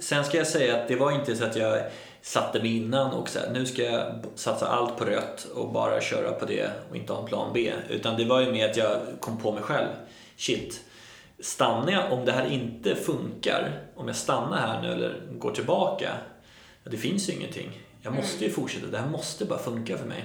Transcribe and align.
sen 0.00 0.24
ska 0.24 0.38
jag 0.38 0.46
säga 0.46 0.76
att 0.76 0.88
det 0.88 0.96
var 0.96 1.12
inte 1.12 1.36
så 1.36 1.44
att 1.44 1.56
jag 1.56 1.82
satte 2.22 2.60
mig 2.60 2.76
innan 2.76 3.12
och 3.12 3.28
så 3.28 3.38
här, 3.38 3.50
nu 3.50 3.66
ska 3.66 3.82
jag 3.82 4.24
satsa 4.34 4.66
allt 4.66 4.96
på 4.96 5.04
rött 5.04 5.44
och 5.54 5.72
bara 5.72 6.00
köra 6.00 6.32
på 6.32 6.44
det 6.44 6.70
och 6.90 6.96
inte 6.96 7.12
ha 7.12 7.20
en 7.20 7.26
plan 7.26 7.50
B. 7.54 7.72
Utan 7.88 8.16
det 8.16 8.24
var 8.24 8.40
ju 8.40 8.52
mer 8.52 8.70
att 8.70 8.76
jag 8.76 8.96
kom 9.20 9.38
på 9.38 9.52
mig 9.52 9.62
själv. 9.62 9.88
Shit, 10.36 10.80
stannar 11.40 11.92
jag, 11.92 12.12
om 12.12 12.24
det 12.24 12.32
här 12.32 12.46
inte 12.46 12.94
funkar, 12.94 13.80
om 13.96 14.06
jag 14.06 14.16
stannar 14.16 14.56
här 14.56 14.82
nu 14.82 14.92
eller 14.92 15.14
går 15.38 15.52
tillbaka, 15.52 16.10
det 16.84 16.96
finns 16.96 17.28
ju 17.28 17.32
ingenting. 17.32 17.80
Jag 18.02 18.14
måste 18.14 18.44
ju 18.44 18.50
fortsätta, 18.50 18.86
det 18.86 18.98
här 18.98 19.08
måste 19.08 19.44
bara 19.44 19.58
funka 19.58 19.98
för 19.98 20.06
mig. 20.06 20.24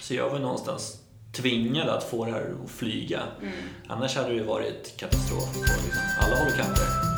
Så 0.00 0.14
jag 0.14 0.30
var 0.30 0.38
någonstans 0.38 0.98
tvingad 1.36 1.88
att 1.88 2.04
få 2.04 2.24
det 2.24 2.30
här 2.32 2.54
att 2.64 2.70
flyga. 2.70 3.22
Annars 3.88 4.16
hade 4.16 4.34
det 4.34 4.42
varit 4.42 4.96
katastrof 4.96 5.54
på 5.54 5.60
liksom 5.60 6.02
alla 6.20 6.36
håll 6.36 6.46
och 6.46 6.56
kanter. 6.56 7.11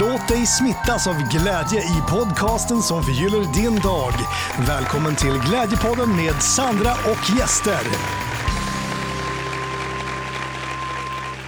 Låt 0.00 0.28
dig 0.28 0.46
smittas 0.46 1.06
av 1.06 1.14
glädje 1.14 1.80
i 1.80 2.02
podcasten 2.10 2.82
som 2.82 3.02
förgyller 3.02 3.54
din 3.54 3.80
dag. 3.80 4.12
Välkommen 4.68 5.16
till 5.16 5.38
Glädjepodden 5.48 6.16
med 6.16 6.42
Sandra 6.42 6.92
och 6.92 7.38
gäster. 7.38 7.80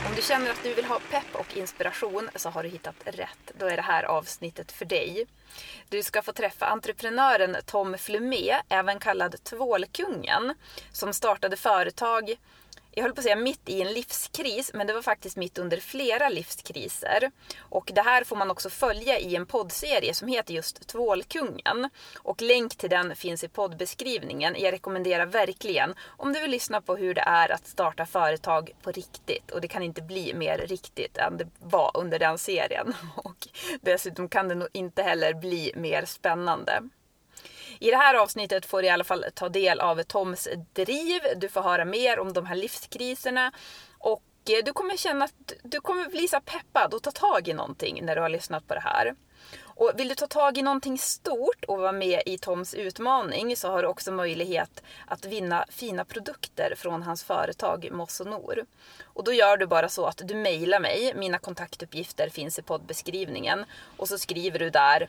Om 0.06 0.12
du 0.16 0.22
känner 0.22 0.50
att 0.50 0.62
du 0.62 0.74
vill 0.74 0.84
ha 0.84 1.00
pepp 1.10 1.34
och 1.34 1.56
inspiration 1.56 2.28
så 2.36 2.50
har 2.50 2.62
du 2.62 2.68
hittat 2.68 2.94
rätt. 3.04 3.52
Då 3.58 3.66
är 3.66 3.76
det 3.76 3.82
här 3.82 4.04
avsnittet 4.04 4.72
för 4.72 4.84
dig. 4.84 5.26
Du 5.88 6.02
ska 6.02 6.22
få 6.22 6.32
träffa 6.32 6.66
entreprenören 6.66 7.56
Tom 7.66 7.98
Flumé, 7.98 8.60
även 8.68 8.98
kallad 8.98 9.44
Tvålkungen, 9.44 10.54
som 10.92 11.12
startade 11.12 11.56
företag 11.56 12.34
jag 12.96 13.02
höll 13.02 13.12
på 13.12 13.20
att 13.20 13.24
säga 13.24 13.36
mitt 13.36 13.68
i 13.68 13.82
en 13.82 13.92
livskris, 13.92 14.70
men 14.74 14.86
det 14.86 14.92
var 14.92 15.02
faktiskt 15.02 15.36
mitt 15.36 15.58
under 15.58 15.76
flera 15.76 16.28
livskriser. 16.28 17.30
Och 17.58 17.91
det 17.94 18.00
här 18.02 18.24
får 18.24 18.36
man 18.36 18.50
också 18.50 18.70
följa 18.70 19.19
i 19.19 19.36
en 19.36 19.46
poddserie 19.46 20.14
som 20.14 20.28
heter 20.28 20.55
just 20.55 20.88
Tvålkungen. 20.88 21.91
Och 22.19 22.42
länk 22.42 22.77
till 22.77 22.91
den 22.91 23.16
finns 23.16 23.44
i 23.44 23.48
poddbeskrivningen. 23.48 24.54
Jag 24.58 24.72
rekommenderar 24.72 25.27
verkligen 25.27 25.94
om 26.06 26.32
du 26.32 26.41
vill 26.41 26.50
lyssna 26.50 26.80
på 26.80 26.96
hur 26.96 27.14
det 27.14 27.24
är 27.27 27.52
att 27.52 27.66
starta 27.66 28.06
företag 28.06 28.70
på 28.82 28.91
riktigt. 28.91 29.50
Och 29.50 29.60
det 29.60 29.69
kan 29.69 29.82
inte 29.82 30.02
bli 30.02 30.34
mer 30.34 30.58
riktigt 30.58 31.16
än 31.16 31.36
det 31.36 31.47
var 31.58 31.91
under 31.94 32.19
den 32.19 32.38
serien. 32.38 32.94
Och 33.16 33.48
dessutom 33.80 34.28
kan 34.28 34.48
det 34.48 34.54
nog 34.54 34.69
inte 34.72 35.02
heller 35.02 35.34
bli 35.34 35.72
mer 35.76 36.04
spännande. 36.04 36.82
I 37.78 37.91
det 37.91 37.97
här 37.97 38.14
avsnittet 38.14 38.67
får 38.67 38.83
du 38.83 38.89
i 38.89 38.91
alla 38.91 39.05
fall 39.05 39.25
ta 39.34 39.48
del 39.48 39.80
av 39.80 40.03
Toms 40.03 40.48
driv. 40.72 41.20
Du 41.36 41.48
får 41.48 41.62
höra 41.62 41.84
mer 41.84 42.19
om 42.19 42.33
de 42.33 42.47
här 42.47 42.56
livskriserna. 42.56 43.53
Och 43.98 44.22
eh, 44.50 44.64
du 44.64 44.72
kommer 44.72 44.97
känna 44.97 45.25
att 45.25 45.53
du 45.62 45.81
kommer 45.81 46.08
bli 46.08 46.28
så 46.28 46.41
peppad 46.41 46.94
och 46.94 47.03
ta 47.03 47.11
tag 47.11 47.48
i 47.48 47.53
någonting 47.53 48.05
när 48.05 48.14
du 48.14 48.22
har 48.22 48.28
lyssnat 48.28 48.69
på 48.69 48.75
det 48.75 48.81
här. 48.81 49.14
Och 49.77 49.92
vill 49.97 50.08
du 50.08 50.14
ta 50.14 50.27
tag 50.27 50.58
i 50.58 50.62
någonting 50.62 50.98
stort 50.98 51.64
och 51.64 51.78
vara 51.78 51.92
med 51.92 52.22
i 52.27 52.39
Toms 52.39 52.75
utmaning 52.75 53.56
så 53.56 53.70
har 53.70 53.83
du 53.83 53.88
också 53.88 54.12
möjlighet 54.12 54.83
att 55.06 55.25
vinna 55.25 55.64
fina 55.69 56.05
produkter 56.05 56.75
från 56.77 57.03
hans 57.03 57.25
företag 57.25 57.88
Mossonor. 57.92 58.66
Och 59.05 59.25
då 59.25 59.33
gör 59.33 59.56
du 59.56 59.66
bara 59.66 59.88
så 59.88 60.06
att 60.06 60.20
du 60.25 60.34
mejlar 60.34 60.81
mig, 60.81 61.12
mina 61.16 61.38
kontaktuppgifter 61.38 62.28
finns 62.28 62.59
i 62.59 62.62
poddbeskrivningen 62.62 63.64
och 63.97 64.09
så 64.09 64.19
skriver 64.19 64.59
du 64.59 64.70
där 64.70 65.09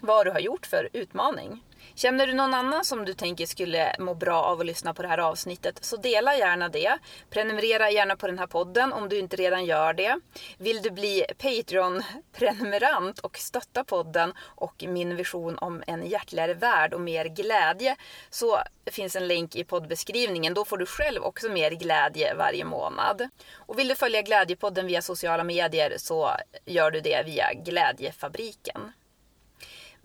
vad 0.00 0.26
du 0.26 0.30
har 0.30 0.40
gjort 0.40 0.66
för 0.66 0.88
utmaning. 0.92 1.62
Känner 1.94 2.26
du 2.26 2.34
någon 2.34 2.54
annan 2.54 2.84
som 2.84 3.04
du 3.04 3.14
tänker 3.14 3.46
skulle 3.46 3.96
må 3.98 4.14
bra 4.14 4.42
av 4.42 4.60
att 4.60 4.66
lyssna 4.66 4.94
på 4.94 5.02
det 5.02 5.08
här 5.08 5.18
avsnittet 5.18 5.84
så 5.84 5.96
dela 5.96 6.36
gärna 6.36 6.68
det. 6.68 6.98
Prenumerera 7.30 7.90
gärna 7.90 8.16
på 8.16 8.26
den 8.26 8.38
här 8.38 8.46
podden 8.46 8.92
om 8.92 9.08
du 9.08 9.18
inte 9.18 9.36
redan 9.36 9.64
gör 9.64 9.92
det. 9.92 10.20
Vill 10.58 10.82
du 10.82 10.90
bli 10.90 11.24
Patreon-prenumerant 11.38 13.18
och 13.18 13.36
stötta 13.36 13.84
podden 13.84 14.32
och 14.40 14.84
min 14.88 15.16
vision 15.16 15.58
om 15.58 15.82
en 15.86 16.06
hjärtligare 16.06 16.54
värld 16.54 16.94
och 16.94 17.00
mer 17.00 17.24
glädje 17.24 17.96
så 18.30 18.58
finns 18.90 19.16
en 19.16 19.28
länk 19.28 19.56
i 19.56 19.64
poddbeskrivningen. 19.64 20.54
Då 20.54 20.64
får 20.64 20.78
du 20.78 20.86
själv 20.86 21.22
också 21.22 21.48
mer 21.48 21.70
glädje 21.70 22.34
varje 22.34 22.64
månad. 22.64 23.28
Och 23.54 23.78
vill 23.78 23.88
du 23.88 23.94
följa 23.94 24.22
Glädjepodden 24.22 24.86
via 24.86 25.02
sociala 25.02 25.44
medier 25.44 25.94
så 25.98 26.30
gör 26.64 26.90
du 26.90 27.00
det 27.00 27.22
via 27.26 27.52
Glädjefabriken. 27.54 28.92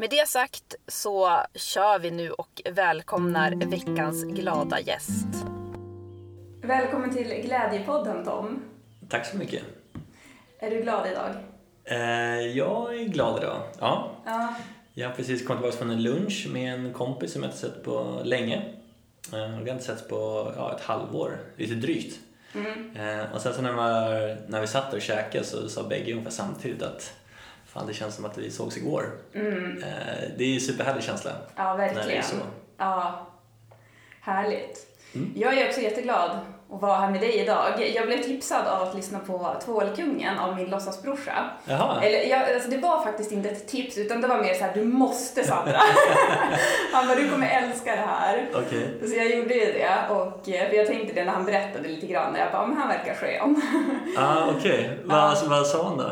Med 0.02 0.10
det 0.10 0.28
sagt 0.28 0.76
så 0.88 1.42
kör 1.56 2.00
vi 2.00 2.12
nu 2.12 2.32
och 2.32 2.62
välkomnar 2.72 3.52
veckans 3.52 4.24
glada 4.24 4.80
gäst. 4.80 5.28
Välkommen 6.62 7.16
till 7.16 7.28
Glädjepodden 7.28 8.26
Tom. 8.26 8.64
Tack 9.10 9.26
så 9.26 9.38
mycket. 9.38 9.64
Är 10.60 10.70
du 10.70 10.82
glad 10.82 11.08
idag? 11.12 11.30
Eh, 11.84 12.48
jag 12.58 13.00
är 13.00 13.04
glad 13.04 13.44
idag. 13.44 13.62
Ja. 13.80 14.12
Ja. 14.26 14.54
Jag 14.94 15.10
har 15.10 15.16
precis 15.16 15.48
kommit 15.48 15.62
tillbaka 15.62 15.78
från 15.78 15.90
en 15.90 16.04
lunch 16.04 16.48
med 16.54 16.74
en 16.74 16.94
kompis 16.94 17.34
som 17.34 17.44
jag 17.44 17.50
inte 17.50 17.60
sett 17.60 17.84
på 17.84 18.22
länge. 18.24 18.56
Eh, 19.34 19.60
vi 19.60 19.70
har 19.70 19.74
inte 19.74 19.84
setts 19.84 20.08
på 20.08 20.52
ja, 20.58 20.76
ett 20.76 20.82
halvår, 20.82 21.38
lite 21.58 21.74
drygt. 21.74 22.20
Eh, 22.96 23.34
och 23.34 23.42
sen 23.42 23.54
så 23.54 23.62
när, 23.62 23.74
man, 23.74 24.12
när 24.48 24.62
vi 24.62 24.68
satt 24.68 24.94
och 24.94 25.02
käkade 25.02 25.44
så 25.44 25.70
sa 25.70 25.84
bägge 25.84 26.12
ungefär 26.12 26.32
samtidigt 26.32 26.84
att 26.84 27.14
fan 27.74 27.88
det 27.88 27.94
känns 27.94 28.16
som 28.16 28.26
att 28.26 28.38
vi 28.38 28.52
sågs 28.52 28.78
igår. 28.78 29.12
Eh, 29.34 29.42
det 30.38 30.44
är 30.44 30.54
en 30.54 30.60
superhärlig 30.62 31.04
känsla. 31.04 31.32
Ja, 31.56 31.74
När 31.74 31.78
det 31.78 31.84
är 31.92 31.96
verkligen. 31.96 32.24
så. 32.24 32.36
Ja, 32.78 33.28
härligt. 34.22 34.88
Jag 35.36 35.58
är 35.58 35.68
också 35.68 35.82
jätteglad 35.82 36.32
att 36.74 36.82
vara 36.82 36.98
här 37.00 37.12
med 37.12 37.22
dig 37.22 37.36
idag. 37.40 37.92
Jag 37.96 38.06
blev 38.08 38.24
tipsad 38.24 38.68
av 38.68 38.82
att 38.88 38.96
lyssna 38.96 39.20
på 39.20 39.56
Tvålkungen 39.66 40.40
av 40.40 40.56
min 40.56 40.70
låtsasbrorsa. 40.70 41.50
Jaha. 41.66 42.04
Eller, 42.04 42.20
jag, 42.30 42.54
alltså 42.54 42.70
det 42.70 42.78
var 42.78 43.04
faktiskt 43.04 43.32
inte 43.32 43.50
ett 43.50 43.68
tips 43.68 43.98
utan 43.98 44.22
det 44.22 44.28
var 44.28 44.42
mer 44.42 44.54
så 44.54 44.64
här: 44.64 44.74
du 44.74 44.84
måste 44.84 45.44
Sandra. 45.44 45.78
han 46.94 47.08
bara, 47.08 47.16
du 47.20 47.30
kommer 47.30 47.50
älska 47.50 47.92
det 47.96 48.02
här. 48.02 48.50
Okej. 48.56 49.10
Så 49.10 49.16
jag 49.16 49.36
gjorde 49.36 49.54
ju 49.54 49.66
det 49.74 50.00
och 50.10 50.50
eh, 50.50 50.70
för 50.70 50.76
jag 50.76 50.88
tänkte 50.88 51.14
det 51.14 51.24
när 51.26 51.32
han 51.34 51.46
berättade 51.46 51.88
lite 51.88 52.08
grann. 52.08 52.36
Jag 52.36 52.52
bara, 52.52 52.68
men 52.68 52.78
han 52.78 52.88
verkar 52.88 53.14
skön. 53.16 53.62
Ah, 54.18 54.46
Okej, 54.58 54.98
vad, 55.06 55.48
vad 55.48 55.68
sa 55.68 55.84
han 55.88 55.98
då? 55.98 56.12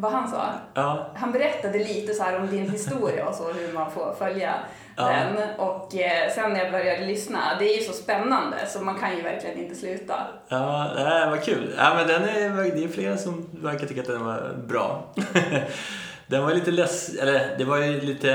Vad 0.00 0.12
han 0.12 0.28
sa? 0.30 0.44
Ja. 0.74 1.06
Han 1.16 1.32
berättade 1.32 1.78
lite 1.78 2.14
så 2.14 2.22
här 2.22 2.40
om 2.40 2.46
din 2.46 2.70
historia 2.70 3.28
och 3.28 3.34
så, 3.34 3.52
hur 3.52 3.72
man 3.72 3.90
får 3.90 4.14
följa 4.18 4.54
Ja. 4.96 5.08
den. 5.08 5.36
Och 5.58 5.94
eh, 5.94 6.30
sen 6.34 6.52
när 6.52 6.62
jag 6.62 6.72
började 6.72 7.06
lyssna, 7.06 7.38
det 7.58 7.64
är 7.74 7.76
ju 7.78 7.82
så 7.84 7.92
spännande 7.92 8.56
så 8.66 8.80
man 8.80 8.98
kan 8.98 9.16
ju 9.16 9.22
verkligen 9.22 9.58
inte 9.58 9.74
sluta. 9.74 10.14
Ja, 10.48 10.92
nej, 10.96 11.30
vad 11.30 11.42
kul. 11.44 11.74
Ja, 11.78 11.94
men 11.94 12.06
den 12.08 12.22
är, 12.22 12.74
det 12.76 12.84
är 12.84 12.88
flera 12.88 13.16
som 13.16 13.48
verkar 13.52 13.86
tycka 13.86 14.00
att 14.00 14.06
den 14.06 14.24
var 14.24 14.54
bra. 14.68 15.14
den 16.26 16.42
var 16.44 16.54
lite 16.54 16.70
less, 16.70 17.14
eller 17.14 17.54
det 17.58 17.64
var 17.64 17.76
ju 17.78 18.00
lite... 18.00 18.32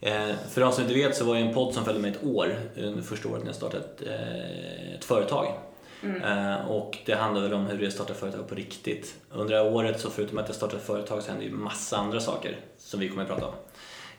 Eh, 0.00 0.28
för 0.50 0.60
de 0.60 0.72
som 0.72 0.82
inte 0.82 0.94
vet 0.94 1.16
så 1.16 1.24
var 1.24 1.34
det 1.34 1.40
en 1.40 1.54
podd 1.54 1.74
som 1.74 1.84
följde 1.84 2.02
mig 2.02 2.10
ett 2.10 2.24
år, 2.24 2.56
första 3.02 3.28
året 3.28 3.40
när 3.40 3.48
jag 3.48 3.56
startade 3.56 3.84
ett, 3.84 4.02
eh, 4.06 4.94
ett 4.94 5.04
företag. 5.04 5.46
Eh, 6.02 6.70
och 6.70 6.98
det 7.04 7.14
handlade 7.14 7.48
väl 7.48 7.56
om 7.56 7.66
hur 7.66 7.78
det 7.78 7.84
är 7.84 7.88
att 7.88 7.94
starta 7.94 8.14
företag 8.14 8.48
på 8.48 8.54
riktigt. 8.54 9.14
Under 9.30 9.54
det 9.54 9.62
här 9.62 9.72
året 9.72 10.00
så 10.00 10.10
förutom 10.10 10.38
att 10.38 10.48
jag 10.48 10.56
startade 10.56 10.82
företag 10.82 11.22
så 11.22 11.30
hände 11.30 11.44
ju 11.44 11.50
massa 11.50 11.96
andra 11.96 12.20
saker 12.20 12.56
som 12.78 13.00
vi 13.00 13.08
kommer 13.08 13.22
att 13.22 13.28
prata 13.28 13.46
om. 13.46 13.54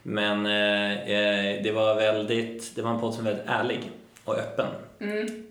Men 0.04 0.46
eh, 0.46 0.92
eh, 1.02 1.64
det 1.64 1.72
var 1.72 1.96
väldigt, 1.96 2.76
det 2.76 2.82
var 2.82 2.92
en 2.92 3.00
podd 3.00 3.14
som 3.14 3.24
var 3.24 3.32
väldigt 3.32 3.50
ärlig 3.50 3.92
och 4.24 4.38
öppen. 4.38 4.68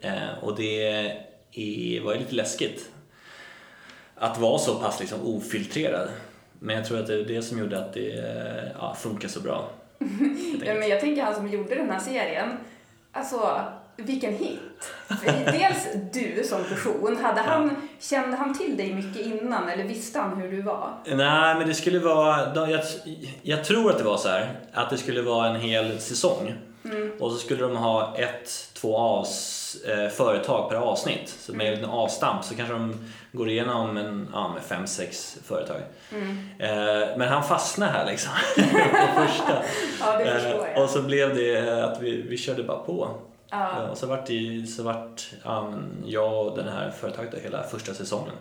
Eh, 0.00 0.38
och 0.44 0.56
det 0.56 0.86
är, 1.54 2.00
var 2.00 2.12
ju 2.12 2.18
lite 2.18 2.34
läskigt 2.34 2.90
att 4.14 4.38
vara 4.38 4.58
så 4.58 4.74
pass 4.74 5.00
liksom 5.00 5.20
ofiltrerad. 5.22 6.08
Men 6.58 6.76
jag 6.76 6.84
tror 6.84 6.98
att 6.98 7.06
det 7.06 7.14
är 7.14 7.24
det 7.24 7.42
som 7.42 7.58
gjorde 7.58 7.78
att 7.78 7.92
det 7.92 8.12
eh, 8.12 8.70
ja, 8.78 8.94
funkar 8.94 9.28
så 9.28 9.40
bra. 9.40 9.70
Ja, 10.64 10.74
men 10.74 10.88
jag 10.88 11.00
tänker 11.00 11.22
han 11.22 11.34
som 11.34 11.50
gjorde 11.50 11.74
den 11.74 11.90
här 11.90 11.98
serien, 11.98 12.48
alltså 13.12 13.62
vilken 13.96 14.32
hit. 14.32 14.60
Dels 15.46 15.86
du 16.12 16.44
som 16.44 16.64
person, 16.64 17.16
hade 17.22 17.40
han, 17.40 17.76
kände 18.00 18.36
han 18.36 18.58
till 18.58 18.76
dig 18.76 18.94
mycket 18.94 19.26
innan 19.26 19.68
eller 19.68 19.84
visste 19.84 20.18
han 20.18 20.40
hur 20.40 20.50
du 20.50 20.62
var? 20.62 20.94
Nej, 21.06 21.54
men 21.54 21.68
det 21.68 21.74
skulle 21.74 21.98
vara... 21.98 22.68
Jag, 22.70 22.80
jag 23.42 23.64
tror 23.64 23.90
att 23.90 23.98
det 23.98 24.04
var 24.04 24.16
så 24.16 24.28
här 24.28 24.50
att 24.72 24.90
det 24.90 24.98
skulle 24.98 25.22
vara 25.22 25.48
en 25.48 25.60
hel 25.60 26.00
säsong. 26.00 26.54
Och 27.18 27.32
så 27.32 27.38
skulle 27.38 27.62
de 27.62 27.76
ha 27.76 28.16
ett, 28.16 28.70
två 28.74 28.96
avs, 28.96 29.76
eh, 29.88 30.08
företag 30.08 30.70
per 30.70 30.76
avsnitt. 30.76 31.28
Så 31.38 31.54
med 31.54 31.78
en 31.78 31.84
avstamp 31.84 32.44
så 32.44 32.54
kanske 32.54 32.74
de 32.74 33.10
går 33.32 33.48
igenom 33.48 33.96
en, 33.96 34.28
ja, 34.32 34.52
med 34.54 34.62
fem, 34.62 34.86
sex 34.86 35.38
företag. 35.44 35.76
Eh, 36.58 37.16
men 37.16 37.28
han 37.28 37.44
fastnade 37.44 37.92
här 37.92 38.06
liksom. 38.06 38.32
på 38.56 39.26
första. 39.26 39.62
Ja, 40.00 40.20
Eh, 40.20 40.82
och 40.82 40.90
så 40.90 41.02
blev 41.02 41.34
det 41.36 41.84
att 41.84 42.02
vi, 42.02 42.22
vi 42.22 42.36
körde 42.36 42.62
bara 42.62 42.78
på. 42.78 43.08
Ja. 43.52 43.82
Eh, 43.82 43.90
Och 43.90 43.98
så 43.98 44.06
vart, 44.06 44.26
det, 44.26 44.66
så 44.66 44.82
vart 44.82 45.30
ja, 45.44 45.70
men 45.70 46.02
jag 46.06 46.46
och 46.46 46.56
den 46.56 46.68
här 46.68 46.90
företaget 46.90 47.44
hela 47.44 47.62
första 47.62 47.94
säsongen. 47.94 48.34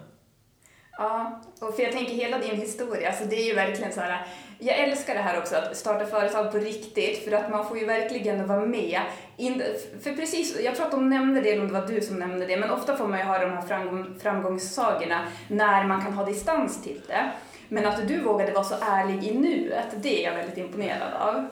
Ja, 0.97 1.41
och 1.61 1.75
för 1.75 1.83
jag 1.83 1.91
tänker 1.91 2.13
hela 2.13 2.37
din 2.37 2.55
historia, 2.55 3.09
alltså 3.09 3.25
det 3.25 3.35
är 3.35 3.45
ju 3.47 3.53
verkligen 3.55 3.93
så 3.93 3.99
här. 4.01 4.25
Jag 4.59 4.79
älskar 4.79 5.13
det 5.13 5.19
här 5.21 5.37
också, 5.39 5.55
att 5.55 5.77
starta 5.77 6.05
företag 6.05 6.51
på 6.51 6.57
riktigt, 6.57 7.23
för 7.25 7.31
att 7.31 7.49
man 7.49 7.67
får 7.67 7.77
ju 7.79 7.85
verkligen 7.85 8.47
vara 8.47 8.65
med. 8.65 9.01
In, 9.37 9.63
för 10.03 10.13
precis, 10.13 10.59
jag 10.63 10.75
tror 10.75 10.85
att 10.85 10.91
de 10.91 11.09
nämnde 11.09 11.41
det, 11.41 11.51
eller 11.51 11.61
om 11.61 11.67
det 11.73 11.79
var 11.81 11.87
du 11.87 12.01
som 12.01 12.19
nämnde 12.19 12.45
det, 12.45 12.57
men 12.57 12.69
ofta 12.71 12.97
får 12.97 13.07
man 13.07 13.19
ju 13.19 13.25
höra 13.25 13.45
de 13.45 13.51
här 13.53 13.61
framgång, 13.61 14.19
framgångssagorna 14.21 15.27
när 15.47 15.87
man 15.87 16.01
kan 16.01 16.13
ha 16.13 16.25
distans 16.25 16.83
till 16.83 17.01
det. 17.07 17.31
Men 17.69 17.85
att 17.85 18.07
du 18.07 18.21
vågade 18.21 18.51
vara 18.51 18.63
så 18.63 18.75
ärlig 18.81 19.23
i 19.23 19.33
nuet, 19.39 19.87
det 19.97 20.25
är 20.25 20.29
jag 20.29 20.37
väldigt 20.37 20.57
imponerad 20.57 21.13
av. 21.13 21.47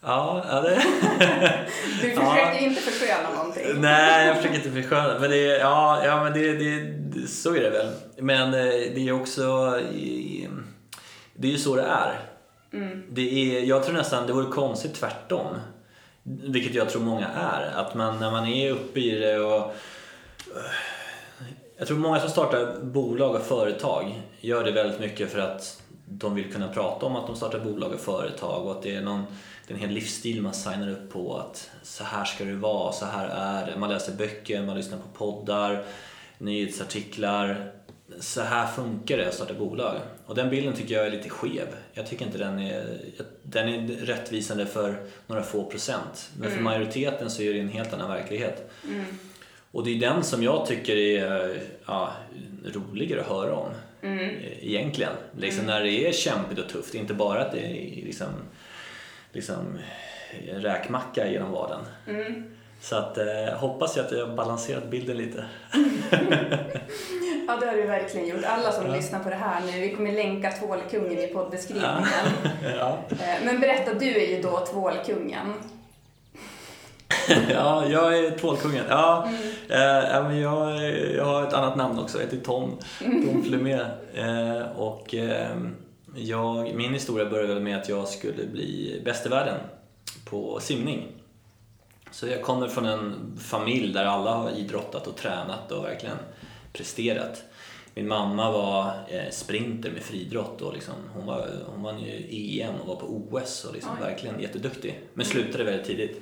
Ja, 0.00 0.44
ja 0.48 0.60
det... 0.60 0.74
Du 2.02 2.08
försökte 2.08 2.54
ja. 2.54 2.58
inte 2.58 2.80
försköna 2.80 3.30
någonting. 3.30 3.80
Nej, 3.80 4.26
jag 4.26 4.36
försöker 4.36 4.56
inte 4.56 4.70
försköna. 4.70 5.18
Men 5.18 5.30
det, 5.30 5.58
ja, 5.58 6.04
ja, 6.04 6.24
men 6.24 6.32
det, 6.32 6.52
det, 6.52 7.26
så 7.28 7.54
är 7.54 7.60
det 7.60 7.70
väl. 7.70 7.92
Men 8.18 8.54
eh, 8.54 8.70
det 8.94 9.08
är 9.08 9.12
också... 9.12 9.70
Det 11.34 11.48
är 11.48 11.52
ju 11.52 11.58
så 11.58 11.76
det 11.76 11.82
är. 11.82 12.20
Mm. 12.72 13.02
Det 13.10 13.56
är 13.56 13.64
jag 13.64 13.84
tror 13.84 13.94
nästan 13.94 14.26
det 14.26 14.32
vore 14.32 14.52
konstigt 14.52 14.94
tvärtom. 14.94 15.46
Vilket 16.22 16.74
jag 16.74 16.90
tror 16.90 17.02
många 17.02 17.26
är. 17.28 17.72
Att 17.74 17.94
man 17.94 18.18
när 18.18 18.30
man 18.30 18.46
är 18.46 18.70
uppe 18.70 19.00
i 19.00 19.10
det 19.18 19.38
och... 19.38 19.74
Jag 21.78 21.88
tror 21.88 21.98
många 21.98 22.20
som 22.20 22.30
startar 22.30 22.76
bolag 22.82 23.34
och 23.34 23.42
företag 23.42 24.22
gör 24.40 24.64
det 24.64 24.72
väldigt 24.72 25.00
mycket 25.00 25.32
för 25.32 25.38
att 25.38 25.82
de 26.08 26.34
vill 26.34 26.52
kunna 26.52 26.68
prata 26.68 27.06
om 27.06 27.16
att 27.16 27.26
de 27.26 27.36
startar 27.36 27.58
bolag 27.58 27.92
och 27.92 28.00
företag 28.00 28.66
och 28.66 28.72
att 28.72 28.82
det 28.82 28.96
är 28.96 29.00
någon 29.00 29.26
det 29.66 29.72
är 29.72 29.74
en 29.74 29.80
hel 29.80 29.90
livsstil 29.90 30.42
man 30.42 30.54
signar 30.54 30.90
upp 30.90 31.12
på 31.12 31.36
att 31.36 31.70
så 31.82 32.04
här 32.04 32.24
ska 32.24 32.44
det 32.44 32.54
vara, 32.54 32.92
så 32.92 33.06
här 33.06 33.28
är 33.28 33.66
det. 33.66 33.78
Man 33.78 33.90
läser 33.90 34.12
böcker, 34.12 34.62
man 34.62 34.76
lyssnar 34.76 34.98
på 34.98 35.08
poddar, 35.08 35.84
nyhetsartiklar. 36.38 37.72
Så 38.20 38.40
här 38.42 38.66
funkar 38.66 39.16
det 39.16 39.28
att 39.28 39.34
starta 39.34 39.54
bolag. 39.54 39.96
Och 40.26 40.34
den 40.34 40.50
bilden 40.50 40.74
tycker 40.74 40.94
jag 40.94 41.06
är 41.06 41.10
lite 41.10 41.28
skev. 41.28 41.66
Jag 41.92 42.06
tycker 42.06 42.26
inte 42.26 42.38
den 42.38 42.58
är, 42.58 42.98
den 43.42 43.68
är 43.68 43.88
rättvisande 43.88 44.66
för 44.66 45.06
några 45.26 45.42
få 45.42 45.64
procent. 45.64 46.30
Men 46.38 46.48
för 46.48 46.58
mm. 46.58 46.64
majoriteten 46.64 47.30
så 47.30 47.42
är 47.42 47.54
det 47.54 47.60
en 47.60 47.68
helt 47.68 47.92
annan 47.92 48.10
verklighet. 48.10 48.70
Mm. 48.84 49.04
Och 49.70 49.84
det 49.84 49.90
är 49.90 50.00
den 50.00 50.24
som 50.24 50.42
jag 50.42 50.66
tycker 50.66 50.96
är 50.96 51.60
ja, 51.86 52.12
roligare 52.64 53.20
att 53.20 53.26
höra 53.26 53.54
om. 53.54 53.70
Mm. 54.02 54.34
Egentligen. 54.60 55.12
Liksom 55.38 55.64
mm. 55.64 55.74
när 55.74 55.84
det 55.84 56.08
är 56.08 56.12
kämpigt 56.12 56.58
och 56.58 56.68
tufft. 56.68 56.94
Inte 56.94 57.14
bara 57.14 57.42
att 57.42 57.52
det 57.52 57.60
är 57.60 58.04
liksom 58.06 58.28
liksom, 59.36 59.78
räkmacka 60.52 61.28
genom 61.28 61.52
vardagen. 61.52 61.84
Mm. 62.06 62.44
Så 62.80 62.96
att, 62.96 63.18
eh, 63.18 63.54
hoppas 63.56 63.96
jag 63.96 64.06
att 64.06 64.12
jag 64.12 64.26
har 64.26 64.36
balanserat 64.36 64.90
bilden 64.90 65.16
lite. 65.16 65.44
ja, 67.48 67.56
det 67.60 67.66
har 67.66 67.76
du 67.76 67.86
verkligen 67.86 68.28
gjort. 68.28 68.44
Alla 68.46 68.72
som 68.72 68.86
ja. 68.86 68.92
lyssnar 68.92 69.20
på 69.20 69.30
det 69.30 69.36
här 69.36 69.60
nu, 69.66 69.80
vi 69.80 69.94
kommer 69.94 70.12
länka 70.12 70.50
tvålkungen 70.50 71.18
i 71.18 71.26
poddbeskrivningen. 71.26 72.06
Ja. 72.78 72.98
Eh, 73.10 73.44
men 73.44 73.60
berätta, 73.60 73.94
du 73.94 74.06
är 74.06 74.36
ju 74.36 74.42
då 74.42 74.66
tvålkungen. 74.72 75.54
ja, 77.50 77.86
jag 77.86 78.18
är 78.18 78.38
tvålkungen. 78.38 78.84
Ja, 78.88 79.28
mm. 79.70 80.32
eh, 80.32 80.40
jag, 80.40 80.92
jag 81.14 81.24
har 81.24 81.42
ett 81.42 81.52
annat 81.52 81.76
namn 81.76 81.98
också, 81.98 82.18
jag 82.18 82.24
heter 82.24 82.36
Tom, 82.36 82.78
Tom 82.98 83.44
Flumé. 83.46 83.80
Eh, 84.14 84.62
och, 84.76 85.14
eh, 85.14 85.56
jag, 86.16 86.74
min 86.74 86.92
historia 86.92 87.30
började 87.30 87.60
med 87.60 87.76
att 87.76 87.88
jag 87.88 88.08
skulle 88.08 88.46
bli 88.46 89.00
bäst 89.04 89.26
i 89.26 89.28
världen 89.28 89.60
på 90.24 90.60
simning. 90.60 91.06
Så 92.10 92.26
jag 92.26 92.42
kommer 92.42 92.68
från 92.68 92.86
en 92.86 93.36
familj 93.40 93.92
där 93.92 94.04
alla 94.04 94.34
har 94.34 94.50
idrottat 94.50 95.06
och 95.06 95.16
tränat 95.16 95.72
och 95.72 95.84
verkligen 95.84 96.16
presterat. 96.72 97.44
Min 97.94 98.08
mamma 98.08 98.50
var 98.50 98.92
eh, 99.08 99.30
sprinter 99.30 99.90
med 99.90 100.02
friidrott 100.02 100.62
och 100.62 100.74
liksom, 100.74 100.94
hon, 101.14 101.26
var, 101.26 101.48
hon 101.66 101.82
vann 101.82 102.00
ju 102.00 102.26
EM 102.60 102.74
och 102.80 102.86
var 102.86 102.96
på 102.96 103.06
OS 103.06 103.64
och 103.64 103.74
liksom 103.74 103.90
verkligen 104.00 104.40
jätteduktig. 104.40 105.00
Men 105.14 105.26
slutade 105.26 105.64
väldigt 105.64 105.86
tidigt. 105.86 106.20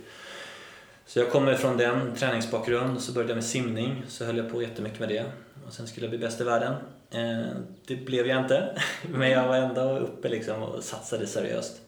Så 1.06 1.18
jag 1.18 1.30
kommer 1.30 1.54
från 1.54 1.76
den 1.76 2.14
träningsbakgrund, 2.14 3.00
så 3.00 3.12
började 3.12 3.30
jag 3.30 3.36
med 3.36 3.44
simning, 3.44 4.02
så 4.08 4.24
höll 4.24 4.36
jag 4.36 4.50
på 4.50 4.62
jättemycket 4.62 5.00
med 5.00 5.08
det. 5.08 5.24
Och 5.66 5.72
sen 5.72 5.86
skulle 5.86 6.06
jag 6.06 6.10
bli 6.10 6.18
bäst 6.18 6.40
i 6.40 6.44
världen. 6.44 6.74
Eh, 7.10 7.56
det 7.86 7.96
blev 7.96 8.26
jag 8.26 8.42
inte, 8.42 8.78
men 9.08 9.30
jag 9.30 9.48
var 9.48 9.56
ändå 9.56 9.98
uppe 9.98 10.28
liksom 10.28 10.62
och 10.62 10.84
satsade 10.84 11.26
seriöst. 11.26 11.80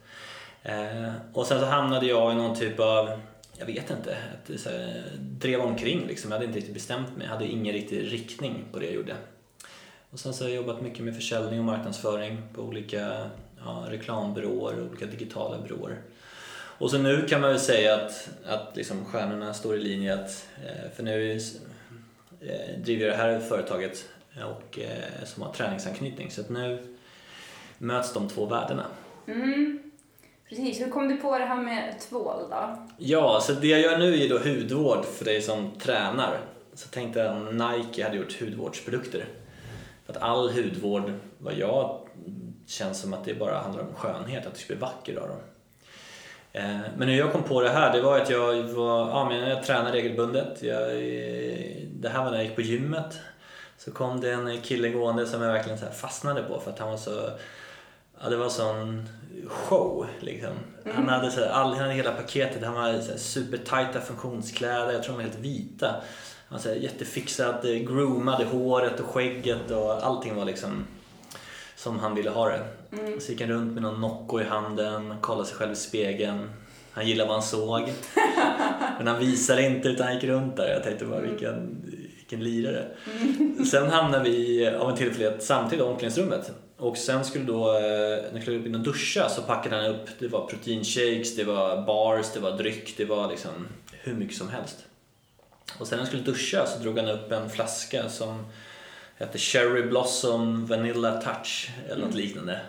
Eh, 0.63 1.13
och 1.33 1.47
sen 1.47 1.61
så 1.61 1.67
hamnade 1.67 2.07
jag 2.07 2.33
i 2.33 2.35
någon 2.35 2.57
typ 2.57 2.81
av, 2.81 3.21
jag 3.59 3.67
vet 3.67 3.91
inte, 3.91 4.17
att 4.33 4.61
så 4.61 4.69
här, 4.69 5.03
drev 5.21 5.61
omkring 5.61 6.07
liksom. 6.07 6.31
Jag 6.31 6.37
hade 6.37 6.47
inte 6.47 6.59
riktigt 6.59 6.75
bestämt 6.75 7.17
mig, 7.17 7.27
jag 7.27 7.33
hade 7.33 7.47
ingen 7.47 7.73
riktig 7.73 8.13
riktning 8.13 8.65
på 8.73 8.79
det 8.79 8.85
jag 8.85 8.95
gjorde. 8.95 9.17
Och 10.11 10.19
sen 10.19 10.35
så 10.35 10.45
har 10.45 10.49
jag 10.49 10.57
jobbat 10.57 10.81
mycket 10.81 11.05
med 11.05 11.15
försäljning 11.15 11.59
och 11.59 11.65
marknadsföring 11.65 12.43
på 12.55 12.63
olika 12.63 13.31
ja, 13.65 13.85
reklambyråer 13.89 14.81
och 14.81 14.87
olika 14.87 15.07
digitala 15.07 15.59
byråer. 15.59 16.01
Och 16.79 16.91
så 16.91 16.99
nu 16.99 17.27
kan 17.29 17.41
man 17.41 17.51
väl 17.51 17.61
säga 17.61 17.95
att, 17.95 18.29
att 18.47 18.77
liksom 18.77 19.05
stjärnorna 19.05 19.55
står 19.55 19.77
i 19.77 19.79
linje 19.79 20.15
att, 20.15 20.49
eh, 20.65 20.91
för 20.97 21.03
nu 21.03 21.41
driver 22.79 23.07
jag 23.07 23.15
det 23.15 23.23
här 23.23 23.41
företaget 23.41 24.05
och, 24.35 24.79
eh, 24.79 25.25
som 25.25 25.43
har 25.43 25.53
träningsanknytning. 25.53 26.31
Så 26.31 26.41
att 26.41 26.49
nu 26.49 26.97
möts 27.79 28.13
de 28.13 28.29
två 28.29 28.47
värdena. 28.47 28.87
Mm. 29.27 29.79
Precis, 30.49 30.81
hur 30.81 30.91
kom 30.91 31.09
du 31.09 31.17
på 31.17 31.39
det 31.39 31.45
här 31.45 31.63
med 31.63 32.01
tvål 32.01 32.51
då? 32.51 32.87
Ja, 32.99 33.41
så 33.43 33.53
det 33.53 33.67
jag 33.67 33.81
gör 33.81 33.99
nu 33.99 34.23
är 34.23 34.29
då 34.29 34.39
hudvård 34.39 35.05
för 35.05 35.25
dig 35.25 35.43
som 35.43 35.71
tränar. 35.71 36.39
Så 36.75 36.89
tänkte 36.89 37.21
jag 37.21 37.37
om 37.37 37.45
Nike 37.45 38.05
hade 38.05 38.17
gjort 38.17 38.41
hudvårdsprodukter. 38.41 39.25
För 40.07 40.13
att 40.13 40.23
all 40.23 40.51
hudvård, 40.51 41.13
vad 41.39 41.55
jag 41.55 42.01
känns 42.67 43.01
som 43.01 43.15
att 43.15 43.25
det 43.25 43.35
bara 43.35 43.59
handlar 43.59 43.83
om 43.83 43.95
skönhet, 43.95 44.47
att 44.47 44.55
du 44.55 44.61
ska 44.61 44.75
bli 44.75 44.81
vacker 44.81 45.17
av 45.17 45.29
dem. 45.29 45.39
Eh, 46.57 46.81
men 46.97 47.09
hur 47.09 47.19
jag 47.19 47.33
kom 47.33 47.43
på 47.43 47.61
det 47.61 47.71
här, 47.71 47.93
det 47.93 48.01
var 48.01 48.19
att 48.19 48.31
jag 48.31 48.63
var, 48.63 49.09
ja 49.09 49.29
men 49.29 49.49
jag 49.49 49.65
tränar 49.65 49.93
regelbundet. 49.93 50.63
Jag, 50.63 50.89
det 51.93 52.09
här 52.09 52.25
var 52.25 52.31
när 52.31 52.37
jag 52.37 52.45
gick 52.45 52.55
på 52.55 52.61
gymmet 52.61 53.19
så 53.79 53.91
kom 53.91 54.21
det 54.21 54.33
en 54.33 54.61
kille 54.61 54.89
gående 54.89 55.27
som 55.27 55.43
jag 55.43 55.53
verkligen 55.53 55.79
så 55.79 55.87
fastnade 55.87 56.43
på 56.43 56.61
för 56.61 56.71
att 56.71 56.79
han 56.79 56.91
var 56.91 56.97
så... 56.97 57.31
Ja, 58.23 58.29
det 58.29 58.37
var 58.37 58.49
sån 58.49 59.09
show 59.49 60.07
liksom. 60.21 60.53
Mm. 60.85 60.97
Han 60.97 61.09
hade 61.09 61.31
så 61.31 61.41
här, 61.41 61.49
all, 61.49 61.69
han 61.69 61.79
hade 61.79 61.93
hela 61.93 62.13
paketet. 62.13 62.65
Han 62.65 62.77
hade 62.77 63.03
så 63.03 63.11
här, 63.11 63.19
supertajta 63.19 64.01
funktionskläder. 64.01 64.93
Jag 64.93 65.03
tror 65.03 65.13
de 65.13 65.17
var 65.17 65.31
helt 65.31 65.39
vita. 65.39 65.87
Han 66.49 66.57
var 66.57 66.59
så 66.59 66.69
här, 66.69 66.77
jättefixad, 66.77 67.63
groomade 67.63 68.45
håret 68.45 69.01
och 69.01 69.07
skägget 69.07 69.71
och 69.71 70.07
allting 70.07 70.35
var 70.35 70.45
liksom 70.45 70.87
som 71.87 71.99
han 71.99 72.15
ville 72.15 72.31
ha 72.31 72.49
det. 72.49 72.65
Mm. 72.93 73.21
Så 73.21 73.33
gick 73.33 73.41
han 73.41 73.51
runt 73.51 73.73
med 73.73 73.83
någon 73.83 74.01
Nocco 74.01 74.41
i 74.41 74.45
handen, 74.45 75.15
kollade 75.21 75.49
sig 75.49 75.57
själv 75.57 75.73
i 75.73 75.77
spegeln. 75.77 76.51
Han 76.93 77.07
gillade 77.07 77.29
vad 77.29 77.37
han 77.37 77.47
såg. 77.47 77.93
Men 78.99 79.07
han 79.07 79.19
visade 79.19 79.63
inte 79.63 79.89
utan 79.89 80.07
han 80.07 80.15
gick 80.15 80.25
runt 80.25 80.57
där. 80.57 80.69
Jag 80.69 80.83
tänkte 80.83 81.05
bara 81.05 81.21
vilken, 81.21 81.85
vilken 82.17 82.45
lirare. 82.45 82.85
Mm. 83.21 83.65
Sen 83.71 83.91
hamnade 83.91 84.25
vi 84.25 84.69
av 84.69 84.91
en 84.91 84.97
tillfällighet 84.97 85.43
samtidigt 85.43 85.85
i 85.85 85.89
omklädningsrummet. 85.89 86.53
Och 86.79 86.97
sen 86.97 87.25
skulle 87.25 87.45
då, 87.45 87.77
eh, 87.77 87.81
när 87.81 88.31
jag 88.33 88.43
klev 88.43 88.61
upp 88.61 88.67
in 88.67 88.75
och 88.75 88.81
duscha 88.81 89.29
så 89.29 89.43
packade 89.43 89.77
han 89.77 89.87
upp, 89.87 90.09
det 90.19 90.29
var 90.29 90.47
proteinshakes, 90.47 91.37
det 91.37 91.45
var 91.45 91.83
bars, 91.83 92.27
det 92.35 92.41
var 92.41 92.59
dryck, 92.59 92.95
det 92.97 93.05
var 93.05 93.31
liksom 93.31 93.53
hur 93.93 94.15
mycket 94.15 94.37
som 94.37 94.49
helst. 94.49 94.85
Och 95.79 95.87
sen 95.87 95.97
när 95.97 96.03
jag 96.03 96.09
skulle 96.09 96.23
duscha 96.23 96.67
så 96.67 96.83
drog 96.83 96.99
han 96.99 97.09
upp 97.09 97.33
en 97.33 97.51
flaska 97.51 98.09
som 98.09 98.45
hette 99.19 99.39
Cherry 99.39 99.83
Blossom 99.83 100.67
Vanilla 100.67 101.21
Touch 101.21 101.71
eller 101.87 102.05
något 102.05 102.15
mm. 102.15 102.27
liknande. 102.27 102.61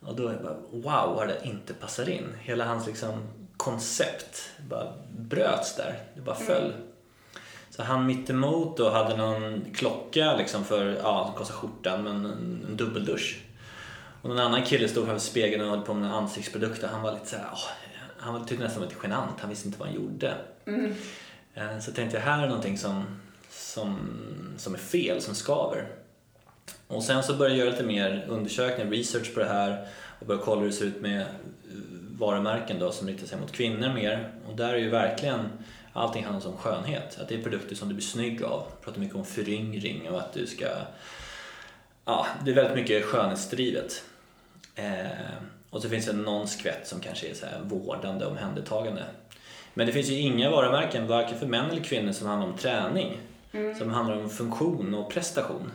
Och 0.00 0.16
då 0.16 0.28
är 0.28 0.32
jag 0.32 0.42
bara, 0.42 0.56
wow 0.70 1.16
vad 1.16 1.28
det 1.28 1.40
inte 1.44 1.74
passar 1.74 2.08
in. 2.08 2.26
Hela 2.40 2.64
hans 2.64 2.86
liksom 2.86 3.12
koncept 3.56 4.50
bara 4.68 4.92
bröts 5.18 5.76
där. 5.76 5.98
Det 6.14 6.20
bara 6.20 6.36
föll. 6.36 6.64
Mm. 6.64 6.80
Så 7.70 7.82
han 7.82 8.06
mittemot 8.06 8.76
då 8.76 8.90
hade 8.90 9.16
någon 9.16 9.64
klocka 9.74 10.36
liksom 10.36 10.64
för, 10.64 11.00
ja, 11.02 11.30
det 11.32 11.38
kostade 11.38 11.58
skjortan, 11.58 12.04
men 12.04 12.16
en, 12.16 12.66
en 12.68 12.76
dubbeldusch. 12.76 13.40
Och 14.22 14.28
någon 14.28 14.38
annan 14.38 14.64
kille 14.64 14.88
stod 14.88 15.04
framför 15.04 15.26
spegeln 15.26 15.64
och 15.64 15.70
höll 15.70 15.80
på 15.80 15.94
med 15.94 16.04
en 16.04 16.14
ansiktsprodukt 16.14 16.82
och 16.82 16.88
han 16.88 17.02
var 17.02 17.12
lite 17.12 17.26
såhär, 17.26 17.44
oh, 17.44 17.68
han 18.18 18.46
tyckte 18.46 18.64
nästan 18.64 18.82
lite 18.82 18.94
genant, 19.02 19.40
han 19.40 19.50
visste 19.50 19.68
inte 19.68 19.78
vad 19.78 19.88
han 19.88 19.96
gjorde. 19.96 20.34
Mm. 20.66 20.94
Eh, 21.54 21.78
så 21.80 21.92
tänkte 21.92 22.16
jag, 22.16 22.24
här 22.24 22.42
är 22.42 22.46
någonting 22.46 22.78
som, 22.78 23.20
som, 23.60 23.98
som 24.56 24.74
är 24.74 24.78
fel, 24.78 25.20
som 25.20 25.34
skaver. 25.34 25.86
Och 26.86 27.02
sen 27.02 27.22
så 27.22 27.34
började 27.34 27.56
jag 27.56 27.66
göra 27.66 27.70
lite 27.70 27.86
mer 27.86 28.26
undersökningar, 28.28 28.90
research 28.90 29.34
på 29.34 29.40
det 29.40 29.48
här 29.48 29.86
och 30.20 30.26
började 30.26 30.44
kolla 30.44 30.60
hur 30.60 30.66
det 30.66 30.72
ser 30.72 30.84
ut 30.84 31.00
med 31.00 31.26
varumärken 32.18 32.78
då 32.78 32.92
som 32.92 33.08
riktar 33.08 33.26
sig 33.26 33.40
mot 33.40 33.52
kvinnor 33.52 33.94
mer. 33.94 34.32
Och 34.48 34.56
där 34.56 34.74
är 34.74 34.78
ju 34.78 34.90
verkligen 34.90 35.48
allting 35.92 36.24
handlar 36.24 36.50
om 36.50 36.56
skönhet. 36.56 37.18
Att 37.20 37.28
det 37.28 37.34
är 37.34 37.42
produkter 37.42 37.74
som 37.74 37.88
du 37.88 37.94
blir 37.94 38.04
snygg 38.04 38.42
av. 38.42 38.64
Jag 38.70 38.80
pratar 38.80 39.00
mycket 39.00 39.16
om 39.16 39.24
föryngring 39.24 40.10
och 40.10 40.18
att 40.18 40.32
du 40.32 40.46
ska... 40.46 40.66
Ja, 42.04 42.26
det 42.44 42.50
är 42.50 42.54
väldigt 42.54 42.76
mycket 42.76 43.04
skönhetsdrivet. 43.04 44.02
Eh, 44.74 45.06
och 45.70 45.82
så 45.82 45.88
finns 45.88 46.06
det 46.06 46.12
någon 46.12 46.48
skvätt 46.48 46.88
som 46.88 47.00
kanske 47.00 47.28
är 47.28 47.34
så 47.34 47.46
här 47.46 47.60
vårdande, 47.64 48.26
omhändertagande. 48.26 49.04
Men 49.74 49.86
det 49.86 49.92
finns 49.92 50.08
ju 50.08 50.18
inga 50.18 50.50
varumärken, 50.50 51.06
varken 51.06 51.38
för 51.38 51.46
män 51.46 51.70
eller 51.70 51.82
kvinnor, 51.82 52.12
som 52.12 52.26
handlar 52.26 52.48
om 52.48 52.56
träning. 52.56 53.18
Mm. 53.52 53.74
Som 53.74 53.90
handlar 53.90 54.16
om 54.16 54.30
funktion 54.30 54.94
och 54.94 55.10
prestation. 55.10 55.72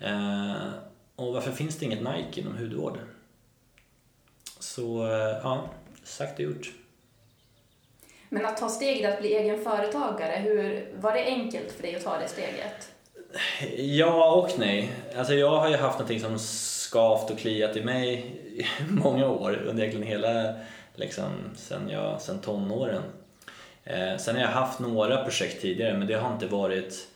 Eh, 0.00 0.68
och 1.16 1.34
varför 1.34 1.52
finns 1.52 1.76
det 1.76 1.84
inget 1.84 2.02
Nike 2.02 2.40
inom 2.40 2.56
hudvård? 2.56 2.98
Så 4.60 5.06
eh, 5.06 5.38
ja, 5.42 5.70
sagt 6.02 6.38
och 6.38 6.44
gjort. 6.44 6.72
Men 8.28 8.46
att 8.46 8.56
ta 8.56 8.68
steget 8.68 9.12
att 9.12 9.20
bli 9.20 9.34
egen 9.34 9.64
företagare, 9.64 10.38
hur, 10.38 10.88
var 11.00 11.14
det 11.14 11.24
enkelt 11.24 11.72
för 11.72 11.82
dig 11.82 11.96
att 11.96 12.04
ta 12.04 12.18
det 12.18 12.28
steget? 12.28 12.92
Ja 13.76 14.32
och 14.34 14.58
nej. 14.58 14.92
Alltså 15.16 15.34
jag 15.34 15.60
har 15.60 15.68
ju 15.68 15.76
haft 15.76 15.98
någonting 15.98 16.20
som 16.20 16.38
skavt 16.38 17.30
och 17.30 17.38
kliat 17.38 17.76
i 17.76 17.84
mig 17.84 18.12
i 18.46 18.66
många 18.90 19.28
år, 19.28 19.62
under 19.66 19.82
egentligen 19.82 20.06
hela, 20.06 20.54
liksom, 20.94 21.32
sen, 21.56 21.88
jag, 21.88 22.20
sen 22.20 22.38
tonåren. 22.38 23.02
Eh, 23.88 24.16
sen 24.16 24.34
har 24.34 24.42
jag 24.42 24.48
haft 24.48 24.78
några 24.78 25.24
projekt 25.24 25.62
tidigare, 25.62 25.98
men 25.98 26.08
det 26.08 26.14
har 26.14 26.32
inte 26.32 26.46
varit 26.46 27.08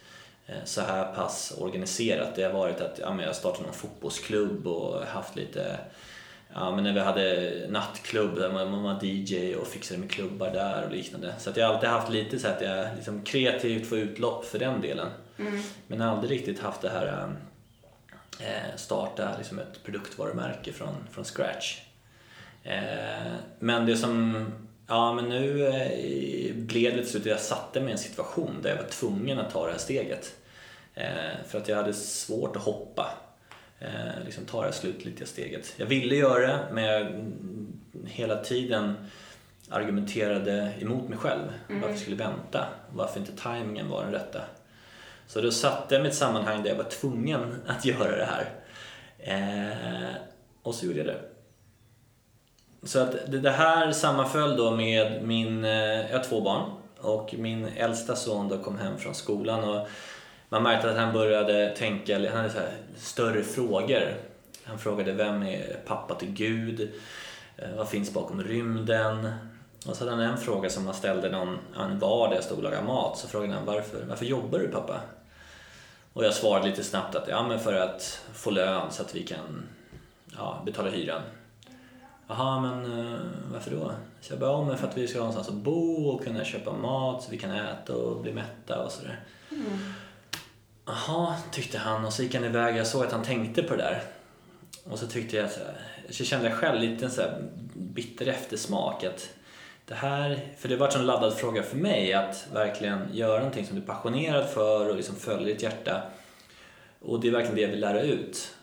eh, 0.47 0.65
så 0.65 0.81
här 0.81 1.15
pass 1.15 1.55
organiserat. 1.59 2.35
Det 2.37 2.43
har 2.43 2.53
varit 2.53 2.81
att 2.81 2.99
ja, 2.99 3.15
men 3.15 3.27
jag 3.27 3.37
startade 3.37 3.65
någon 3.65 3.75
fotbollsklubb 3.75 4.67
och 4.67 5.07
haft 5.07 5.37
lite 5.37 5.79
Ja, 6.55 6.75
men 6.75 6.85
när 6.85 6.93
vi 6.93 7.01
hade 7.01 7.67
nattklubb 7.69 8.35
där 8.35 8.53
man 8.53 8.83
var 8.83 9.05
DJ 9.05 9.55
och 9.55 9.67
fixade 9.67 10.01
med 10.01 10.11
klubbar 10.11 10.51
där 10.51 10.85
och 10.85 10.93
liknande. 10.93 11.35
Så 11.39 11.51
att 11.51 11.57
jag 11.57 11.67
har 11.67 11.75
alltid 11.75 11.89
haft 11.89 12.11
lite 12.11 12.39
så 12.39 12.49
att 12.49 12.61
jag 12.61 12.87
liksom 12.97 13.23
kreativt 13.23 13.89
får 13.89 13.99
utlopp 13.99 14.45
för 14.45 14.59
den 14.59 14.81
delen. 14.81 15.09
Men 15.87 16.03
aldrig 16.03 16.31
riktigt 16.31 16.61
haft 16.61 16.81
det 16.83 16.89
här 16.89 17.29
eh, 18.41 18.77
starta 18.77 19.37
liksom 19.39 19.59
ett 19.59 19.85
produktvarumärke 19.85 20.73
från, 20.73 20.95
från 21.11 21.25
scratch. 21.25 21.81
Eh, 22.65 23.33
men 23.59 23.87
det 23.87 23.97
som, 23.97 24.47
ja 24.87 25.13
men 25.13 25.25
nu 25.25 25.67
eh, 25.67 26.55
blev 26.55 26.97
det 26.97 27.03
till 27.03 27.11
slut 27.11 27.23
att 27.23 27.27
jag 27.27 27.41
satte 27.41 27.81
mig 27.81 27.89
i 27.89 27.93
en 27.93 27.99
situation 27.99 28.59
där 28.63 28.71
jag 28.71 28.77
var 28.77 28.91
tvungen 28.91 29.39
att 29.39 29.53
ta 29.53 29.67
det 29.67 29.73
här 29.73 29.79
steget. 29.79 30.35
Eh, 30.95 31.47
för 31.49 31.59
att 31.59 31.69
jag 31.69 31.77
hade 31.77 31.93
svårt 31.93 32.57
att 32.57 32.63
hoppa. 32.63 33.15
Eh, 33.81 34.25
liksom 34.25 34.45
ta 34.45 34.59
det 34.59 34.65
här 34.65 34.73
slutgiltiga 34.73 35.27
steget. 35.27 35.75
Jag 35.77 35.87
ville 35.87 36.17
göra 36.17 36.47
det 36.47 36.59
men 36.73 36.85
jag 36.85 37.01
mm, 37.01 37.81
hela 38.07 38.37
tiden 38.37 38.95
argumenterade 39.71 40.73
emot 40.81 41.09
mig 41.09 41.19
själv. 41.19 41.53
Varför 41.69 41.89
jag 41.89 41.99
skulle 41.99 42.17
vänta? 42.17 42.67
Varför 42.93 43.21
inte 43.21 43.33
tajmingen 43.33 43.89
var 43.89 44.03
den 44.03 44.13
rätta? 44.13 44.41
Så 45.27 45.41
då 45.41 45.51
satte 45.51 45.95
jag 45.95 46.03
mig 46.03 46.09
i 46.09 46.13
ett 46.13 46.19
sammanhang 46.19 46.63
där 46.63 46.71
jag 46.71 46.77
var 46.77 46.91
tvungen 46.91 47.55
att 47.67 47.85
göra 47.85 48.17
det 48.17 48.29
här. 48.31 48.49
Och 50.63 50.75
så 50.75 50.87
gjorde 50.87 50.99
jag 50.99 51.07
det. 51.07 51.21
Så 52.85 52.99
att 52.99 53.15
det, 53.27 53.51
här 53.51 53.93
sammanföll 53.93 54.57
då 54.57 54.71
med 54.71 55.23
min, 55.23 55.65
eh, 55.65 56.11
jag 56.11 56.19
har 56.19 56.25
två 56.25 56.41
barn 56.41 56.71
och 57.01 57.35
min 57.39 57.69
äldsta 57.77 58.17
son 58.17 58.49
då 58.49 58.59
kom 58.59 58.79
hem 58.79 58.99
från 58.99 59.15
skolan 59.15 59.65
och 59.65 59.89
man 60.49 60.63
märkte 60.63 60.91
att 60.91 60.97
han 60.97 61.13
började 61.13 61.77
tänka, 61.77 62.19
han 62.19 62.37
hade 62.37 62.51
så 62.51 62.59
här 62.59 62.73
större 62.97 63.43
frågor. 63.43 64.15
Han 64.65 64.79
frågade 64.79 65.13
vem 65.13 65.43
är 65.43 65.77
pappa 65.87 66.15
till 66.15 66.33
Gud? 66.33 66.93
Eh, 67.57 67.77
vad 67.77 67.89
finns 67.89 68.15
bakom 68.15 68.43
rymden? 68.43 69.33
Och 69.87 69.97
så 69.97 70.05
hade 70.05 70.17
han 70.17 70.33
en 70.33 70.39
fråga 70.39 70.71
som 70.71 70.87
han 70.87 70.95
ställde 70.95 71.31
någon, 71.31 71.59
vardag 71.99 72.37
jag 72.37 72.45
stod 72.45 72.59
och 72.59 72.65
lagade 72.65 72.87
mat. 72.87 73.19
Så 73.19 73.29
frågade 73.29 73.55
han 73.55 73.67
varför, 73.67 74.05
varför 74.09 74.25
jobbar 74.27 74.59
du 74.59 74.69
pappa? 74.69 75.01
Och 76.13 76.25
jag 76.25 76.35
svarade 76.35 76.69
lite 76.69 76.85
snabbt 76.85 77.15
att 77.15 77.29
ja 77.29 77.49
men 77.49 77.61
för 77.61 77.75
att 77.75 78.21
få 78.35 78.51
lön 78.51 78.91
så 78.91 79.03
att 79.03 79.15
vi 79.15 79.23
kan 79.23 79.69
ja, 80.37 80.63
betala 80.67 80.91
hyran. 80.91 81.23
Jaha, 82.37 82.61
men 82.61 82.99
eh, 82.99 83.21
varför 83.53 83.71
då? 83.71 83.93
Så 84.21 84.33
jag 84.33 84.41
bara, 84.41 84.51
ja 84.51 84.65
men 84.65 84.79
för 84.79 84.89
att 84.89 84.97
vi 84.97 85.09
ska 85.09 85.19
ha 85.19 85.27
någonstans 85.27 85.59
att 85.59 85.65
bo 85.65 86.09
och 86.09 86.25
kunna 86.25 86.45
köpa 86.45 86.73
mat 86.73 87.23
så 87.23 87.31
vi 87.31 87.39
kan 87.39 87.51
äta 87.51 87.97
och 87.97 88.23
bli 88.23 88.33
mätta 88.33 88.85
och 88.85 88.93
sådär. 88.93 89.21
Jaha, 90.87 91.37
tyckte 91.51 91.79
han 91.79 92.05
och 92.05 92.13
så 92.13 92.23
gick 92.23 92.35
han 92.35 92.45
iväg. 92.45 92.77
Jag 92.77 92.87
såg 92.87 93.05
att 93.05 93.13
han 93.13 93.23
tänkte 93.23 93.63
på 93.63 93.77
det 93.77 93.83
där. 93.83 94.03
Och 94.85 94.99
så 94.99 95.07
tyckte 95.07 95.37
jag 95.37 95.51
så, 95.51 95.61
här, 95.61 95.77
så 96.11 96.25
kände 96.25 96.49
jag 96.49 96.59
själv 96.59 96.81
lite 96.81 97.11
så 97.11 97.23
bitter 97.75 98.27
eftersmak 98.27 99.05
att 99.05 99.29
det 99.85 99.95
här, 99.95 100.41
för 100.59 100.69
det 100.69 100.77
var 100.77 100.97
en 100.97 101.07
laddad 101.07 101.35
fråga 101.35 101.63
för 101.63 101.77
mig 101.77 102.13
att 102.13 102.47
verkligen 102.53 103.09
göra 103.13 103.39
någonting 103.39 103.67
som 103.67 103.77
du 103.77 103.83
är 103.83 103.87
passionerad 103.87 104.49
för 104.49 104.89
och 104.89 104.97
liksom 104.97 105.17
följer 105.17 105.47
ditt 105.47 105.63
hjärta. 105.63 106.03
Och 107.01 107.21
det 107.21 107.29
är 107.29 107.33
verkligen 107.33 107.57
det 107.57 107.63
jag 107.63 107.69
vill 107.69 107.81
lära 107.81 108.03
ut. 108.03 108.55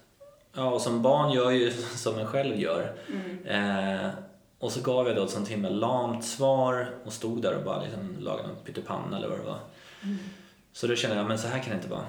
Ja, 0.54 0.70
och 0.70 0.82
som 0.82 1.02
barn 1.02 1.32
gör 1.32 1.52
ju 1.52 1.72
som 1.96 2.20
en 2.20 2.28
själv 2.28 2.60
gör. 2.60 2.96
Eh, 3.46 4.10
och 4.60 4.72
så 4.72 4.82
gav 4.82 5.08
jag 5.08 5.16
då 5.16 5.24
ett 5.24 5.30
sånt 5.30 5.48
himla 5.48 5.70
lamt 5.70 6.26
svar 6.26 6.90
och 7.06 7.14
stod 7.14 7.42
där 7.42 7.58
och 7.58 7.64
bara 7.64 7.84
liksom 7.84 8.16
lagade 8.20 8.48
någon 8.48 8.58
pyttipanna 8.66 9.18
eller 9.18 9.28
vad 9.28 9.40
det 9.40 9.46
var. 9.46 9.60
Så 10.74 10.88
då 10.88 10.96
kände 10.96 11.18
jag, 11.18 11.28
men 11.28 11.40
så 11.40 11.48
här 11.48 11.60
kan 11.60 11.70
det 11.70 11.76
inte 11.76 11.90
vara. 11.90 12.06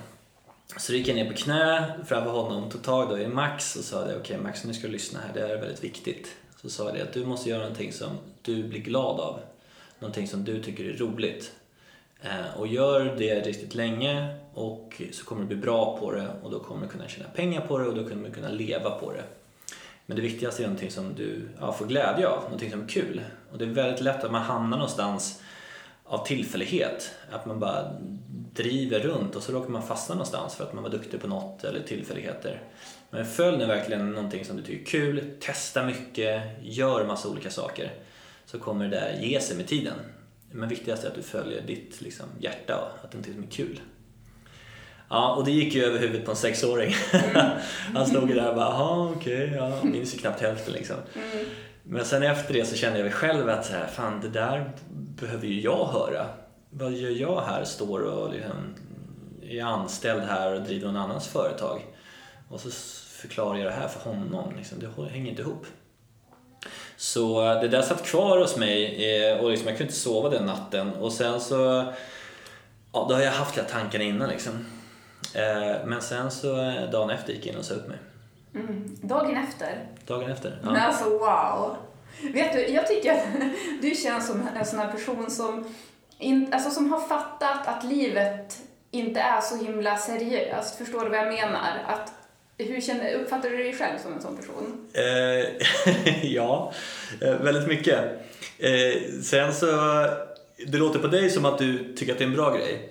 Så 0.77 0.93
då 0.93 0.99
gick 0.99 1.09
jag 1.09 1.15
ner 1.15 1.31
på 1.31 1.37
knä 1.37 1.93
framför 2.07 2.31
honom, 2.31 2.71
tog 2.71 2.83
tag 2.83 3.09
då 3.09 3.19
i 3.19 3.29
Max 3.29 3.77
och 3.77 3.85
sa 3.85 4.05
det, 4.05 4.17
okej 4.17 4.39
Max 4.39 4.65
nu 4.65 4.75
ska 4.75 4.87
du 4.87 4.93
lyssna 4.93 5.21
här, 5.21 5.35
det 5.35 5.41
här 5.41 5.49
är 5.49 5.61
väldigt 5.61 5.85
viktigt. 5.85 6.37
Så 6.63 6.71
sa 6.71 6.85
jag 6.85 6.95
det 6.95 7.03
att 7.03 7.13
du 7.13 7.25
måste 7.25 7.51
göra 7.51 7.61
någonting 7.61 7.93
som 7.93 8.19
du 8.43 8.63
blir 8.63 8.81
glad 8.81 9.21
av. 9.21 9.41
Någonting 9.99 10.29
som 10.29 10.45
du 10.45 10.63
tycker 10.63 10.85
är 10.85 10.97
roligt. 10.97 11.53
Eh, 12.23 12.59
och 12.59 12.67
gör 12.67 13.15
det 13.19 13.41
riktigt 13.41 13.75
länge 13.75 14.37
och 14.55 15.03
så 15.13 15.25
kommer 15.25 15.43
du 15.43 15.47
bli 15.47 15.57
bra 15.57 15.99
på 15.99 16.13
det 16.13 16.29
och 16.43 16.51
då 16.51 16.59
kommer 16.59 16.83
du 16.83 16.89
kunna 16.89 17.09
tjäna 17.09 17.29
pengar 17.29 17.61
på 17.61 17.79
det 17.79 17.87
och 17.87 17.95
då 17.95 18.09
kommer 18.09 18.29
du 18.29 18.35
kunna 18.35 18.49
leva 18.49 18.91
på 18.91 19.13
det. 19.13 19.25
Men 20.07 20.17
det 20.17 20.23
viktigaste 20.23 20.63
är 20.63 20.67
någonting 20.67 20.91
som 20.91 21.15
du 21.15 21.49
ja, 21.61 21.73
får 21.73 21.87
glädje 21.87 22.29
av, 22.29 22.43
någonting 22.43 22.71
som 22.71 22.83
är 22.83 22.89
kul. 22.89 23.21
Och 23.53 23.59
det 23.59 23.65
är 23.65 23.69
väldigt 23.69 24.01
lätt 24.01 24.25
att 24.25 24.33
man 24.33 24.43
hamnar 24.43 24.77
någonstans 24.77 25.43
av 26.05 26.27
tillfällighet. 26.27 27.15
Att 27.31 27.47
man 27.47 27.61
bara 27.61 27.93
driver 28.55 29.01
runt 29.01 29.37
och 29.37 29.43
så 29.43 29.53
råkar 29.53 29.71
man 29.71 29.83
fastna 29.83 30.15
någonstans 30.15 30.55
för 30.55 30.65
att 30.65 30.73
man 30.73 30.83
var 30.83 30.91
duktig 30.91 31.21
på 31.21 31.29
något 31.29 31.65
eller 31.65 31.83
tillfälligheter. 31.83 32.63
Men 33.11 33.27
följ 33.27 33.59
nu 33.59 33.67
verkligen 33.67 34.13
någonting 34.13 34.45
som 34.45 34.57
du 34.57 34.63
tycker 34.63 34.81
är 34.81 34.85
kul, 34.85 35.37
testa 35.41 35.85
mycket, 35.85 36.43
gör 36.63 37.07
massa 37.07 37.29
olika 37.29 37.51
saker. 37.51 37.93
Så 38.47 38.59
kommer 38.59 38.89
det 38.89 38.91
där 38.91 39.19
ge 39.21 39.41
sig 39.41 39.57
med 39.57 39.67
tiden. 39.67 39.95
Men 40.53 40.69
viktigast 40.69 41.05
är 41.05 41.09
att 41.09 41.15
du 41.15 41.23
följer 41.23 41.63
ditt 41.63 42.01
liksom, 42.01 42.27
hjärta 42.41 42.93
att 43.03 43.11
det 43.11 43.15
är 43.15 43.19
någonting 43.19 43.35
som 43.35 43.43
är 43.43 43.51
kul. 43.51 43.81
Ja, 45.11 45.35
och 45.35 45.45
det 45.45 45.51
gick 45.51 45.75
ju 45.75 45.85
över 45.85 45.99
huvudet 45.99 46.25
på 46.25 46.31
en 46.31 46.37
sexåring. 46.37 46.95
Han 47.95 48.07
stod 48.07 48.29
ju 48.29 48.35
där 48.35 48.49
och 48.49 48.55
bara, 48.57 48.71
jaha 48.71 49.13
okej, 49.17 49.53
ja, 49.57 49.69
jag 49.69 49.85
minns 49.85 50.15
ju 50.15 50.19
knappt 50.19 50.41
hälften 50.41 50.73
liksom. 50.73 50.97
Men 51.83 52.05
sen 52.05 52.23
efter 52.23 52.55
det 52.55 52.65
så 52.65 52.77
kände 52.77 52.99
jag 52.99 53.05
mig 53.05 53.13
själv 53.13 53.49
att 53.49 53.67
så 53.67 53.73
här, 53.73 53.87
fan 53.87 54.21
det 54.21 54.29
där 54.29 54.73
behöver 54.91 55.47
ju 55.47 55.61
jag 55.61 55.87
höra. 55.87 56.27
Vad 56.71 56.93
gör 56.93 57.11
jag 57.11 57.41
här? 57.41 57.65
Står 57.65 58.01
och 58.01 58.33
liksom, 58.33 58.75
är 59.43 59.63
anställd 59.63 60.23
här 60.23 60.55
och 60.55 60.63
driver 60.63 60.87
någon 60.87 60.97
annans 60.97 61.29
företag. 61.29 61.87
Och 62.49 62.61
så 62.61 62.71
förklarar 63.21 63.59
jag 63.59 63.67
det 63.67 63.77
här 63.81 63.89
för 63.89 64.11
honom. 64.11 64.53
Liksom. 64.57 64.79
Det 64.79 65.11
hänger 65.11 65.31
inte 65.31 65.43
ihop. 65.43 65.67
Så 66.97 67.41
det 67.41 67.69
där 67.69 67.83
satt 67.83 68.07
kvar 68.07 68.39
hos 68.39 68.57
mig 68.57 69.07
eh, 69.15 69.39
och 69.39 69.51
liksom, 69.51 69.69
jag 69.69 69.77
kunde 69.77 69.89
inte 69.89 70.01
sova 70.01 70.29
den 70.29 70.47
natten. 70.47 70.91
Och 70.95 71.13
sen 71.13 71.41
så, 71.41 71.85
ja 72.93 73.07
då 73.09 73.15
har 73.15 73.23
jag 73.23 73.33
haft 73.33 73.55
de 73.55 73.61
här 73.61 73.69
tankarna 73.69 74.05
innan 74.05 74.29
liksom. 74.29 74.67
Eh, 75.35 75.87
Men 75.87 76.03
sen 76.03 76.31
så 76.31 76.61
eh, 76.61 76.91
dagen 76.91 77.11
efter 77.11 77.33
gick 77.33 77.47
jag 77.47 77.53
in 77.53 77.59
och 77.59 77.65
sa 77.65 77.75
upp 77.75 77.89
mig. 77.89 77.99
Mm. 78.55 78.97
Dagen 79.03 79.37
efter? 79.49 79.87
Dagen 80.07 80.31
efter. 80.31 80.59
Men 80.65 80.75
Ja. 80.75 80.81
alltså 80.81 81.05
wow! 81.11 81.77
Vet 82.35 82.53
du, 82.53 82.67
jag 82.69 82.87
tycker 82.87 83.13
att 83.13 83.25
du 83.83 83.95
känns 83.95 84.27
som 84.27 84.49
en 84.59 84.65
sån 84.67 84.79
här 84.79 84.93
person 84.93 85.31
som, 85.31 85.75
in, 86.19 86.53
alltså, 86.53 86.71
som 86.71 86.93
har 86.93 87.01
fattat 87.01 87.67
att 87.69 87.85
livet 87.85 88.59
inte 88.91 89.21
är 89.21 89.41
så 89.41 89.57
himla 89.65 89.97
seriöst. 89.97 90.77
Förstår 90.79 91.05
du 91.05 91.09
vad 91.11 91.19
jag 91.19 91.33
menar? 91.33 91.79
Att, 91.87 92.13
hur 92.59 92.81
känner, 92.81 93.15
uppfattar 93.15 93.51
du 93.51 93.57
dig 93.57 93.73
själv 93.73 93.99
som 93.99 94.13
en 94.13 94.23
sån 94.23 94.37
person? 94.37 94.87
Eh, 94.93 96.23
ja, 96.35 96.73
eh, 97.21 97.35
väldigt 97.35 97.69
mycket. 97.69 97.99
Eh, 98.59 99.03
sen 99.23 99.55
så, 99.55 99.67
det 100.67 100.79
låter 100.79 100.99
på 100.99 101.07
dig 101.07 101.31
som 101.31 101.45
att 101.45 101.59
du 101.59 101.95
tycker 101.97 102.13
att 102.13 102.19
det 102.19 102.25
är 102.25 102.29
en 102.29 102.35
bra 102.35 102.51
grej. 102.57 102.91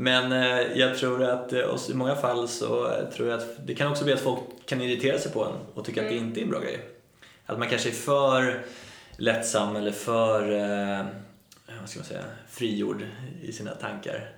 Men 0.00 0.32
eh, 0.32 0.78
jag 0.78 0.98
tror 0.98 1.24
att 1.24 1.52
eh, 1.52 1.60
och 1.60 1.90
i 1.90 1.94
många 1.94 2.16
fall 2.16 2.48
så 2.48 2.92
eh, 2.92 3.08
tror 3.08 3.28
jag 3.28 3.38
att 3.38 3.66
det 3.66 3.74
kan 3.74 3.90
också 3.90 4.04
bli 4.04 4.12
att 4.12 4.20
folk 4.20 4.40
kan 4.66 4.80
irritera 4.80 5.18
sig 5.18 5.32
på 5.32 5.44
en 5.44 5.52
och 5.74 5.84
tycka 5.84 6.02
att 6.02 6.08
det 6.08 6.16
inte 6.16 6.40
är 6.40 6.42
en 6.42 6.50
bra 6.50 6.60
grej. 6.60 6.80
Att 7.46 7.58
man 7.58 7.68
kanske 7.68 7.88
är 7.88 7.92
för 7.92 8.62
lättsam 9.16 9.76
eller 9.76 9.90
för, 9.90 10.40
vad 11.80 11.88
ska 11.88 11.98
man 11.98 12.06
säga, 12.06 12.24
frigjord 12.48 13.02
i 13.42 13.52
sina 13.52 13.70
tankar. 13.70 14.30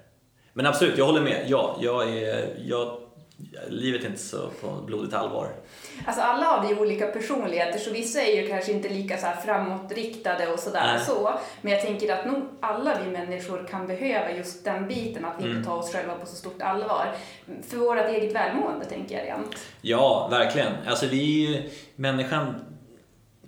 Men 0.53 0.67
absolut, 0.67 0.99
jag 0.99 1.07
håller 1.07 1.21
med. 1.21 1.45
Ja, 1.49 1.79
jag 1.81 2.17
är, 2.19 2.57
jag, 2.65 3.01
livet 3.69 4.03
är 4.05 4.07
inte 4.07 4.21
så 4.23 4.51
på 4.61 4.69
blodigt 4.87 5.15
allvar. 5.15 5.53
Alltså 6.07 6.23
alla 6.23 6.45
har 6.45 6.69
vi 6.69 6.75
olika 6.81 7.07
personligheter 7.07 7.79
så 7.79 7.91
vissa 7.91 8.23
är 8.23 8.43
ju 8.43 8.49
kanske 8.49 8.73
inte 8.73 8.89
lika 8.89 9.17
så 9.19 9.27
här 9.27 9.37
framåtriktade 9.41 10.53
och 10.53 10.59
sådär 10.59 10.93
Nej. 10.97 11.07
så. 11.07 11.35
Men 11.63 11.73
jag 11.73 11.83
tänker 11.83 12.13
att 12.15 12.27
nog 12.27 12.43
alla 12.61 12.99
vi 13.05 13.11
människor 13.11 13.67
kan 13.71 13.87
behöva 13.87 14.33
just 14.33 14.65
den 14.65 14.89
biten 14.89 15.25
att 15.25 15.35
vi 15.39 15.45
Mm. 15.45 15.57
inte 15.57 15.69
tar 15.69 15.77
oss 15.77 15.93
själva 15.93 16.15
på 16.15 16.27
så 16.27 16.37
stort 16.37 16.63
allvar. 16.63 17.15
För 17.69 17.77
vårt 17.77 17.99
eget 18.09 18.35
välmående 18.35 18.85
tänker 18.85 19.19
jag 19.19 19.27
rent. 19.27 19.57
Ja, 19.81 20.29
verkligen. 20.31 20.73
Alltså 20.87 21.07
vi, 21.07 21.63
människan, 21.97 22.55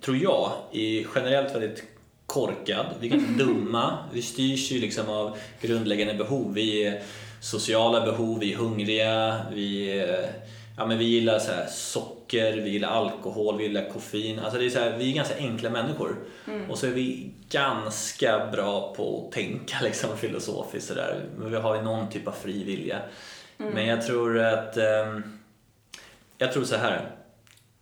tror 0.01 0.17
jag, 0.17 0.51
är 0.71 1.05
generellt 1.15 1.55
väldigt 1.55 1.83
korkad. 2.25 2.85
Vi 2.99 3.07
är 3.07 3.11
ganska 3.11 3.31
dumma. 3.43 3.97
Vi 4.13 4.21
styrs 4.21 4.71
ju 4.71 4.79
liksom 4.79 5.09
av 5.09 5.37
grundläggande 5.61 6.13
behov. 6.13 6.53
Vi 6.53 6.83
är 6.85 7.01
sociala 7.43 8.05
behov, 8.05 8.39
vi 8.39 8.53
är 8.53 8.57
hungriga, 8.57 9.45
vi, 9.53 9.99
eh, 9.99 10.29
ja, 10.77 10.85
men 10.85 10.97
vi 10.97 11.05
gillar 11.05 11.39
så 11.39 11.51
socker, 11.69 12.57
vi 12.57 12.69
gillar 12.69 12.89
alkohol, 12.89 13.57
vi 13.57 13.63
gillar 13.63 13.89
koffein. 13.89 14.39
Alltså 14.39 14.59
det 14.59 14.65
är 14.65 14.69
så 14.69 14.79
här, 14.79 14.97
vi 14.97 15.11
är 15.11 15.15
ganska 15.15 15.37
enkla 15.37 15.69
människor. 15.69 16.15
Och 16.69 16.77
så 16.77 16.87
är 16.87 16.91
vi 16.91 17.31
ganska 17.49 18.47
bra 18.51 18.93
på 18.95 19.25
att 19.25 19.31
tänka 19.31 19.75
liksom, 19.83 20.17
filosofiskt. 20.17 20.87
Så 20.87 20.93
där. 20.93 21.25
Men 21.37 21.51
vi 21.51 21.57
har 21.57 21.75
ju 21.75 21.81
någon 21.81 22.09
typ 22.09 22.27
av 22.27 22.31
fri 22.31 22.63
vilja. 22.63 22.99
Men 23.57 23.85
jag 23.85 24.05
tror 24.05 24.39
att... 24.39 24.77
ehm, 24.77 25.23
jag 26.37 26.53
tror 26.53 26.63
så 26.63 26.75
här. 26.75 27.11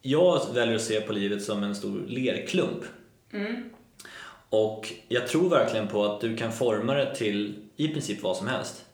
Jag 0.01 0.53
väljer 0.53 0.75
att 0.75 0.81
se 0.81 1.01
på 1.01 1.13
livet 1.13 1.43
som 1.43 1.63
en 1.63 1.75
stor 1.75 2.05
lerklump. 2.07 2.83
Och 4.49 4.93
jag 5.07 5.27
tror 5.27 5.49
verkligen 5.49 5.87
på 5.87 6.05
att 6.05 6.21
du 6.21 6.37
kan 6.37 6.51
forma 6.51 6.93
det 6.93 7.15
till 7.15 7.55
i 7.75 7.87
princip 7.87 8.23
vad 8.23 8.37
som 8.37 8.47
helst. 8.47 8.85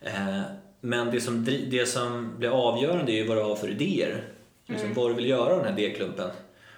Eh, 0.00 0.40
Men 0.80 1.10
det 1.10 1.20
som, 1.20 1.44
det 1.44 1.88
som 1.88 2.38
blir 2.38 2.48
avgörande 2.48 3.12
är 3.12 3.16
ju 3.16 3.26
vad 3.26 3.36
du 3.36 3.42
har 3.42 3.56
för 3.56 3.68
idéer. 3.68 4.24
Liksom 4.66 4.94
vad 4.94 5.10
du 5.10 5.14
vill 5.14 5.28
göra 5.28 5.52
av 5.52 5.58
den 5.58 5.68
här 5.68 5.76
D-klumpen. 5.76 6.30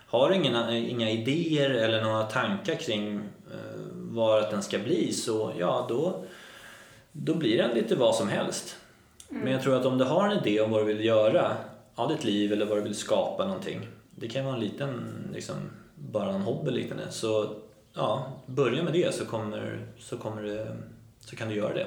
Har 0.06 0.28
du 0.28 0.34
inga, 0.34 0.76
inga 0.76 1.10
idéer 1.10 1.70
eller 1.70 2.02
några 2.02 2.22
tankar 2.22 2.74
kring 2.74 3.16
eh, 3.52 3.80
vad 3.94 4.50
den 4.50 4.62
ska 4.62 4.78
bli 4.78 5.12
så 5.12 5.52
ja, 5.58 5.86
då, 5.88 6.24
då 7.12 7.34
blir 7.34 7.58
den 7.58 7.70
lite 7.74 7.96
vad 7.96 8.14
som 8.14 8.28
helst. 8.28 8.76
Men 9.28 9.52
jag 9.52 9.62
tror 9.62 9.76
att 9.76 9.86
om 9.86 9.98
du 9.98 10.04
har 10.04 10.28
en 10.28 10.38
idé 10.38 10.60
om 10.60 10.70
vad 10.70 10.80
du 10.80 10.84
vill 10.94 11.04
göra 11.04 11.56
av 11.94 12.08
ditt 12.08 12.24
liv 12.24 12.52
eller 12.52 12.66
vad 12.66 12.78
du 12.78 12.82
vill 12.82 12.94
skapa 12.94 13.46
någonting. 13.46 13.88
Det 14.14 14.28
kan 14.28 14.44
vara 14.44 14.54
en 14.54 14.60
liten, 14.60 15.04
liksom, 15.34 15.56
bara 15.94 16.30
en 16.30 16.40
hobby 16.42 16.68
eller 16.68 16.80
liknande. 16.80 17.10
Så 17.10 17.54
ja, 17.94 18.32
börja 18.46 18.82
med 18.82 18.92
det 18.92 19.14
så, 19.14 19.24
kommer, 19.26 19.86
så, 19.98 20.16
kommer 20.16 20.42
det, 20.42 20.76
så 21.20 21.36
kan 21.36 21.48
du 21.48 21.54
göra 21.54 21.74
det. 21.74 21.86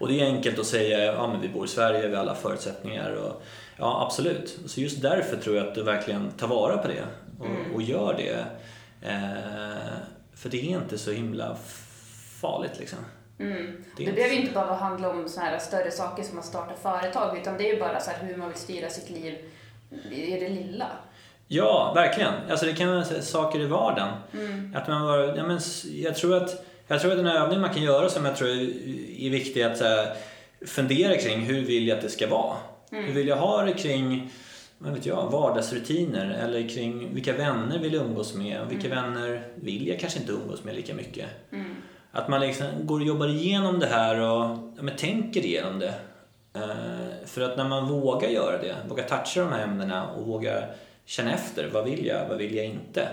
Och 0.00 0.08
det 0.08 0.20
är 0.20 0.24
enkelt 0.26 0.58
att 0.58 0.66
säga, 0.66 1.04
ja 1.04 1.28
men 1.28 1.40
vi 1.40 1.48
bor 1.48 1.64
i 1.64 1.68
Sverige, 1.68 2.08
vi 2.08 2.14
har 2.14 2.22
alla 2.22 2.34
förutsättningar. 2.34 3.10
Och, 3.12 3.42
ja 3.76 4.02
absolut. 4.06 4.58
Så 4.66 4.80
just 4.80 5.02
därför 5.02 5.36
tror 5.36 5.56
jag 5.56 5.68
att 5.68 5.74
du 5.74 5.82
verkligen 5.82 6.30
tar 6.30 6.46
vara 6.46 6.78
på 6.78 6.88
det 6.88 7.04
och, 7.40 7.74
och 7.74 7.82
gör 7.82 8.14
det. 8.14 8.44
Eh, 9.08 9.98
för 10.34 10.48
det 10.48 10.56
är 10.60 10.64
inte 10.78 10.98
så 10.98 11.10
himla 11.10 11.56
farligt 12.40 12.78
liksom. 12.78 12.98
Mm. 13.38 13.84
Det 13.96 14.04
Det 14.04 14.12
behöver 14.12 14.34
så- 14.34 14.40
inte 14.40 14.54
bara 14.54 14.74
handla 14.74 15.10
om 15.10 15.28
såna 15.28 15.46
här 15.46 15.58
större 15.58 15.90
saker 15.90 16.22
som 16.22 16.38
att 16.38 16.44
starta 16.44 16.74
företag, 16.82 17.38
utan 17.38 17.56
det 17.56 17.68
är 17.70 17.74
ju 17.74 17.80
bara 17.80 18.00
så 18.00 18.10
hur 18.10 18.36
man 18.36 18.48
vill 18.48 18.58
styra 18.58 18.88
sitt 18.88 19.10
liv 19.10 19.34
i 20.10 20.40
det 20.40 20.48
lilla. 20.48 20.86
Ja, 21.48 21.92
verkligen. 21.94 22.32
Alltså 22.50 22.66
det 22.66 22.72
kan 22.72 22.88
vara 22.88 23.04
saker 23.04 23.60
i 23.60 23.66
vardagen. 23.66 24.08
Att 24.76 24.88
man 24.88 25.02
bara, 25.02 25.36
ja, 25.36 25.46
men, 25.46 25.60
jag, 25.92 26.16
tror 26.16 26.36
att, 26.36 26.64
jag 26.94 27.00
tror 27.00 27.12
att 27.12 27.18
en 27.18 27.26
övning 27.26 27.60
man 27.60 27.74
kan 27.74 27.82
göra 27.82 28.08
som 28.08 28.24
jag 28.24 28.36
tror 28.36 28.48
är, 28.48 29.30
viktig 29.30 29.62
att 29.62 29.80
här, 29.80 30.16
fundera 30.66 31.16
kring 31.16 31.40
hur 31.40 31.60
vill 31.64 31.88
jag 31.88 31.96
att 31.96 32.02
det 32.02 32.10
ska 32.10 32.26
vara? 32.28 32.56
Hur 32.90 33.12
vill 33.12 33.28
jag 33.28 33.36
ha 33.36 33.62
det 33.62 33.72
kring 33.72 34.30
vad 34.78 34.92
vet 34.92 35.06
jag, 35.06 35.30
vardagsrutiner 35.30 36.30
eller 36.30 36.68
kring 36.68 37.14
vilka 37.14 37.32
vänner 37.32 37.78
vill 37.78 37.94
jag 37.94 38.06
umgås 38.06 38.34
med 38.34 38.60
och 38.60 38.72
vilka 38.72 38.88
vänner 38.88 39.42
vill 39.54 39.88
jag 39.88 40.00
kanske 40.00 40.18
inte 40.18 40.32
umgås 40.32 40.64
med 40.64 40.74
lika 40.74 40.94
mycket. 40.94 41.26
Att 42.12 42.28
man 42.28 42.40
liksom 42.40 42.66
går 42.80 43.00
och 43.00 43.06
jobbar 43.06 43.28
igenom 43.28 43.78
det 43.78 43.86
här 43.86 44.20
och 44.20 44.58
ja, 44.76 44.82
men 44.82 44.96
tänker 44.96 45.40
igenom 45.44 45.78
det. 45.78 45.94
Eh, 46.54 47.26
för 47.26 47.40
att 47.40 47.56
när 47.56 47.68
man 47.68 47.88
vågar 47.88 48.28
göra 48.28 48.58
det, 48.58 48.76
vågar 48.88 49.04
toucha 49.04 49.40
de 49.40 49.52
här 49.52 49.64
ämnena 49.64 50.10
och 50.10 50.26
vågar 50.26 50.74
känna 51.04 51.32
efter, 51.32 51.70
vad 51.72 51.84
vill 51.84 52.06
jag, 52.06 52.28
vad 52.28 52.38
vill 52.38 52.54
jag 52.54 52.66
inte? 52.66 53.08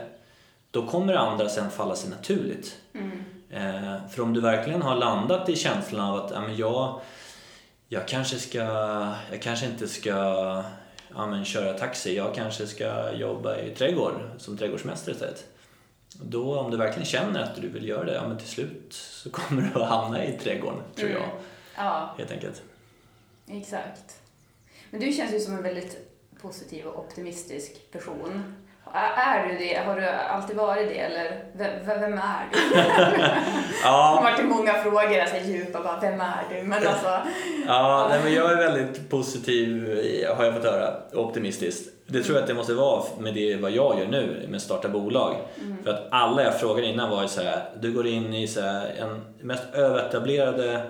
Då 0.71 0.87
kommer 0.87 1.13
det 1.13 1.19
andra 1.19 1.49
sen 1.49 1.71
falla 1.71 1.95
sig 1.95 2.09
naturligt. 2.09 2.77
Eh, 3.49 4.07
för 4.09 4.21
om 4.21 4.33
du 4.33 4.41
verkligen 4.41 4.81
har 4.81 4.95
landat 4.95 5.49
i 5.49 5.55
känslan 5.55 6.09
av 6.09 6.25
att 6.25 6.31
ja, 6.31 6.41
men 6.41 6.57
jag, 6.57 7.01
jag, 7.87 8.07
kanske 8.07 8.39
ska, 8.39 8.59
jag 9.31 9.41
kanske 9.41 9.65
inte 9.65 9.87
ska 9.87 10.09
ja, 11.15 11.27
men 11.27 11.45
köra 11.45 11.73
taxi, 11.73 12.15
jag 12.15 12.35
kanske 12.35 12.67
ska 12.67 13.11
jobba 13.11 13.57
i 13.57 13.75
trädgård 13.75 14.21
som 14.37 14.57
trädgårdsmästare 14.57 15.15
istället. 15.15 15.45
Då 16.21 16.59
om 16.59 16.71
du 16.71 16.77
verkligen 16.77 17.05
känner 17.05 17.39
att 17.39 17.55
du 17.55 17.69
vill 17.69 17.87
göra 17.87 18.03
det, 18.03 18.13
ja 18.13 18.27
men 18.27 18.37
till 18.37 18.47
slut 18.47 18.93
så 18.93 19.29
kommer 19.31 19.61
du 19.61 19.81
att 19.81 19.89
hamna 19.89 20.25
i 20.25 20.37
trädgården, 20.37 20.79
tror 20.95 21.09
jag. 21.09 21.29
Ja, 21.75 22.15
Helt 22.17 22.31
enkelt. 22.31 22.61
exakt. 23.47 24.19
Men 24.91 24.99
du 24.99 25.13
känns 25.13 25.33
ju 25.33 25.39
som 25.39 25.53
en 25.53 25.63
väldigt 25.63 25.97
positiv 26.41 26.85
och 26.85 27.05
optimistisk 27.05 27.91
person. 27.91 28.55
Är 28.93 29.47
du 29.47 29.57
det? 29.57 29.81
Har 29.85 29.95
du 29.95 30.07
alltid 30.07 30.55
varit 30.55 30.87
det? 30.89 30.99
Eller 30.99 31.43
vem, 31.53 31.99
vem 31.99 32.13
är 32.13 32.49
du? 32.51 32.59
Det 32.75 33.33
Ja, 33.83 33.89
har 33.89 34.23
varit 34.23 34.45
många 34.45 34.73
frågor, 34.73 35.19
alltså 35.19 35.37
djupa, 35.45 35.83
bara, 35.83 35.99
vem 36.01 36.21
är 36.21 36.43
du? 36.49 36.63
Men 36.63 36.87
alltså, 36.87 37.07
ja 37.67 38.07
nej, 38.09 38.19
men 38.23 38.33
jag 38.33 38.51
är 38.51 38.57
väldigt 38.57 39.09
positiv, 39.09 39.87
har 40.37 40.45
jag 40.45 40.53
fått 40.53 40.63
höra, 40.63 40.93
och 41.13 41.25
optimistisk. 41.25 41.83
Det 42.05 42.23
tror 42.23 42.35
jag 42.35 42.41
att 42.41 42.47
det 42.47 42.53
måste 42.53 42.73
vara 42.73 43.03
med 43.19 43.33
det 43.33 43.55
vad 43.55 43.71
jag 43.71 43.99
gör 43.99 44.07
nu 44.07 44.45
med 44.49 44.61
starta 44.61 44.89
bolag. 44.89 45.35
För 45.83 45.91
att 45.93 46.07
alla 46.11 46.43
jag 46.43 46.59
frågade 46.59 46.87
innan 46.87 47.09
var 47.09 47.21
ju 47.21 47.27
så 47.27 47.41
här, 47.41 47.69
du 47.79 47.91
går 47.91 48.07
in 48.07 48.33
i 48.33 48.47
så 48.47 48.61
här, 48.61 48.93
en 48.99 49.21
mest 49.41 49.63
överetablerade 49.73 50.81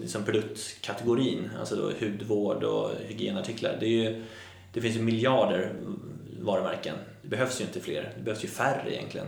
liksom 0.00 0.24
produktkategorin, 0.24 1.50
alltså 1.60 1.76
då 1.76 1.90
hudvård 2.00 2.64
och 2.64 2.90
hygienartiklar. 3.08 3.76
Det, 3.80 3.86
är 3.86 3.90
ju, 3.90 4.24
det 4.72 4.80
finns 4.80 4.96
ju 4.96 5.02
miljarder 5.02 5.72
varumärken. 6.40 6.94
Det 7.30 7.36
behövs 7.36 7.60
ju 7.60 7.64
inte 7.64 7.80
fler, 7.80 8.12
det 8.16 8.22
behövs 8.22 8.44
ju 8.44 8.48
färre 8.48 8.94
egentligen. 8.94 9.26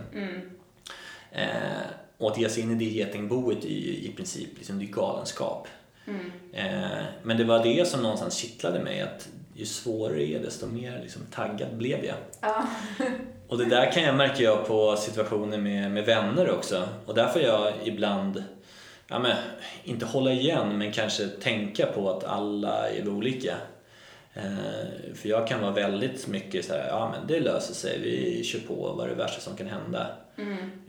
Eh, 1.31 1.47
och 2.17 2.31
att 2.31 2.37
ge 2.37 2.49
sig 2.49 2.63
in 2.63 2.71
i 2.71 2.75
det 2.75 2.85
getingboet 2.85 3.65
är 3.65 3.69
ju 3.69 3.95
i 3.95 4.13
princip 4.15 4.49
liksom, 4.57 4.79
det 4.79 4.85
är 4.85 4.87
galenskap. 4.87 5.67
Eh, 6.53 7.03
men 7.23 7.37
det 7.37 7.43
var 7.43 7.63
det 7.63 7.87
som 7.87 8.01
någonstans 8.01 8.35
kittlade 8.35 8.79
mig, 8.79 9.01
att 9.01 9.29
ju 9.55 9.65
svårare 9.65 10.15
det 10.15 10.35
är 10.35 10.39
desto 10.39 10.67
mer 10.67 10.99
liksom, 11.01 11.21
taggad 11.31 11.77
blev 11.77 12.05
jag. 12.05 12.15
ja. 12.41 12.67
Och 13.47 13.57
det 13.57 13.65
där 13.65 13.91
kan 13.91 14.03
jag 14.03 14.15
märka 14.15 14.43
jag 14.43 14.67
på 14.67 14.95
situationer 14.95 15.57
med, 15.57 15.91
med 15.91 16.05
vänner 16.05 16.51
också. 16.51 16.87
Och 17.05 17.15
därför 17.15 17.39
jag 17.39 17.73
ibland, 17.83 18.43
ja 19.07 19.19
men, 19.19 19.35
inte 19.83 20.05
hålla 20.05 20.31
igen 20.31 20.77
men 20.77 20.91
kanske 20.91 21.27
tänka 21.27 21.85
på 21.85 22.09
att 22.09 22.23
alla 22.23 22.89
är 22.89 23.09
olika. 23.09 23.57
Eh, 24.33 25.13
för 25.15 25.29
jag 25.29 25.47
kan 25.47 25.61
vara 25.61 25.71
väldigt 25.71 26.27
mycket 26.27 26.65
så 26.65 26.73
här, 26.73 26.87
ja 26.87 27.11
men 27.11 27.27
det 27.27 27.39
löser 27.39 27.73
sig, 27.73 27.99
vi 27.99 28.43
kör 28.43 28.59
på, 28.59 28.93
vad 28.93 29.05
är 29.05 29.09
det 29.09 29.15
värsta 29.15 29.41
som 29.41 29.57
kan 29.57 29.67
hända? 29.67 30.07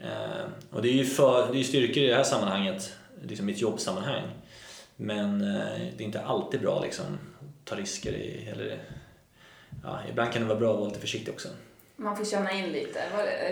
Eh, 0.03 0.45
och 0.71 0.83
det 0.83 0.89
är 0.89 0.93
ju 0.93 1.05
för, 1.05 1.53
det 1.53 1.61
är 1.61 1.63
styrkor 1.63 2.03
i 2.03 2.07
det 2.07 2.15
här 2.15 2.25
sammanhanget, 2.25 2.93
liksom 3.23 3.47
mitt 3.47 3.61
jobbsammanhang. 3.61 4.23
Men 4.97 5.41
eh, 5.41 5.79
det 5.97 6.05
är 6.05 6.07
inte 6.07 6.21
alltid 6.21 6.61
bra 6.61 6.83
liksom, 6.83 7.05
att 7.05 7.65
ta 7.65 7.77
risker 7.77 8.13
i, 8.13 8.49
eller 8.53 8.79
ja, 9.83 10.01
ibland 10.11 10.33
kan 10.33 10.43
det 10.43 10.49
vara 10.49 10.59
bra 10.59 10.71
att 10.73 10.79
vara 10.79 10.89
lite 10.89 11.01
försiktig 11.01 11.35
också. 11.35 11.49
Man 11.97 12.17
får 12.17 12.25
känna 12.25 12.53
in 12.53 12.73
lite, 12.73 13.01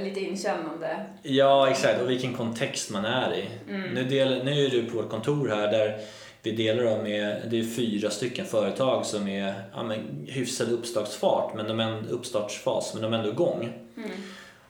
lite 0.01 0.21
inkännande. 0.21 1.07
Ja, 1.23 1.71
exakt. 1.71 2.01
Och 2.01 2.11
vilken 2.11 2.35
kontext 2.35 2.91
man 2.91 3.05
är 3.05 3.35
i. 3.35 3.49
Nu, 3.95 4.05
del, 4.05 4.45
nu 4.45 4.65
är 4.67 4.71
du 4.71 4.91
på 4.91 5.01
ett 5.01 5.09
kontor 5.09 5.49
här 5.49 5.73
där 5.73 5.99
vi 6.43 6.51
delar 6.53 6.85
dem 6.85 7.03
med, 7.03 7.43
det 7.51 7.61
är 7.61 7.65
fyra 7.65 8.11
stycken 8.11 8.47
företag 8.47 9.07
som 9.07 9.29
är 9.29 9.55
ja, 9.75 9.83
men, 9.83 10.27
hyfsad 10.29 10.69
uppstartsfart, 10.73 11.55
men 11.55 11.69
de 11.69 11.81
är 11.81 11.85
en 11.89 12.09
uppstartsfas, 12.09 12.95
men 12.95 13.03
de 13.03 13.13
är 13.15 13.19
ändå 13.19 13.31
igång. 13.31 13.73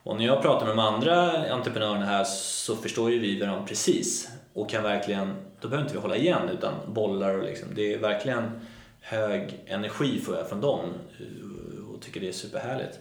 Och 0.02 0.16
när 0.16 0.26
jag 0.26 0.42
pratar 0.42 0.66
med 0.66 0.76
de 0.76 0.82
andra 0.82 1.32
entreprenörerna 1.52 2.06
här 2.06 2.24
så 2.24 2.76
förstår 2.76 3.10
ju 3.10 3.18
vi 3.18 3.40
varandra 3.40 3.64
precis 3.66 4.28
och 4.54 4.70
kan 4.70 4.82
verkligen, 4.82 5.34
då 5.60 5.68
behöver 5.68 5.82
inte 5.88 5.94
vi 5.96 6.00
hålla 6.02 6.16
igen 6.16 6.48
utan 6.58 6.72
bollar 6.86 7.34
och 7.38 7.44
liksom, 7.44 7.68
det 7.74 7.94
är 7.94 7.98
verkligen 7.98 8.50
hög 9.00 9.60
energi 9.66 10.20
får 10.20 10.36
jag 10.36 10.48
från 10.48 10.60
dem 10.60 10.80
och 11.94 12.00
tycker 12.02 12.20
det 12.20 12.28
är 12.28 12.32
superhärligt. 12.32 12.98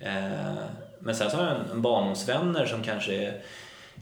Eh, 0.00 0.54
Men 0.98 1.14
sen 1.14 1.30
så 1.30 1.36
har 1.36 1.44
jag 1.44 1.54
en- 1.56 1.70
en 1.70 1.82
barndomsvänner 1.82 2.66
som 2.66 2.82
kanske 2.82 3.14
är 3.14 3.42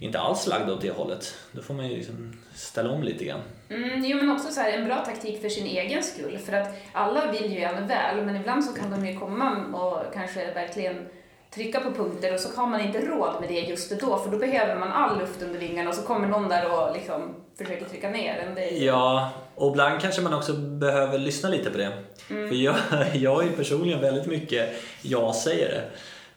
inte 0.00 0.18
alls 0.18 0.46
lagda 0.46 0.72
åt 0.72 0.80
det 0.80 0.90
hållet. 0.90 1.34
Då 1.52 1.62
får 1.62 1.74
man 1.74 1.88
ju 1.88 1.96
liksom 1.96 2.32
ställa 2.54 2.90
om 2.90 3.02
lite 3.02 3.24
grann. 3.24 3.40
Mm, 3.70 4.04
jo, 4.04 4.16
men 4.16 4.30
också 4.30 4.52
så 4.52 4.60
här, 4.60 4.72
en 4.72 4.84
bra 4.84 5.04
taktik 5.04 5.42
för 5.42 5.48
sin 5.48 5.66
egen 5.66 6.02
skull. 6.02 6.38
För 6.38 6.52
att 6.52 6.68
alla 6.92 7.32
vill 7.32 7.52
ju 7.52 7.60
en 7.60 7.86
väl, 7.86 8.24
men 8.24 8.36
ibland 8.36 8.64
så 8.64 8.72
kan 8.72 8.90
de 8.90 9.06
ju 9.06 9.18
komma 9.18 9.66
och 9.72 10.14
kanske 10.14 10.54
verkligen 10.54 11.08
trycka 11.54 11.80
på 11.80 11.92
punkter 11.92 12.34
och 12.34 12.40
så 12.40 12.60
har 12.60 12.66
man 12.66 12.80
inte 12.80 13.00
råd 13.00 13.40
med 13.40 13.48
det 13.48 13.60
just 13.60 14.00
då, 14.00 14.18
för 14.18 14.30
då 14.30 14.38
behöver 14.38 14.74
man 14.74 14.92
all 14.92 15.18
luft 15.18 15.42
under 15.42 15.58
vingarna 15.58 15.88
och 15.88 15.96
så 15.96 16.02
kommer 16.02 16.28
någon 16.28 16.48
där 16.48 16.72
och 16.72 16.96
liksom 16.96 17.34
försöker 17.58 17.84
trycka 17.84 18.10
ner 18.10 18.38
en. 18.38 18.54
Det 18.54 18.84
Ja, 18.84 19.30
och 19.54 19.70
ibland 19.70 20.00
kanske 20.00 20.22
man 20.22 20.34
också 20.34 20.52
behöver 20.52 21.18
lyssna 21.18 21.48
lite 21.48 21.70
på 21.70 21.78
det. 21.78 21.92
För 22.28 22.54
jag, 22.54 22.76
jag 23.14 23.44
är 23.44 23.50
personligen 23.50 24.00
väldigt 24.00 24.26
mycket 24.26 24.70
jag 25.02 25.34
säger 25.34 25.68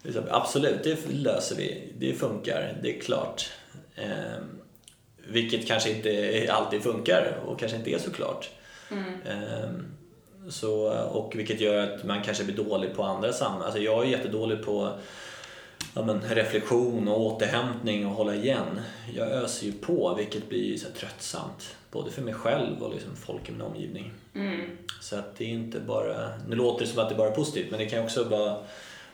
det. 0.04 0.24
Absolut, 0.30 0.84
det 0.84 0.98
löser 1.10 1.56
vi. 1.56 1.94
Det 1.98 2.14
funkar, 2.14 2.78
det 2.82 2.98
är 2.98 3.02
klart. 3.02 3.50
Vilket 5.28 5.68
kanske 5.68 5.90
inte 5.92 6.48
alltid 6.52 6.84
funkar 6.84 7.38
och 7.46 7.60
kanske 7.60 7.78
inte 7.78 7.92
är 7.92 8.00
så 8.00 8.12
klart. 8.12 8.50
Ehm, 8.92 9.86
så, 10.50 10.90
och 10.92 11.36
vilket 11.36 11.62
gör 11.62 11.84
att 11.84 12.04
man 12.04 12.24
kanske 12.24 12.44
blir 12.44 12.56
dålig 12.56 12.96
på 12.96 13.04
andra 13.04 13.34
sammanhang. 13.34 13.66
Alltså 13.66 13.82
jag 13.82 14.04
är 14.04 14.08
jättedålig 14.10 14.66
på 14.66 14.92
ja, 15.96 16.04
men, 16.04 16.22
reflektion 16.22 17.08
och 17.08 17.22
återhämtning 17.22 18.08
och 18.08 18.14
hålla 18.14 18.36
igen. 18.36 18.82
Jag 19.16 19.28
öser 19.28 19.66
ju 19.66 19.72
på 19.72 20.14
vilket 20.18 20.50
blir 20.50 20.78
så 20.78 20.88
tröttsamt. 21.00 21.76
Både 21.92 22.12
för 22.12 22.22
mig 22.22 22.34
själv 22.34 22.84
och 22.84 22.94
liksom 22.94 23.16
folk 23.16 23.50
i 23.50 23.52
min 23.52 23.62
omgivning. 23.62 24.14
Så 25.02 25.16
att 25.16 25.38
det 25.38 25.44
är 25.44 25.50
inte 25.50 25.80
bara, 25.80 26.30
nu 26.48 26.56
låter 26.56 26.86
det 26.86 26.92
som 26.92 27.04
att 27.04 27.10
det 27.10 27.16
bara 27.16 27.30
är 27.30 27.36
positivt 27.36 27.72
men 27.72 27.80
det 27.80 27.86
kan 27.86 28.04
också 28.04 28.24
vara, 28.24 28.58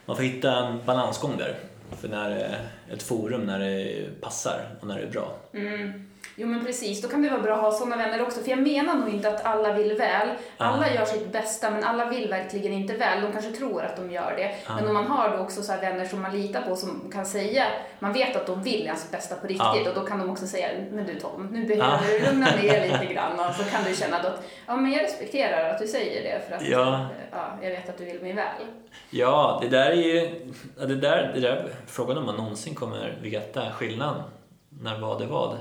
man 0.04 0.16
får 0.16 0.22
hitta 0.22 0.56
en 0.56 0.84
balansgång 0.86 1.36
där. 1.38 1.58
För 1.90 2.08
när 2.08 2.30
det 2.30 2.40
är 2.40 2.60
ett 2.92 3.02
forum 3.02 3.40
när 3.40 3.58
det 3.58 4.04
passar 4.20 4.76
och 4.80 4.86
när 4.86 4.96
det 4.96 5.02
är 5.02 5.10
bra. 5.10 5.36
Mm. 5.54 6.07
Jo 6.40 6.46
men 6.46 6.64
precis, 6.64 7.02
då 7.02 7.08
kan 7.08 7.22
det 7.22 7.30
vara 7.30 7.42
bra 7.42 7.54
att 7.54 7.60
ha 7.60 7.72
sådana 7.72 7.96
vänner 7.96 8.22
också. 8.22 8.40
För 8.40 8.50
jag 8.50 8.58
menar 8.58 8.94
nog 8.94 9.08
inte 9.08 9.28
att 9.28 9.44
alla 9.44 9.72
vill 9.72 9.96
väl. 9.96 10.28
Alla 10.56 10.94
gör 10.94 11.04
sitt 11.04 11.32
bästa 11.32 11.70
men 11.70 11.84
alla 11.84 12.04
vill 12.04 12.28
verkligen 12.28 12.72
inte 12.72 12.94
väl. 12.94 13.20
De 13.22 13.32
kanske 13.32 13.50
tror 13.52 13.82
att 13.82 13.96
de 13.96 14.10
gör 14.10 14.34
det. 14.36 14.54
Men 14.74 14.86
om 14.88 14.94
man 14.94 15.06
har 15.06 15.36
då 15.36 15.42
också 15.42 15.62
så 15.62 15.72
här 15.72 15.80
vänner 15.80 16.04
som 16.04 16.22
man 16.22 16.40
litar 16.40 16.62
på 16.62 16.76
som 16.76 17.10
kan 17.12 17.26
säga, 17.26 17.64
man 17.98 18.12
vet 18.12 18.36
att 18.36 18.46
de 18.46 18.62
vill 18.62 18.82
ens 18.82 19.10
bästa 19.10 19.34
på 19.36 19.46
riktigt 19.46 19.58
Ja. 19.84 19.88
och 19.88 19.94
då 19.94 20.00
kan 20.06 20.18
de 20.18 20.30
också 20.30 20.46
säga, 20.46 20.68
men 20.92 21.06
du 21.06 21.20
Tom, 21.20 21.46
nu 21.52 21.66
behöver 21.66 21.98
du 22.08 22.26
lugna 22.26 22.46
ner 22.46 22.88
lite 23.00 23.14
grann. 23.14 23.40
Och 23.40 23.54
så 23.54 23.64
kan 23.64 23.84
du 23.84 23.94
känna 23.94 24.16
att, 24.16 24.42
ja 24.66 24.76
men 24.76 24.92
jag 24.92 25.02
respekterar 25.02 25.70
att 25.70 25.78
du 25.78 25.86
säger 25.86 26.22
det 26.22 26.48
för 26.48 26.56
att 26.56 26.62
Ja. 26.68 26.94
eh, 26.94 27.06
ja, 27.32 27.58
jag 27.62 27.70
vet 27.70 27.88
att 27.88 27.98
du 27.98 28.04
vill 28.04 28.20
mig 28.22 28.32
väl. 28.32 28.64
Ja, 29.10 29.58
det 29.62 29.68
där 29.68 29.90
är 29.90 29.94
ju, 29.94 30.30
det 30.76 30.96
där, 30.96 31.30
det 31.34 31.40
där, 31.40 31.68
frågan 31.86 32.18
om 32.18 32.26
man 32.26 32.36
någonsin 32.36 32.74
kommer 32.74 33.18
veta 33.22 33.70
skillnaden 33.72 34.22
när 34.68 34.98
vad 34.98 35.22
är 35.22 35.26
vad. 35.26 35.56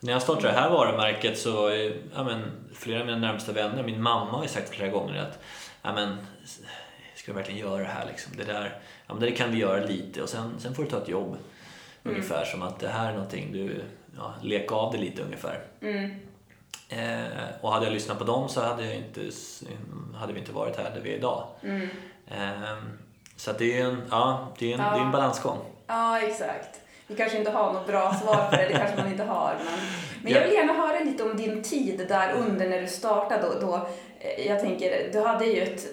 När 0.00 0.12
jag 0.12 0.22
startade 0.22 0.48
det 0.48 0.60
här 0.60 0.70
varumärket 0.70 1.38
så 1.38 1.70
ja, 2.14 2.24
men, 2.24 2.42
flera 2.74 3.00
av 3.00 3.06
mina 3.06 3.18
närmsta 3.18 3.52
vänner, 3.52 3.82
min 3.82 4.02
mamma 4.02 4.30
har 4.30 4.42
ju 4.42 4.48
sagt 4.48 4.68
flera 4.68 4.90
gånger 4.90 5.22
att 5.22 5.38
ja, 5.82 5.92
men, 5.92 6.16
ska 7.14 7.32
du 7.32 7.36
verkligen 7.36 7.60
göra 7.60 7.82
det 7.82 7.88
här 7.88 8.06
liksom? 8.06 8.32
Det 8.36 8.44
där, 8.44 8.78
ja, 9.06 9.14
men 9.14 9.22
det 9.22 9.32
kan 9.32 9.52
vi 9.52 9.58
göra 9.58 9.84
lite 9.84 10.22
och 10.22 10.28
sen, 10.28 10.54
sen 10.58 10.74
får 10.74 10.82
du 10.82 10.90
ta 10.90 11.02
ett 11.02 11.08
jobb. 11.08 11.36
Ungefär 12.02 12.44
som 12.44 12.62
att 12.62 12.80
det 12.80 12.88
här 12.88 13.08
är 13.08 13.12
någonting 13.12 13.52
du, 13.52 13.82
ja, 14.16 14.34
leka 14.42 14.74
av 14.74 14.92
det 14.92 14.98
lite 14.98 15.22
ungefär. 15.22 15.60
Eh, 16.88 17.26
och 17.60 17.72
hade 17.72 17.86
jag 17.86 17.92
lyssnat 17.92 18.18
på 18.18 18.24
dem 18.24 18.48
så 18.48 18.62
hade, 18.62 18.84
jag 18.84 18.94
inte, 18.94 19.20
hade 20.16 20.32
vi 20.32 20.38
inte 20.38 20.52
varit 20.52 20.76
här 20.76 20.90
där 20.94 21.00
vi 21.00 21.12
är 21.12 21.16
idag. 21.16 21.44
Eh, 22.26 22.76
så 23.36 23.52
det 23.52 23.80
är 23.80 23.84
en, 23.84 24.02
ja, 24.10 24.48
det 24.58 24.72
är 24.72 24.78
en, 24.78 24.94
det 24.94 25.00
är 25.00 25.04
en 25.04 25.12
balansgång. 25.12 25.58
Ja, 25.86 26.20
exakt. 26.20 26.80
Vi 27.06 27.16
kanske 27.16 27.38
inte 27.38 27.50
har 27.50 27.72
något 27.72 27.86
bra 27.86 28.14
svar 28.14 28.48
på 28.50 28.56
det, 28.56 28.68
det 28.68 28.78
kanske 28.78 28.96
man. 28.96 29.07
Men, 30.28 30.36
jag 30.36 30.48
vill 30.48 30.56
gärna 30.56 30.72
höra 30.72 31.00
lite 31.00 31.22
om 31.22 31.36
din 31.36 31.62
tid 31.62 32.06
där 32.08 32.32
under 32.32 32.68
när 32.68 32.80
du 32.80 32.86
startade. 32.86 33.42
Då, 33.42 33.66
då, 33.66 33.88
eh, 34.20 34.46
jag 34.46 34.60
tänker, 34.60 35.12
du 35.12 35.20
hade 35.20 35.44
ju 35.46 35.62
ett 35.62 35.86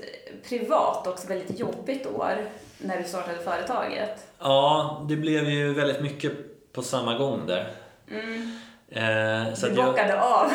privat 0.50 1.08
också 1.08 1.28
väldigt 1.28 1.60
jobbigt 1.60 2.08
år 2.08 2.36
när 2.78 2.98
du 2.98 3.04
startade 3.04 3.38
företaget. 3.38 4.28
Ja, 4.40 5.06
det 5.10 5.16
blev 5.16 5.50
ju 5.50 5.74
väldigt 5.74 6.02
mycket 6.02 6.32
på 6.74 6.82
samma 6.82 7.18
gång 7.18 7.48
där. 7.48 7.68
Eh, 8.90 9.54
så 9.54 9.66
Du 9.66 9.72
att 9.72 9.78
jag, 9.78 9.86
bockade 9.86 10.22
av. 10.22 10.52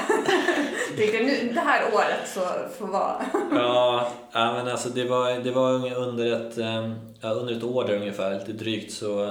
Tänkte, 0.97 1.19
nu, 1.19 1.53
det 1.55 1.61
här 1.61 1.95
året 1.95 2.29
så 2.29 2.41
får 2.79 2.87
vara. 2.87 3.23
ja, 3.53 4.09
ja, 4.33 4.53
men 4.53 4.69
alltså 4.69 4.89
det 4.89 5.05
var, 5.05 5.31
det 5.31 5.51
var 5.51 5.95
under 5.95 6.33
ett, 6.33 6.59
eh, 6.59 6.93
ja, 7.21 7.29
under 7.29 7.57
ett 7.57 7.65
år 7.65 7.85
där 7.85 7.97
ungefär, 7.97 8.39
lite 8.39 8.53
drygt, 8.53 8.93
så, 8.93 9.25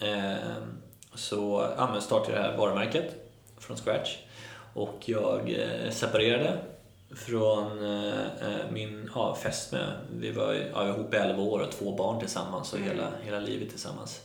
eh, 0.00 0.34
så 1.14 1.68
ja, 1.76 2.00
startade 2.00 2.32
jag 2.32 2.44
det 2.44 2.50
här 2.50 2.56
varumärket 2.56 3.23
från 3.66 3.76
scratch. 3.76 4.16
Och 4.74 5.02
jag 5.04 5.50
eh, 5.50 5.90
separerade 5.90 6.58
från 7.16 7.84
eh, 7.84 8.20
eh, 8.20 8.70
min 8.72 9.10
ja, 9.14 9.34
fästmö. 9.42 9.86
Vi 10.12 10.30
var, 10.30 10.52
ja, 10.52 10.86
jag 10.86 10.88
ihop 10.88 11.14
i 11.14 11.16
11 11.16 11.42
år 11.42 11.60
och 11.60 11.70
två 11.70 11.96
barn 11.96 12.20
tillsammans 12.20 12.72
och 12.72 12.78
hela, 12.78 13.08
hela 13.22 13.40
livet 13.40 13.70
tillsammans. 13.70 14.22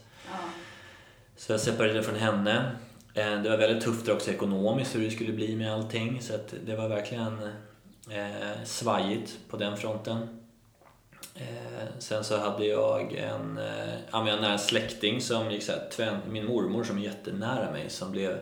Så 1.36 1.52
jag 1.52 1.60
separerade 1.60 2.04
från 2.04 2.15
henne. 2.15 2.71
Det 3.13 3.49
var 3.49 3.58
väldigt 3.58 3.84
tufft 3.84 4.10
också 4.10 4.32
ekonomiskt 4.32 4.95
hur 4.95 5.04
det 5.04 5.12
skulle 5.12 5.34
bli 5.34 5.56
med 5.56 5.73
allting. 5.73 6.21
Så 6.21 6.36
att 6.36 6.54
det 6.65 6.75
var 6.75 6.88
verkligen 6.88 7.39
eh, 8.10 8.63
svajigt 8.63 9.38
på 9.49 9.58
den 9.58 9.78
fronten. 9.78 10.39
Eh, 11.36 11.88
sen 11.99 12.23
så 12.23 12.38
hade 12.38 12.65
jag 12.65 13.13
en, 13.13 13.58
eh, 13.58 13.93
ja, 14.12 14.30
en 14.30 14.41
nära 14.41 14.58
släkting 14.58 15.21
som 15.21 15.52
gick 15.52 15.63
så 15.63 15.71
här, 15.71 16.19
min 16.30 16.45
mormor 16.45 16.84
som 16.84 16.97
är 16.97 17.02
jättenära 17.02 17.71
mig 17.71 17.89
som 17.89 18.12
blev 18.12 18.39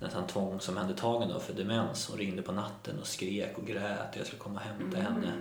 nästan 0.00 0.26
tvångsomhändertagen 0.26 1.28
då 1.28 1.40
för 1.40 1.52
demens. 1.52 2.08
Hon 2.08 2.18
ringde 2.18 2.42
på 2.42 2.52
natten 2.52 2.98
och 3.00 3.06
skrek 3.06 3.58
och 3.58 3.66
grät 3.66 4.10
och 4.10 4.16
jag 4.18 4.26
skulle 4.26 4.42
komma 4.42 4.60
och 4.60 4.66
hämta 4.66 4.98
henne. 4.98 5.32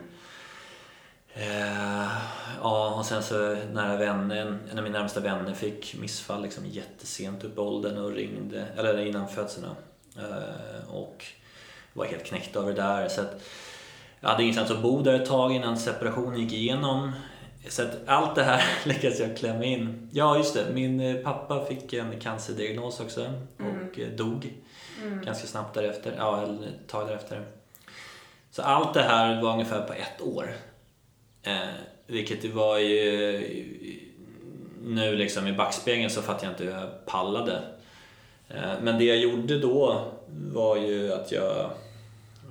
Eh, 1.37 2.11
ja, 2.61 2.95
och 2.99 3.05
sen 3.05 3.23
så 3.23 3.55
nära 3.73 3.97
vännen, 3.97 4.61
en 4.71 4.77
av 4.77 4.83
mina 4.83 4.99
närmsta 4.99 5.19
vänner 5.19 5.53
fick 5.53 5.95
missfall 5.99 6.41
liksom 6.41 6.65
jättesent 6.65 7.43
upp 7.43 7.57
i 7.57 7.59
åldern 7.59 7.97
och 7.97 8.11
ringde, 8.11 8.67
eller 8.77 9.05
innan 9.05 9.27
födseln 9.27 9.65
eh, 10.17 10.89
och 10.89 11.25
var 11.93 12.05
helt 12.05 12.25
knäckt 12.25 12.55
över 12.55 12.73
det 12.73 12.81
där. 12.81 13.07
Så 13.07 13.21
att 13.21 13.43
jag 14.19 14.29
hade 14.29 14.43
ingenstans 14.43 14.71
att 14.71 14.81
bo 14.81 15.01
där 15.01 15.13
ett 15.13 15.29
tag 15.29 15.51
innan 15.51 15.77
separationen 15.77 16.39
gick 16.39 16.53
igenom. 16.53 17.11
Så 17.69 17.81
att 17.81 17.97
allt 18.05 18.35
det 18.35 18.43
här 18.43 18.63
lyckades 18.85 19.19
jag 19.19 19.37
klämma 19.37 19.63
in. 19.63 20.09
Ja, 20.11 20.37
just 20.37 20.53
det. 20.53 20.65
Min 20.73 20.99
eh, 20.99 21.15
pappa 21.15 21.65
fick 21.65 21.93
en 21.93 22.19
cancerdiagnos 22.19 22.99
också 22.99 23.33
och 23.57 23.99
eh, 23.99 24.07
dog 24.07 24.53
ganska 25.23 25.47
snabbt 25.47 25.73
därefter. 25.73 26.13
Ja, 26.17 26.43
eller 26.43 26.67
ett 26.67 26.87
tag 26.87 27.07
därefter. 27.07 27.45
Så 28.51 28.61
allt 28.61 28.93
det 28.93 29.01
här 29.01 29.41
var 29.41 29.53
ungefär 29.53 29.81
på 29.81 29.93
ett 29.93 30.21
år. 30.21 30.55
Eh, 31.43 31.57
vilket 32.07 32.41
det 32.41 32.49
var 32.49 32.77
ju... 32.77 33.75
Nu 34.83 35.15
liksom 35.15 35.47
i 35.47 35.53
backspegeln 35.53 36.09
så 36.09 36.21
fattar 36.21 36.45
jag 36.45 36.53
inte 36.53 36.63
hur 36.63 36.71
jag 36.71 37.05
pallade. 37.05 37.61
Eh, 38.49 38.73
men 38.81 38.97
det 38.97 39.03
jag 39.03 39.17
gjorde 39.17 39.59
då 39.59 40.11
var 40.53 40.77
ju 40.77 41.13
att 41.13 41.31
jag, 41.31 41.71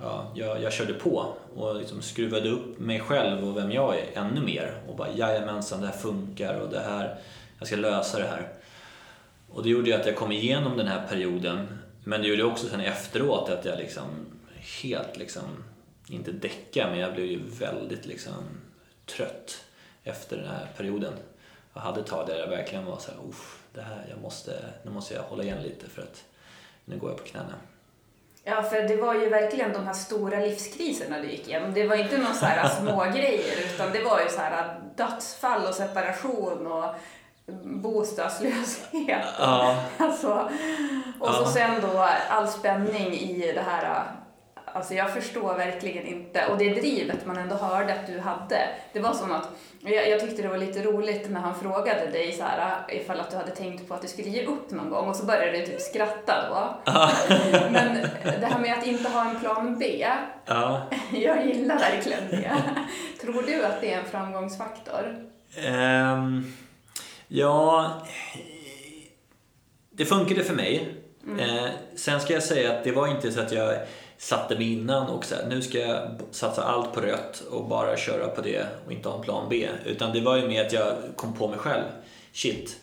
ja, 0.01 0.31
jag, 0.35 0.61
jag 0.61 0.73
körde 0.73 0.93
på 0.93 1.33
och 1.55 1.75
liksom 1.75 2.01
skruvade 2.01 2.49
upp 2.49 2.79
mig 2.79 2.99
själv 2.99 3.47
och 3.47 3.57
vem 3.57 3.71
jag 3.71 3.99
är 3.99 4.05
ännu 4.13 4.41
mer. 4.41 4.81
Och 4.87 4.95
bara 4.95 5.11
jajamensan, 5.11 5.81
det 5.81 5.87
här 5.87 5.97
funkar 5.97 6.59
och 6.59 6.69
det 6.69 6.79
här, 6.79 7.17
jag 7.59 7.67
ska 7.67 7.75
lösa 7.75 8.19
det 8.19 8.27
här. 8.27 8.47
Och 9.49 9.63
det 9.63 9.69
gjorde 9.69 9.89
ju 9.89 9.95
att 9.95 10.05
jag 10.05 10.15
kom 10.15 10.31
igenom 10.31 10.77
den 10.77 10.87
här 10.87 11.07
perioden. 11.07 11.67
Men 12.03 12.21
det 12.21 12.27
gjorde 12.27 12.43
också 12.43 12.67
sen 12.67 12.79
efteråt 12.79 13.49
att 13.49 13.65
jag 13.65 13.77
liksom 13.77 14.05
helt 14.83 15.17
liksom, 15.17 15.63
inte 16.09 16.31
däckade, 16.31 16.89
men 16.89 16.99
jag 16.99 17.13
blev 17.13 17.25
ju 17.25 17.39
väldigt 17.59 18.05
liksom 18.05 18.33
trött 19.05 19.63
efter 20.03 20.37
den 20.37 20.47
här 20.47 20.67
perioden. 20.77 21.13
Jag 21.73 21.81
hade 21.81 21.99
ett 21.99 22.07
tag 22.07 22.27
där 22.27 22.39
jag 22.39 22.47
verkligen 22.47 22.85
var 22.85 22.97
så 22.97 23.11
här, 23.11 23.19
det 23.73 23.81
här, 23.81 24.05
jag 24.09 24.21
måste, 24.21 24.59
nu 24.83 24.91
måste 24.91 25.13
jag 25.13 25.23
hålla 25.23 25.43
igen 25.43 25.63
lite 25.63 25.89
för 25.89 26.01
att 26.01 26.23
nu 26.85 26.97
går 26.97 27.09
jag 27.09 27.17
på 27.17 27.23
knäna. 27.23 27.53
Ja, 28.47 28.63
för 28.63 28.81
det 28.81 28.95
var 28.95 29.13
ju 29.13 29.29
verkligen 29.29 29.73
de 29.73 29.85
här 29.85 29.93
stora 29.93 30.39
livskriserna 30.39 31.19
du 31.19 31.27
gick 31.31 31.47
igenom. 31.47 31.73
Det 31.73 31.87
var 31.87 31.95
inte 31.95 32.17
några 32.17 32.33
så 32.33 32.45
här 32.45 32.69
små 32.81 33.05
grejer 33.15 33.65
utan 33.73 33.91
det 33.91 34.03
var 34.03 34.19
ju 34.21 34.29
så 34.29 34.39
här 34.41 34.79
dödsfall 34.95 35.65
och 35.65 35.73
separation 35.73 36.67
och 36.67 36.95
bostadslöshet. 37.63 39.25
Ja, 39.39 39.75
Alltså, 39.97 40.49
och 41.19 41.33
så 41.33 41.41
Ja. 41.43 41.51
sen 41.53 41.71
då 41.81 42.07
all 42.29 42.47
spänning 42.47 43.13
i 43.13 43.51
det 43.51 43.61
här. 43.61 44.03
Alltså 44.75 44.93
jag 44.93 45.13
förstår 45.13 45.57
verkligen 45.57 46.05
inte. 46.05 46.45
Och 46.47 46.57
det 46.57 46.73
drivet 46.73 47.25
man 47.25 47.37
ändå 47.37 47.55
hörde 47.55 47.93
att 47.93 48.07
du 48.07 48.19
hade. 48.19 48.69
Det 48.93 48.99
var 48.99 49.13
som 49.13 49.31
att, 49.31 49.49
jag, 49.79 50.09
jag 50.09 50.19
tyckte 50.19 50.41
det 50.41 50.47
var 50.47 50.57
lite 50.57 50.83
roligt 50.83 51.29
när 51.29 51.39
han 51.39 51.59
frågade 51.59 52.07
dig 52.11 52.33
så 52.33 52.43
här, 52.43 52.85
ifall 52.89 53.19
att 53.19 53.31
du 53.31 53.37
hade 53.37 53.51
tänkt 53.51 53.87
på 53.87 53.93
att 53.93 54.01
du 54.01 54.07
skulle 54.07 54.29
ge 54.29 54.45
upp 54.45 54.71
någon 54.71 54.89
gång. 54.89 55.09
Och 55.09 55.15
så 55.15 55.25
började 55.25 55.57
du 55.57 55.65
typ 55.65 55.81
skratta 55.81 56.49
då. 56.49 56.91
Men 57.71 58.07
det 58.23 58.45
här 58.45 58.59
med 58.59 58.77
att 58.77 58.87
inte 58.87 59.09
ha 59.09 59.29
en 59.29 59.39
plan 59.39 59.79
B. 59.79 60.07
ja. 60.45 60.81
Jag 61.11 61.47
gillar 61.47 61.79
verkligen 61.79 62.29
det. 62.29 62.51
Tror 63.21 63.41
du 63.41 63.65
att 63.65 63.81
det 63.81 63.93
är 63.93 63.99
en 63.99 64.05
framgångsfaktor? 64.05 65.25
Ehm, 65.57 66.53
ja, 67.27 67.91
det 69.91 70.05
funkade 70.05 70.43
för 70.43 70.55
mig. 70.55 70.95
Eh, 71.39 71.69
sen 71.95 72.19
ska 72.19 72.33
jag 72.33 72.43
säga 72.43 72.71
att 72.77 72.83
det 72.83 72.91
var 72.91 73.07
inte 73.07 73.31
så 73.31 73.41
att 73.41 73.51
jag 73.51 73.75
satte 74.17 74.55
mig 74.55 74.73
innan 74.73 75.07
och 75.07 75.25
så 75.25 75.35
här, 75.35 75.45
nu 75.47 75.61
ska 75.61 75.79
jag 75.79 76.19
satsa 76.31 76.63
allt 76.63 76.93
på 76.93 77.01
rött 77.01 77.43
och 77.51 77.67
bara 77.67 77.97
köra 77.97 78.27
på 78.27 78.41
det 78.41 78.67
och 78.85 78.91
inte 78.91 79.09
ha 79.09 79.17
en 79.17 79.23
plan 79.23 79.47
B. 79.49 79.67
Utan 79.85 80.13
det 80.13 80.21
var 80.21 80.37
ju 80.37 80.47
mer 80.47 80.65
att 80.65 80.73
jag 80.73 80.93
kom 81.15 81.33
på 81.33 81.47
mig 81.47 81.59
själv. 81.59 81.83
Shit, 82.33 82.77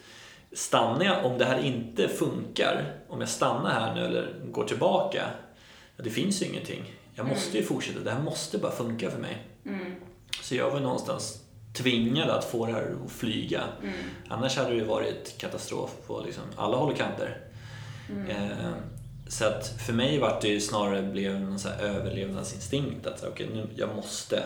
stannar 0.53 1.05
jag, 1.05 1.25
om 1.25 1.39
det 1.39 1.45
här 1.45 1.59
inte 1.59 2.09
funkar, 2.09 2.95
om 3.09 3.21
jag 3.21 3.29
stannar 3.29 3.71
här 3.71 3.95
nu 3.95 4.05
eller 4.05 4.35
går 4.51 4.65
tillbaka, 4.65 5.27
det 5.97 6.11
finns 6.11 6.43
ju 6.43 6.47
ingenting. 6.47 6.95
Jag 7.15 7.27
måste 7.27 7.59
ju 7.59 7.65
fortsätta, 7.65 8.01
det 8.01 8.11
här 8.11 8.23
måste 8.23 8.59
bara 8.59 8.73
funka 8.73 9.11
för 9.11 9.19
mig. 9.19 9.47
Så 10.43 10.55
jag 10.55 10.71
var 10.71 10.81
någonstans 10.81 11.39
tvingad 11.75 12.31
att 12.31 12.45
få 12.45 12.67
det 12.67 12.73
här 12.73 12.95
att 13.05 13.13
flyga. 13.13 13.63
Annars 14.29 14.57
hade 14.57 14.75
det 14.75 14.85
varit 14.85 15.39
katastrof 15.39 15.91
på 16.07 16.23
liksom 16.27 16.45
alla 16.57 16.77
håll 16.77 16.91
och 16.91 16.97
kanter. 16.97 17.39
Eh, 18.29 18.69
så 19.33 19.45
att 19.45 19.69
för 19.87 19.93
mig 19.93 20.19
var 20.19 20.39
det 20.43 20.49
ju 20.49 20.61
snarare 20.61 21.03
blev 21.03 21.35
en 21.37 21.59
så 21.59 21.69
överlevnadsinstinkt 21.69 23.07
att 23.07 23.25
okej, 23.25 23.49
nu, 23.55 23.69
jag 23.77 23.97
måste 23.97 24.43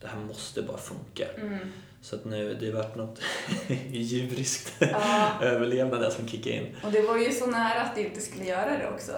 det 0.00 0.06
här 0.06 0.20
måste 0.20 0.62
bara 0.62 0.78
funka. 0.78 1.24
Mm. 1.36 1.58
Så 2.02 2.16
att 2.16 2.24
nu, 2.24 2.54
det 2.60 2.66
har 2.66 2.72
varit 2.72 2.96
något 2.96 3.20
djuriskt 3.90 4.72
Ja. 4.78 5.30
överlevnad 5.42 6.00
där 6.00 6.10
som 6.10 6.28
kickade 6.28 6.56
in. 6.56 6.76
Och 6.84 6.92
det 6.92 7.02
var 7.02 7.18
ju 7.18 7.32
så 7.32 7.46
nära 7.46 7.80
att 7.82 7.94
du 7.94 8.00
inte 8.00 8.20
skulle 8.20 8.44
göra 8.44 8.78
det 8.78 8.88
också. 8.94 9.12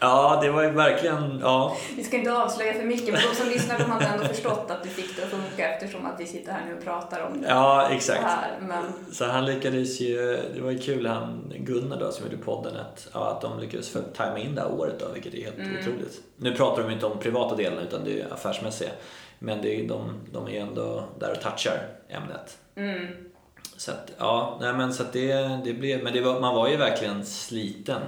Ja, 0.00 0.38
det 0.42 0.50
var 0.50 0.62
ju 0.62 0.70
verkligen, 0.70 1.38
ja. 1.42 1.76
Vi 1.96 2.04
ska 2.04 2.16
inte 2.16 2.32
avslöja 2.38 2.72
för 2.74 2.82
mycket, 2.84 3.12
men 3.14 3.22
de 3.30 3.34
som 3.36 3.48
lyssnar 3.48 3.78
de 3.78 3.84
hade 3.90 4.04
ändå 4.06 4.24
förstått 4.24 4.66
att 4.70 4.82
du 4.82 4.88
fick 4.88 5.16
det 5.16 5.22
att 5.22 5.28
funka 5.30 5.68
eftersom 5.68 6.06
att 6.06 6.20
vi 6.20 6.26
sitter 6.26 6.52
här 6.52 6.64
nu 6.66 6.74
och 6.76 6.84
pratar 6.84 7.20
om 7.20 7.42
det. 7.42 7.48
Ja, 7.48 7.86
så 7.88 7.94
exakt. 7.94 8.22
här. 8.22 8.58
Men 8.60 8.84
Så 9.12 9.24
han 9.24 9.44
lyckades 9.44 10.00
ju, 10.00 10.38
det 10.54 10.60
var 10.60 10.70
ju 10.70 10.78
kul 10.78 11.06
han 11.06 11.52
Gunnar 11.56 12.00
då 12.00 12.12
som 12.12 12.24
gjorde 12.30 12.44
podden 12.44 12.76
att, 12.76 13.08
ja, 13.12 13.30
att 13.30 13.40
de 13.40 13.58
lyckades 13.60 13.96
tajma 14.16 14.38
in 14.38 14.54
det 14.54 14.60
här 14.60 14.72
året 14.72 14.94
då, 15.00 15.06
vilket 15.14 15.34
är 15.34 15.42
helt 15.44 15.58
Mm. 15.58 15.76
otroligt. 15.80 16.20
Nu 16.36 16.54
pratar 16.54 16.82
de 16.82 16.90
inte 16.92 17.06
om 17.06 17.18
privata 17.18 17.56
delen 17.56 17.78
utan 17.78 18.04
det 18.04 18.20
är 18.20 18.32
affärsmässiga. 18.32 18.90
Men 19.38 19.62
det 19.62 19.80
är, 19.80 19.88
de, 19.88 20.20
de 20.32 20.46
är 20.46 20.50
ju 20.50 20.58
ändå 20.58 21.04
där 21.18 21.30
och 21.30 21.40
touchar 21.40 21.78
ämnet. 22.08 22.58
mm, 22.76 23.06
Så 23.76 23.90
att, 23.90 24.10
ja, 24.18 24.58
nej 24.60 24.72
men 24.72 24.94
så 24.94 25.02
att 25.02 25.12
det, 25.12 25.34
det 25.64 25.72
blev, 25.72 26.02
men 26.04 26.12
det 26.12 26.20
var, 26.20 26.40
man 26.40 26.54
var 26.54 26.68
ju 26.68 26.76
verkligen 26.76 27.24
sliten. 27.26 28.00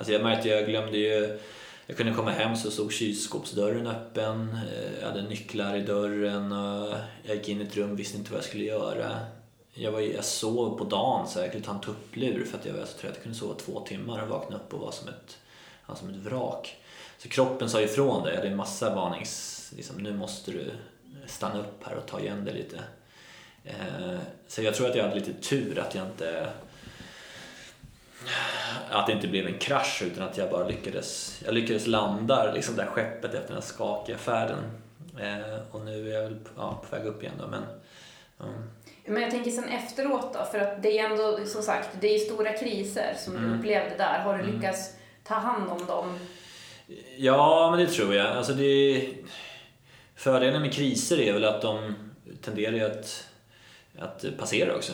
Alltså 0.00 0.12
jag 0.12 0.22
märkte, 0.22 0.48
jag 0.48 0.66
glömde 0.66 0.98
ju, 0.98 1.38
jag 1.86 1.96
kunde 1.96 2.14
komma 2.14 2.30
hem 2.30 2.56
så 2.56 2.70
stod 2.70 2.92
kylskåpsdörren 2.92 3.86
öppen, 3.86 4.56
eh, 4.72 5.00
jag 5.00 5.08
hade 5.08 5.22
nycklar 5.22 5.76
i 5.76 5.80
dörren 5.80 6.52
och 6.52 6.94
jag 7.22 7.36
gick 7.36 7.48
in 7.48 7.60
i 7.60 7.64
ett 7.64 7.76
rum 7.76 7.96
visste 7.96 8.18
inte 8.18 8.30
vad 8.30 8.38
jag 8.38 8.44
skulle 8.44 8.64
göra. 8.64 9.18
Jag, 9.74 9.92
var, 9.92 10.00
jag 10.00 10.24
sov 10.24 10.78
på 10.78 10.84
dagen 10.84 11.28
så 11.28 11.38
jag 11.38 11.52
kunde 11.52 11.66
ta 11.66 11.74
en 11.74 11.80
tupplur 11.80 12.44
för 12.44 12.58
att 12.58 12.66
jag 12.66 12.72
var 12.72 12.84
så 12.84 12.98
trött. 12.98 13.12
Jag 13.14 13.22
kunde 13.22 13.38
sova 13.38 13.54
två 13.54 13.80
timmar 13.80 14.22
och 14.22 14.28
vakna 14.28 14.56
upp 14.56 14.74
och 14.74 14.80
vara 14.80 14.92
som 14.92 15.08
ett, 15.08 15.38
ja, 15.86 15.94
som 15.94 16.08
ett 16.08 16.16
vrak. 16.16 16.76
Så 17.18 17.28
kroppen 17.28 17.70
sa 17.70 17.80
ifrån 17.80 18.24
det. 18.24 18.30
Jag 18.30 18.36
hade 18.36 18.48
en 18.48 18.56
massa 18.56 18.94
varnings... 18.94 19.72
Liksom, 19.76 19.96
nu 19.96 20.12
måste 20.12 20.50
du 20.50 20.70
stanna 21.26 21.60
upp 21.60 21.84
här 21.84 21.96
och 21.96 22.06
ta 22.06 22.20
igen 22.20 22.44
det 22.44 22.52
lite. 22.52 22.80
Eh, 23.64 24.18
så 24.48 24.62
jag 24.62 24.74
tror 24.74 24.90
att 24.90 24.96
jag 24.96 25.04
hade 25.04 25.20
lite 25.20 25.32
tur 25.32 25.78
att 25.78 25.94
jag 25.94 26.06
inte 26.06 26.48
att 28.90 29.06
det 29.06 29.12
inte 29.12 29.28
blev 29.28 29.46
en 29.46 29.58
krasch 29.58 30.02
utan 30.06 30.28
att 30.28 30.38
jag 30.38 30.50
bara 30.50 30.68
lyckades 30.68 31.40
jag 31.44 31.54
lyckades 31.54 31.86
landa 31.86 32.52
liksom 32.52 32.76
det 32.76 32.82
här 32.82 32.90
skeppet 32.90 33.34
efter 33.34 33.46
den 33.46 33.56
här 33.56 33.60
skakiga 33.60 34.18
färden. 34.18 34.58
Eh, 35.18 35.58
och 35.70 35.80
nu 35.80 36.10
är 36.10 36.14
jag 36.14 36.22
väl 36.22 36.38
ja, 36.56 36.82
på 36.90 36.96
väg 36.96 37.06
upp 37.06 37.22
igen 37.22 37.34
då 37.38 37.46
men 37.48 37.62
ja. 38.38 38.44
men 39.06 39.22
jag 39.22 39.30
tänker 39.30 39.50
sen 39.50 39.68
efteråt 39.68 40.34
då, 40.34 40.44
för 40.44 40.58
att 40.58 40.82
det 40.82 40.98
är 40.98 41.10
ändå 41.10 41.38
som 41.46 41.62
sagt, 41.62 41.88
det 42.00 42.14
är 42.14 42.18
stora 42.18 42.52
kriser 42.52 43.14
som 43.18 43.34
du 43.34 43.58
upplevde 43.58 43.96
där. 43.96 44.18
Har 44.18 44.38
du 44.38 44.52
lyckats 44.52 44.90
ta 45.24 45.34
hand 45.34 45.70
om 45.70 45.86
dem? 45.86 46.18
Ja, 47.16 47.70
men 47.70 47.80
det 47.80 47.92
tror 47.92 48.14
jag. 48.14 48.26
Alltså 48.26 48.52
det... 48.52 49.08
Fördelen 50.14 50.62
med 50.62 50.72
kriser 50.72 51.20
är 51.20 51.32
väl 51.32 51.44
att 51.44 51.62
de 51.62 51.94
tenderar 52.42 52.90
att, 52.90 53.28
att 53.98 54.24
passera 54.38 54.76
också. 54.76 54.92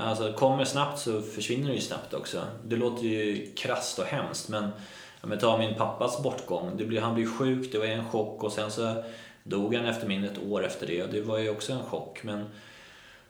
Alltså 0.00 0.32
kommer 0.32 0.64
snabbt 0.64 0.98
så 0.98 1.22
försvinner 1.22 1.68
det 1.68 1.74
ju 1.74 1.80
snabbt 1.80 2.14
också. 2.14 2.42
Det 2.64 2.76
låter 2.76 3.04
ju 3.04 3.46
krasst 3.56 3.98
och 3.98 4.04
hemskt 4.04 4.48
men 4.48 4.70
om 5.20 5.30
jag 5.30 5.40
tar 5.40 5.58
min 5.58 5.74
pappas 5.74 6.22
bortgång. 6.22 6.76
Det 6.76 6.84
blev, 6.84 7.02
han 7.02 7.14
blev 7.14 7.26
sjuk, 7.26 7.72
det 7.72 7.78
var 7.78 7.86
en 7.86 8.04
chock 8.04 8.44
och 8.44 8.52
sen 8.52 8.70
så 8.70 9.04
dog 9.42 9.74
han 9.74 9.86
efter 9.86 10.06
mindre 10.06 10.30
ett 10.30 10.42
år 10.50 10.66
efter 10.66 10.86
det 10.86 11.02
och 11.02 11.08
det 11.08 11.20
var 11.20 11.38
ju 11.38 11.50
också 11.50 11.72
en 11.72 11.82
chock. 11.82 12.20
Men 12.22 12.46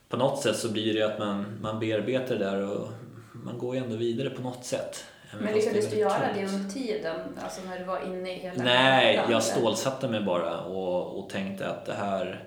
på 0.08 0.16
något 0.16 0.42
sätt 0.42 0.56
så 0.56 0.72
blir 0.72 0.94
det 0.94 1.02
att 1.02 1.18
man, 1.18 1.58
man 1.60 1.80
bearbetar 1.80 2.34
det 2.34 2.44
där 2.44 2.62
och 2.62 2.88
man 3.32 3.58
går 3.58 3.76
ju 3.76 3.82
ändå 3.82 3.96
vidare 3.96 4.30
på 4.30 4.42
något 4.42 4.64
sätt. 4.64 5.04
Men 5.32 5.54
lyckades 5.54 5.64
du 5.64 5.80
väldigt 5.80 5.98
göra 5.98 6.32
det 6.34 6.46
under 6.46 6.70
tiden, 6.70 7.20
alltså 7.44 7.60
när 7.68 7.78
du 7.78 7.84
var 7.84 8.06
inne 8.06 8.36
i 8.36 8.38
hela 8.38 8.64
Nej, 8.64 9.20
jag 9.30 9.42
stålsatte 9.42 10.08
mig 10.08 10.22
bara 10.22 10.60
och, 10.60 11.18
och 11.18 11.30
tänkte 11.30 11.68
att 11.68 11.86
det 11.86 11.94
här... 11.94 12.44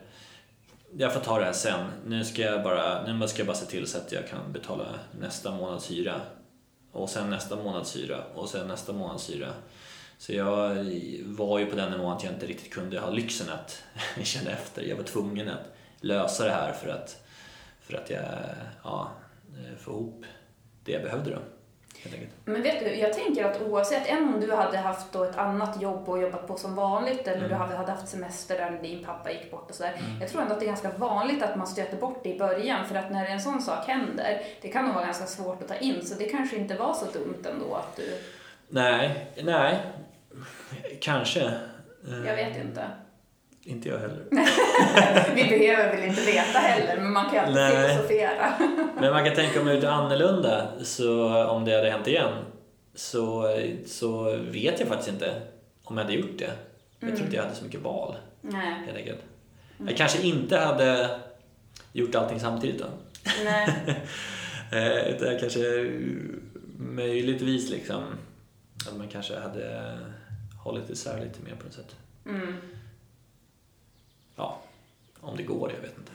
Jag 0.97 1.13
får 1.13 1.19
ta 1.19 1.39
det 1.39 1.45
här 1.45 1.53
sen. 1.53 1.91
Nu 2.05 2.25
ska 2.25 2.41
jag 2.41 2.63
bara, 2.63 3.13
nu 3.13 3.27
ska 3.27 3.39
jag 3.39 3.47
bara 3.47 3.57
se 3.57 3.65
till 3.65 3.87
så 3.87 3.97
att 3.97 4.11
jag 4.11 4.27
kan 4.27 4.51
betala 4.51 4.85
nästa 5.19 5.51
månads 5.51 5.91
hyra. 5.91 6.21
Och 6.91 7.09
sen 7.09 7.29
nästa 7.29 7.55
månads 7.55 7.95
hyra 7.95 8.23
och 8.35 8.49
sen 8.49 8.67
nästa 8.67 8.93
månads 8.93 9.29
hyra. 9.29 9.53
Så 10.17 10.33
jag 10.33 10.75
var 11.23 11.59
ju 11.59 11.65
på 11.65 11.75
den 11.75 11.91
nivån 11.91 12.13
att 12.13 12.23
jag 12.23 12.33
inte 12.33 12.45
riktigt 12.45 12.73
kunde 12.73 12.99
ha 12.99 13.09
lyxen 13.09 13.49
att 13.49 13.83
känna 14.23 14.51
efter. 14.51 14.81
Jag 14.81 14.95
var 14.95 15.03
tvungen 15.03 15.49
att 15.49 15.73
lösa 16.01 16.45
det 16.45 16.51
här 16.51 16.73
för 16.73 16.89
att, 16.89 17.23
för 17.81 17.97
att 17.97 18.09
jag 18.09 18.23
ja, 18.83 19.11
eh, 19.49 19.77
få 19.77 19.91
ihop 19.91 20.25
det 20.83 20.91
jag 20.91 21.03
behövde 21.03 21.31
då. 21.31 21.39
Men 22.45 22.61
vet 22.61 22.79
du, 22.79 22.95
jag 22.95 23.13
tänker 23.13 23.45
att 23.45 23.61
oavsett, 23.61 24.07
än 24.07 24.33
om 24.33 24.39
du 24.39 24.53
hade 24.53 24.77
haft 24.77 25.11
då 25.11 25.23
ett 25.23 25.37
annat 25.37 25.81
jobb 25.81 26.09
och 26.09 26.21
jobbat 26.21 26.47
på 26.47 26.57
som 26.57 26.75
vanligt 26.75 27.27
eller 27.27 27.37
Mm. 27.37 27.49
du 27.49 27.55
hade, 27.55 27.91
haft 27.91 28.07
semester 28.07 28.57
där 28.57 28.79
din 28.81 29.05
pappa 29.05 29.31
gick 29.31 29.51
bort 29.51 29.69
och 29.69 29.75
sådär. 29.75 30.01
Jag 30.19 30.29
tror 30.29 30.41
ändå 30.41 30.53
att 30.53 30.59
det 30.59 30.65
är 30.65 30.67
ganska 30.67 30.91
vanligt 30.91 31.43
att 31.43 31.55
man 31.55 31.67
stöter 31.67 31.97
bort 31.97 32.23
det 32.23 32.35
i 32.35 32.39
början 32.39 32.85
för 32.85 32.95
att 32.95 33.11
när 33.11 33.25
en 33.25 33.41
sån 33.41 33.61
sak 33.61 33.87
händer, 33.87 34.41
det 34.61 34.67
kan 34.67 34.85
nog 34.85 34.93
vara 34.95 35.05
ganska 35.05 35.25
svårt 35.25 35.61
att 35.61 35.67
ta 35.67 35.75
in 35.75 36.05
så 36.05 36.15
det 36.15 36.25
kanske 36.25 36.55
inte 36.55 36.75
var 36.75 36.93
så 36.93 37.05
dumt 37.05 37.43
ändå 37.53 37.75
att 37.75 37.95
du, 37.95 38.17
Nej, 38.67 39.27
nej. 39.43 39.79
Kanske. 41.01 41.53
Jag 42.25 42.35
vet 42.35 42.57
inte. 42.57 42.83
Inte 43.69 43.89
jag 43.89 43.97
heller. 43.99 44.23
Vi 45.35 45.43
behöver 45.43 45.95
väl 45.95 46.09
inte 46.09 46.21
veta 46.21 46.59
heller, 46.59 47.01
men 47.01 47.13
man 47.13 47.25
kan 47.25 47.33
ju 47.33 47.39
alltid 47.39 47.87
filosofera. 47.87 48.53
Men 49.01 49.13
man 49.13 49.25
kan 49.25 49.35
tänka 49.35 49.59
om 49.59 49.65
det 49.65 49.73
är 49.73 49.85
annorlunda, 49.85 50.67
så 50.83 51.43
om 51.45 51.65
det 51.65 51.75
hade 51.75 51.89
hänt 51.91 52.07
igen, 52.07 52.33
så, 52.95 53.55
så 53.85 54.37
vet 54.37 54.79
jag 54.79 54.87
faktiskt 54.87 55.09
inte 55.09 55.41
om 55.83 55.97
jag 55.97 56.03
hade 56.03 56.15
gjort 56.15 56.39
det. 56.39 56.51
Jag 56.99 57.09
tror 57.09 57.21
inte 57.21 57.35
jag 57.35 57.43
hade 57.43 57.55
så 57.55 57.63
mycket 57.63 57.81
val, 57.81 58.15
Nej. 58.41 58.73
helt 58.85 58.97
enkelt. 58.97 59.19
Jag 59.87 59.97
kanske 59.97 60.21
inte 60.21 60.57
hade 60.57 61.19
gjort 61.93 62.15
allting 62.15 62.39
samtidigt 62.39 62.79
då. 62.79 62.87
Nej. 63.43 63.75
Eh, 64.71 65.07
Utan 65.15 65.27
jag 65.27 65.39
kanske 65.39 65.59
möjligtvis 66.77 67.69
liksom, 67.69 68.03
att 68.89 68.97
man 68.97 69.07
kanske 69.07 69.39
hade 69.39 69.97
hållit 70.63 70.89
isär 70.89 71.19
lite 71.19 71.39
mer 71.43 71.55
på 71.55 71.63
något 71.63 71.73
sätt. 71.73 71.95
Mm. 72.25 72.53
Ja, 74.39 74.57
om 75.21 75.37
det 75.37 75.43
går, 75.43 75.71
jag 75.75 75.81
vet 75.81 75.97
inte. 75.97 76.11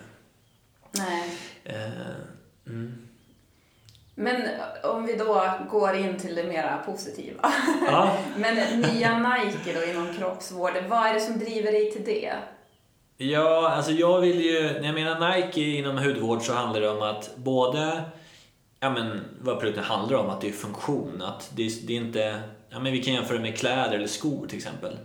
Nej. 0.90 1.30
Eh, 1.64 2.66
mm. 2.66 3.08
Men 4.14 4.42
om 4.84 5.06
vi 5.06 5.16
då 5.16 5.50
går 5.70 5.94
in 5.94 6.18
till 6.18 6.34
det 6.34 6.44
mera 6.44 6.78
positiva. 6.86 7.52
Ja. 7.86 8.18
Men 8.36 8.80
nya 8.80 9.18
Nike 9.18 9.72
då 9.80 9.84
inom 9.84 10.14
kroppsvård, 10.14 10.72
vad 10.88 11.06
är 11.06 11.14
det 11.14 11.20
som 11.20 11.38
driver 11.38 11.72
dig 11.72 11.92
till 11.92 12.04
det? 12.04 12.32
Ja, 13.16 13.70
alltså 13.70 13.92
jag 13.92 14.20
vill 14.20 14.40
ju... 14.40 14.62
När 14.62 14.84
jag 14.86 14.94
menar 14.94 15.36
Nike 15.36 15.60
inom 15.60 15.98
hudvård 15.98 16.42
så 16.42 16.52
handlar 16.52 16.80
det 16.80 16.88
om 16.88 17.02
att 17.02 17.36
både... 17.36 18.02
Ja 18.80 18.90
men 18.90 19.20
vad 19.40 19.60
produkten 19.60 19.84
handlar 19.84 20.18
om, 20.18 20.30
att 20.30 20.40
det 20.40 20.48
är 20.48 20.52
funktion. 20.52 21.22
Att 21.22 21.50
det, 21.54 21.62
är- 21.66 21.86
det 21.86 21.92
är 21.92 21.96
inte... 21.96 22.40
Ja 22.70 22.78
men 22.78 22.92
vi 22.92 23.02
kan 23.02 23.14
jämföra 23.14 23.40
med 23.40 23.58
kläder 23.58 23.92
eller 23.96 24.06
skor 24.06 24.46
till 24.46 24.58
exempel. 24.58 24.98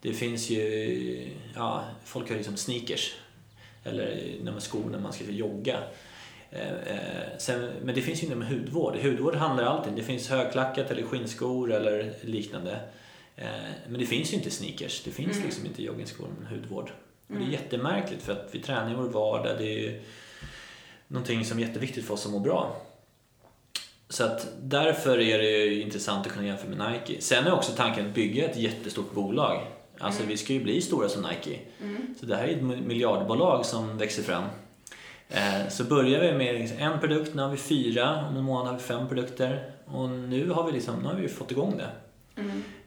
Det 0.00 0.12
finns 0.12 0.50
ju... 0.50 1.28
Ja, 1.54 1.84
folk 2.04 2.26
har 2.26 2.30
ju 2.30 2.36
liksom 2.36 2.56
sneakers. 2.56 3.14
Eller 3.84 4.34
när 4.42 4.52
man 4.52 4.60
skor 4.60 4.90
när 4.90 4.98
man 4.98 5.12
ska 5.12 5.24
jogga. 5.24 5.78
Eh, 6.50 6.72
eh, 6.72 7.38
sen, 7.38 7.70
men 7.82 7.94
det 7.94 8.02
finns 8.02 8.22
ju 8.22 8.26
inom 8.26 8.42
hudvård. 8.42 8.96
Hudvård 8.96 9.34
handlar 9.34 9.64
alltid. 9.64 9.92
Det 9.92 10.02
finns 10.02 10.28
högklackat 10.28 10.90
eller 10.90 11.02
skinnskor 11.02 11.72
eller 11.72 12.14
liknande. 12.22 12.80
Eh, 13.36 13.46
men 13.88 14.00
det 14.00 14.06
finns 14.06 14.32
ju 14.32 14.36
inte 14.36 14.50
sneakers. 14.50 15.02
Det 15.04 15.10
finns 15.10 15.44
liksom 15.44 15.66
inte 15.66 15.82
joggingskor 15.82 16.28
med 16.40 16.48
hudvård. 16.48 16.90
Och 17.28 17.34
det 17.34 17.44
är 17.44 17.48
jättemärkligt 17.48 18.22
för 18.22 18.32
att 18.32 18.48
vi 18.52 18.60
tränar 18.60 18.90
i 18.90 18.94
vår 18.94 19.08
vardag. 19.08 19.58
Det 19.58 19.64
är 19.64 19.78
ju 19.78 20.02
någonting 21.08 21.44
som 21.44 21.58
är 21.58 21.62
jätteviktigt 21.62 22.04
för 22.04 22.14
oss 22.14 22.20
som 22.20 22.32
mår 22.32 22.40
bra. 22.40 22.82
Så 24.08 24.24
att 24.24 24.48
därför 24.62 25.20
är 25.20 25.38
det 25.38 25.50
ju 25.50 25.82
intressant 25.82 26.26
att 26.26 26.32
kunna 26.32 26.46
jämföra 26.46 26.70
med 26.70 26.92
Nike. 26.92 27.20
Sen 27.20 27.46
är 27.46 27.52
också 27.52 27.72
tanken 27.72 28.06
att 28.06 28.14
bygga 28.14 28.48
ett 28.48 28.56
jättestort 28.56 29.14
bolag. 29.14 29.66
Alltså 30.00 30.22
vi 30.26 30.36
ska 30.36 30.52
ju 30.52 30.62
bli 30.64 30.80
stora 30.80 31.08
som 31.08 31.22
Nike. 31.22 31.58
Så 32.20 32.26
det 32.26 32.36
här 32.36 32.44
är 32.48 32.56
ett 32.56 32.62
miljardbolag 32.86 33.66
som 33.66 33.98
växer 33.98 34.22
fram. 34.22 34.44
Eh, 35.28 35.68
Så 35.68 35.84
börjar 35.84 36.20
vi 36.20 36.32
med 36.32 36.54
liksom 36.54 36.78
en 36.78 37.00
produkt, 37.00 37.34
nu 37.34 37.42
har 37.42 37.50
vi 37.50 37.56
fyra, 37.56 38.26
om 38.28 38.36
en 38.36 38.44
månad 38.44 38.66
har 38.66 38.74
vi 38.74 38.80
fem 38.84 39.08
produkter. 39.08 39.70
Och 39.86 40.08
nu 40.10 40.50
har 40.50 40.66
vi, 40.66 40.72
liksom, 40.72 40.94
nu 41.02 41.08
har 41.08 41.14
vi 41.14 41.28
fått 41.28 41.50
igång 41.50 41.76
det. 41.76 41.90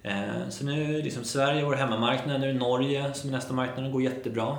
Eh, 0.03 0.49
Så 0.49 0.65
nu 0.65 0.97
är 0.99 1.03
liksom 1.03 1.23
Sverige 1.23 1.65
vår 1.65 1.75
hemmamarknad, 1.75 2.41
nu 2.41 2.49
är 2.49 2.53
det 2.53 2.59
Norge 2.59 3.13
som 3.13 3.29
är 3.29 3.33
nästa 3.33 3.53
marknad 3.53 3.85
och 3.85 3.91
går 3.91 4.01
jättebra. 4.03 4.57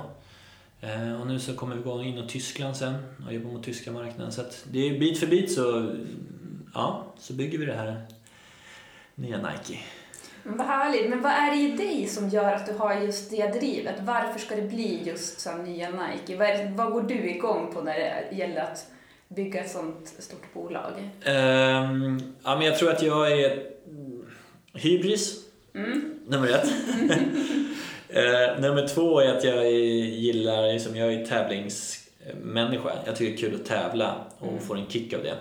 Eh, 0.81 1.21
Och 1.21 1.27
nu 1.27 1.39
så 1.39 1.53
kommer 1.53 1.75
vi 1.75 1.81
gå 1.81 2.03
in 2.03 2.17
i 2.17 2.27
Tyskland 2.27 2.77
sen 2.77 2.93
och 3.27 3.33
jobba 3.33 3.49
mot 3.49 3.63
tyska 3.63 3.91
marknaden. 3.91 4.31
Så 4.31 4.41
det 4.71 4.89
är 4.89 4.99
bit 4.99 5.19
för 5.19 5.27
bit 5.27 5.51
så, 5.53 5.95
ja, 6.73 7.03
så 7.19 7.33
bygger 7.33 7.57
vi 7.57 7.65
det 7.65 7.73
här 7.73 8.01
nya 9.15 9.37
Nike. 9.37 9.79
Men 10.43 10.57
vad 10.57 10.67
härligt, 10.67 11.09
men 11.09 11.21
vad 11.21 11.31
är 11.31 11.51
det 11.51 11.57
i 11.57 11.71
dig 11.71 12.07
som 12.07 12.29
gör 12.29 12.53
att 12.53 12.65
du 12.65 12.73
har 12.73 12.95
just 12.95 13.29
det 13.31 13.47
drivet? 13.47 13.95
Varför 13.99 14.39
ska 14.39 14.55
det 14.55 14.61
bli 14.61 15.03
just 15.03 15.39
så 15.39 15.57
nya 15.57 15.89
Nike? 15.89 16.35
Vad, 16.37 16.47
det, 16.47 16.73
vad 16.75 16.91
går 16.91 17.01
du 17.01 17.29
igång 17.29 17.73
på 17.73 17.81
när 17.81 17.93
det 17.99 18.35
gäller 18.35 18.61
att 18.61 18.87
bygga 19.27 19.61
ett 19.63 19.71
sånt 19.71 20.13
stort 20.19 20.53
bolag? 20.53 20.91
Ehm, 21.25 22.19
ja, 22.43 22.55
men 22.55 22.65
jag 22.67 22.77
tror 22.77 22.91
att 22.91 23.01
jag 23.03 23.31
är 23.31 23.51
mm, 23.87 24.25
hybris, 24.73 25.35
nummer 26.27 26.47
ett. 26.49 26.69
Eh, 28.15 28.59
nummer 28.61 28.87
två 28.87 29.19
är 29.19 29.37
att 29.37 29.43
jag 29.43 29.71
gillar, 29.71 30.79
som 30.79 30.95
jag 30.95 31.13
är 31.13 31.25
tävlingsmänniska. 31.25 32.91
Jag 33.05 33.15
tycker 33.15 33.31
det 33.31 33.37
är 33.47 33.49
kul 33.49 33.59
att 33.61 33.67
tävla 33.67 34.15
och 34.39 34.47
Mm. 34.47 34.59
får 34.63 34.77
en 34.77 34.87
kick 34.87 35.13
av 35.13 35.23
det. 35.23 35.35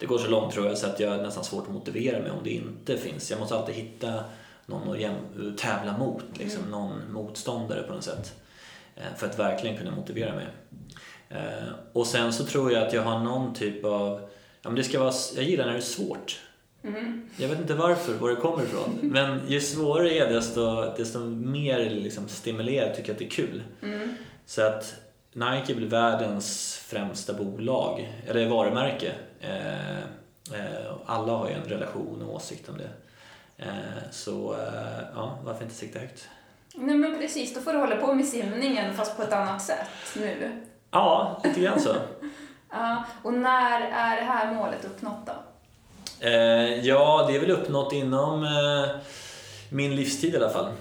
Det 0.00 0.06
går 0.06 0.18
så 0.18 0.28
långt 0.30 0.52
tror 0.54 0.66
jag 0.66 0.78
så 0.78 0.86
att 0.86 1.00
jag 1.00 1.10
har 1.10 1.18
nästan 1.18 1.44
svårt 1.44 1.66
att 1.66 1.72
motivera 1.72 2.20
mig 2.22 2.30
om 2.30 2.38
det 2.44 2.50
inte 2.50 2.96
finns. 2.96 3.30
Jag 3.30 3.40
måste 3.40 3.56
alltid 3.56 3.74
hitta 3.74 4.24
någon 4.66 4.88
att 5.04 5.58
tävla 5.58 5.98
mot, 5.98 6.24
liksom, 6.34 6.58
Mm. 6.60 6.70
någon 6.70 7.12
motståndare 7.12 7.82
på 7.82 7.92
något 7.94 8.04
sätt. 8.04 8.34
Eh, 8.96 9.02
För 9.16 9.26
att 9.26 9.38
verkligen 9.38 9.76
kunna 9.76 9.90
motivera 9.90 10.34
mig. 10.34 10.46
Eh, 11.28 11.68
Och 11.92 12.06
sen 12.06 12.32
så 12.32 12.44
tror 12.44 12.72
jag 12.72 12.86
att 12.86 12.92
jag 12.92 13.02
har 13.02 13.18
någon 13.18 13.54
typ 13.54 13.84
av, 13.84 14.20
ja 14.62 14.68
men 14.70 14.74
det 14.74 14.84
ska 14.84 14.98
vara, 15.00 15.12
jag 15.36 15.44
gillar 15.44 15.64
när 15.64 15.72
det 15.72 15.78
är 15.78 15.82
svårt. 15.82 16.40
Mm. 16.84 17.28
Jag 17.36 17.48
vet 17.48 17.58
inte 17.58 17.74
varför, 17.74 18.12
var 18.14 18.30
det 18.30 18.36
kommer 18.36 18.64
ifrån. 18.64 18.98
Men 19.02 19.40
ju 19.48 19.60
svårare 19.60 20.08
det 20.08 20.18
är 20.18 20.32
desto, 20.32 20.94
desto 20.96 21.18
mer 21.28 21.90
liksom 21.90 22.28
stimulerar 22.28 22.94
tycker 22.94 23.08
jag 23.08 23.12
att 23.14 23.18
det 23.18 23.24
är 23.24 23.30
kul. 23.30 23.62
Mm. 23.82 24.14
Så 24.46 24.62
att 24.62 24.94
Nike 25.32 25.74
blir 25.74 25.86
världens 25.88 26.76
främsta 26.86 27.32
bolag, 27.32 28.12
eller 28.28 28.48
varumärke. 28.48 29.12
Eh, 29.40 29.98
eh, 29.98 30.92
alla 31.06 31.32
har 31.32 31.48
ju 31.48 31.54
en 31.54 31.64
relation 31.64 32.22
och 32.22 32.34
åsikt 32.34 32.68
om 32.68 32.78
det. 32.78 32.90
Eh, 33.64 34.10
så 34.10 34.56
ja, 35.14 35.38
varför 35.44 35.64
inte 35.64 35.74
sikta 35.74 35.98
högt? 35.98 36.28
Nej 36.74 36.94
men 36.94 37.18
precis, 37.18 37.54
då 37.54 37.60
får 37.60 37.72
du 37.72 37.78
hålla 37.78 37.96
på 37.96 38.14
med 38.14 38.26
simningen 38.26 38.94
fast 38.94 39.16
på 39.16 39.22
ett 39.22 39.32
annat 39.32 39.62
sätt 39.62 39.88
nu. 40.16 40.62
Ja, 40.90 41.40
lite 41.44 41.60
grann 41.60 41.80
så. 41.80 41.94
Ja, 42.72 43.04
och 43.22 43.34
när 43.34 43.80
är 43.80 44.16
det 44.16 44.26
här 44.26 44.54
målet 44.54 44.84
uppnått 44.84 45.26
då? 45.26 45.32
Ja, 46.82 47.26
det 47.28 47.36
är 47.36 47.40
väl 47.40 47.50
uppnått 47.50 47.92
inom 47.92 48.46
min 49.70 49.96
livstid 49.96 50.34
i 50.34 50.36
alla 50.36 50.50
fall. 50.50 50.72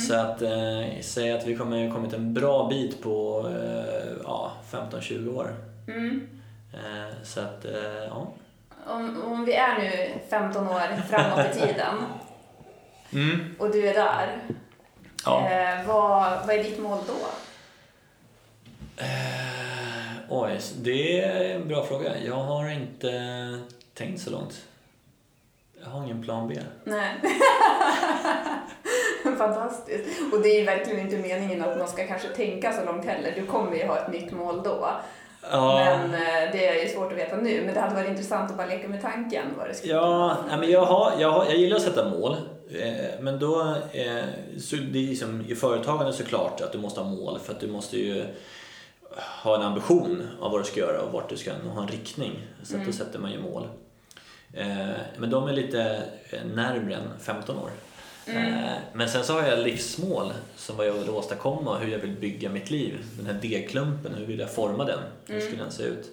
Så 0.00 0.14
att 0.14 0.42
eh, 0.42 1.00
säg 1.00 1.32
att 1.32 1.46
vi 1.46 1.56
kommer 1.56 1.90
kommit 1.90 2.12
en 2.12 2.34
bra 2.34 2.68
bit 2.68 3.02
på 3.02 3.46
eh, 3.48 4.12
ja, 4.24 4.52
15-20 4.70 5.36
år. 5.36 5.54
Mm. 5.88 6.28
Eh, 6.74 7.22
så 7.24 7.40
att, 7.40 7.64
eh, 7.64 8.04
ja. 8.08 8.32
Om, 8.86 9.22
om 9.22 9.44
vi 9.44 9.54
är 9.54 9.78
nu 9.78 10.20
15 10.30 10.68
år 10.68 11.02
framåt 11.10 11.56
i 11.56 11.60
tiden 11.60 11.94
Mm. 13.12 13.54
och 13.58 13.70
du 13.70 13.88
är 13.88 13.94
där, 13.94 14.40
ja. 15.24 15.50
eh, 15.50 15.86
vad, 15.86 16.46
vad 16.46 16.50
är 16.56 16.64
ditt 16.64 16.78
mål 16.78 16.98
då? 17.06 17.12
Eh, 18.96 20.14
oj, 20.28 20.60
det 20.82 21.20
är 21.20 21.54
en 21.54 21.68
bra 21.68 21.84
fråga. 21.86 22.18
Jag 22.18 22.34
har 22.34 22.68
inte 22.68 23.10
tänkt 23.94 24.20
så 24.22 24.30
långt. 24.30 24.64
Jag 25.84 25.90
har 25.90 26.04
ingen 26.04 26.22
plan 26.22 26.48
B. 26.48 26.54
Nej. 26.84 27.14
Fantastiskt. 29.38 30.32
Och 30.32 30.42
det 30.42 30.48
är 30.48 30.58
ju 30.58 30.64
verkligen 30.64 31.00
inte 31.00 31.16
meningen 31.16 31.64
att 31.64 31.78
man 31.78 31.88
ska 31.88 32.06
kanske 32.06 32.28
tänka 32.28 32.72
så 32.72 32.84
långt 32.84 33.04
heller. 33.04 33.32
Du 33.36 33.46
kommer 33.46 33.76
ju 33.76 33.86
ha 33.86 33.98
ett 33.98 34.12
nytt 34.12 34.32
mål 34.32 34.62
då. 34.62 34.90
Ja, 35.50 35.98
Men 35.98 36.14
eh, 36.14 36.52
det 36.52 36.68
är 36.68 36.82
ju 36.82 36.88
svårt 36.88 37.12
att 37.12 37.18
veta 37.18 37.36
nu. 37.36 37.62
Men 37.64 37.74
det 37.74 37.80
hade 37.80 37.94
varit 37.94 38.08
intressant 38.08 38.50
att 38.50 38.56
bara 38.56 38.66
leka 38.66 38.88
med 38.88 39.02
tanken 39.02 39.46
vad 39.58 39.68
det 39.68 39.74
skulle 39.74 39.92
Ja, 39.92 40.36
nej, 40.48 40.58
men 40.58 40.70
jag, 40.70 40.84
har, 40.84 41.12
jag, 41.18 41.30
har, 41.30 41.44
jag 41.44 41.56
gillar 41.56 41.76
att 41.76 41.82
sätta 41.82 42.10
mål. 42.10 42.36
Eh, 42.70 43.20
men 43.20 43.38
då, 43.38 43.76
eh, 43.92 44.24
så 44.58 44.76
det 44.76 45.10
är 45.10 45.14
som 45.14 45.44
i 45.48 45.54
företagande 45.54 46.12
såklart 46.12 46.60
att 46.60 46.72
du 46.72 46.78
måste 46.78 47.00
ha 47.00 47.10
mål 47.10 47.38
för 47.38 47.52
att 47.52 47.60
du 47.60 47.68
måste 47.68 47.96
ju 47.98 48.24
ha 49.42 49.56
en 49.56 49.62
ambition 49.62 50.28
av 50.40 50.52
vad 50.52 50.60
du 50.60 50.64
ska 50.64 50.80
göra 50.80 51.00
och 51.00 51.12
vart 51.12 51.28
du 51.28 51.36
ska 51.36 51.50
och 51.66 51.70
ha 51.70 51.82
en 51.82 51.88
riktning. 51.88 52.46
Så 52.62 52.76
att 52.76 52.86
då 52.86 52.92
sätter 52.92 53.18
man 53.18 53.32
ju 53.32 53.40
mål. 53.40 53.68
Men 55.18 55.30
de 55.30 55.48
är 55.48 55.52
lite 55.52 56.02
närmre 56.54 56.94
än 56.94 57.08
15 57.20 57.58
år. 57.58 57.70
Eh, 58.26 58.72
Men 58.92 59.08
sen 59.08 59.24
så 59.24 59.32
har 59.32 59.48
jag 59.48 59.58
livsmål 59.58 60.32
som 60.56 60.76
vad 60.76 60.86
jag 60.86 60.92
vill 60.92 61.10
åstadkomma 61.10 61.70
och 61.70 61.78
hur 61.78 61.92
jag 61.92 61.98
vill 61.98 62.16
bygga 62.16 62.50
mitt 62.50 62.70
liv. 62.70 62.98
Den 63.16 63.26
här 63.26 63.42
degklumpen, 63.42 64.14
hur 64.14 64.26
vill 64.26 64.38
jag 64.38 64.50
forma 64.54 64.84
den? 64.84 64.98
Hur 65.26 65.40
skulle 65.40 65.62
den 65.62 65.72
se 65.72 65.82
ut? 65.82 66.10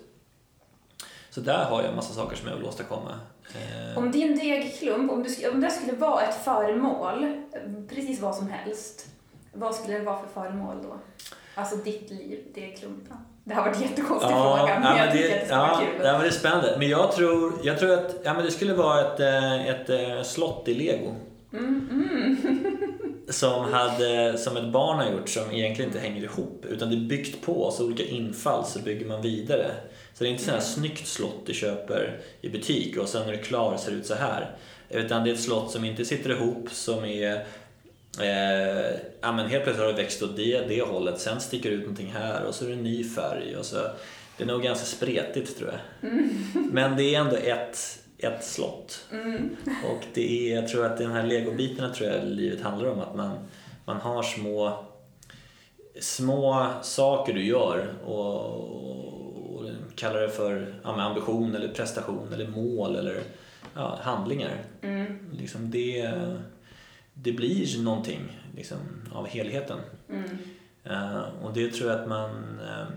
Så 1.29 1.41
där 1.41 1.65
har 1.65 1.81
jag 1.81 1.89
en 1.89 1.95
massa 1.95 2.13
saker 2.13 2.37
som 2.37 2.47
jag 2.47 2.55
vill 2.55 2.65
åstadkomma. 2.65 3.19
Eh, 3.55 3.97
Om 3.97 4.11
din 4.11 4.39
degklump, 4.39 5.11
om, 5.11 5.23
du, 5.23 5.49
om 5.49 5.61
det 5.61 5.69
skulle 5.71 5.93
vara 5.97 6.21
ett 6.21 6.43
föremål, 6.43 7.41
precis 7.89 8.19
vad 8.21 8.35
som 8.35 8.49
helst, 8.49 9.07
vad 9.53 9.75
skulle 9.75 9.97
det 9.97 10.03
vara 10.05 10.19
för 10.19 10.41
föremål 10.41 10.75
då? 10.83 10.95
Alltså 11.55 11.75
ditt 11.75 12.09
liv, 12.11 12.39
degklumpen. 12.55 13.17
Det 13.43 13.53
har 13.53 13.61
varit 13.63 13.75
en 13.75 13.81
jättekonstig 13.81 14.31
fråga, 14.31 14.79
men 14.79 14.97
jag 14.97 15.05
men 15.05 15.11
tycker 15.17 15.33
att 15.35 15.41
det 15.41 15.45
ska 15.47 15.57
vara 15.57 15.67
ja, 15.71 15.79
kul. 15.79 16.05
ja, 16.05 16.11
men 16.11 16.21
det 16.21 16.27
är 16.27 16.31
spännande. 16.31 16.75
Men 16.79 16.89
jag 16.89 17.11
tror, 17.11 17.53
jag 17.63 17.79
tror 17.79 17.93
att 17.93 18.15
ja, 18.23 18.33
men 18.33 18.45
det 18.45 18.51
skulle 18.51 18.73
vara 18.73 19.01
ett, 19.01 19.19
eh, 19.19 19.67
ett, 19.67 19.89
eh, 19.89 20.23
slott 20.23 20.67
i 20.67 20.73
lego. 20.73 21.15
Mm, 21.53 22.65
Som, 23.29 23.73
hade, 23.73 24.37
som 24.37 24.57
ett 24.57 24.71
barn 24.71 24.97
har 24.97 25.11
gjort 25.11 25.29
som 25.29 25.51
egentligen 25.51 25.89
inte 25.89 25.99
hänger 25.99 26.23
ihop. 26.23 26.65
Utan 26.69 26.89
det 26.89 26.95
är 26.95 27.07
byggt 27.07 27.45
på, 27.45 27.71
så 27.71 27.85
olika 27.85 28.03
infall 28.03 28.65
så 28.65 28.79
bygger 28.79 29.05
man 29.05 29.21
vidare. 29.21 29.71
Så 30.13 30.23
det 30.23 30.29
är 30.29 30.31
inte 30.31 30.43
så 30.43 30.51
här 30.51 30.59
snyggt 30.59 31.07
slott 31.07 31.45
du 31.45 31.53
köper 31.53 32.19
i 32.41 32.49
butik 32.49 32.97
och 32.97 33.07
sen 33.07 33.25
när 33.25 33.31
du 33.31 33.39
är 33.39 33.43
klar 33.43 33.77
ser 33.77 33.91
det 33.91 33.97
ut 33.97 34.05
så 34.05 34.15
här. 34.15 34.55
Utan 34.89 35.23
det 35.23 35.29
är 35.29 35.33
ett 35.33 35.41
slott 35.41 35.71
som 35.71 35.85
inte 35.85 36.05
sitter 36.05 36.29
ihop, 36.29 36.69
som 36.71 37.05
är 37.05 37.45
Eh, 38.19 38.99
ja, 39.21 39.31
men 39.31 39.47
helt 39.47 39.63
plötsligt 39.63 39.85
har 39.85 39.93
det 39.93 40.01
växt 40.03 40.23
åt 40.23 40.35
det, 40.35 40.61
det 40.67 40.81
hållet, 40.81 41.19
sen 41.19 41.41
sticker 41.41 41.69
det 41.69 41.75
ut 41.75 41.81
någonting 41.81 42.11
här 42.11 42.43
och 42.43 42.55
så 42.55 42.65
är 42.65 42.69
det 42.69 42.75
en 42.75 42.83
ny 42.83 43.03
färg. 43.03 43.55
Och 43.55 43.65
så, 43.65 43.75
det 44.37 44.43
är 44.43 44.47
nog 44.47 44.63
ganska 44.63 44.85
spretigt 44.85 45.57
tror 45.57 45.69
jag. 45.69 46.11
Men 46.71 46.97
det 46.97 47.15
är 47.15 47.19
ändå 47.19 47.35
ett, 47.35 47.99
ett 48.23 48.43
slott. 48.43 49.05
Och 49.91 50.03
det 50.13 50.51
är, 50.51 50.55
jag 50.55 50.67
tror 50.67 50.85
att 50.85 50.97
de 50.97 51.05
här 51.05 51.23
legobitarna 51.23 51.93
tror 51.93 52.09
jag 52.09 52.25
livet 52.25 52.61
handlar 52.61 52.89
om. 52.89 52.99
Att 52.99 53.15
man, 53.15 53.37
man 53.85 53.97
har 53.97 54.23
små, 54.23 54.85
små 55.99 56.67
saker 56.81 57.33
du 57.33 57.45
gör 57.45 57.93
och, 58.05 58.45
och 59.55 59.69
kallar 59.95 60.21
det 60.21 60.29
för 60.29 60.75
ja, 60.83 61.01
ambition 61.01 61.55
eller 61.55 61.67
prestation 61.67 62.33
eller 62.33 62.47
mål 62.47 62.95
eller 62.95 63.21
ja, 63.75 63.99
handlingar. 64.01 64.63
Liksom 65.31 65.71
det, 65.71 66.11
det 67.13 67.31
blir 67.31 67.83
någonting 67.83 68.39
liksom, 68.55 68.77
av 69.11 69.27
helheten. 69.27 69.79
Eh, 70.83 71.23
och 71.41 71.53
det 71.53 71.71
tror 71.71 71.91
jag 71.91 72.01
att 72.01 72.07
man 72.07 72.59
uh, 72.61 72.87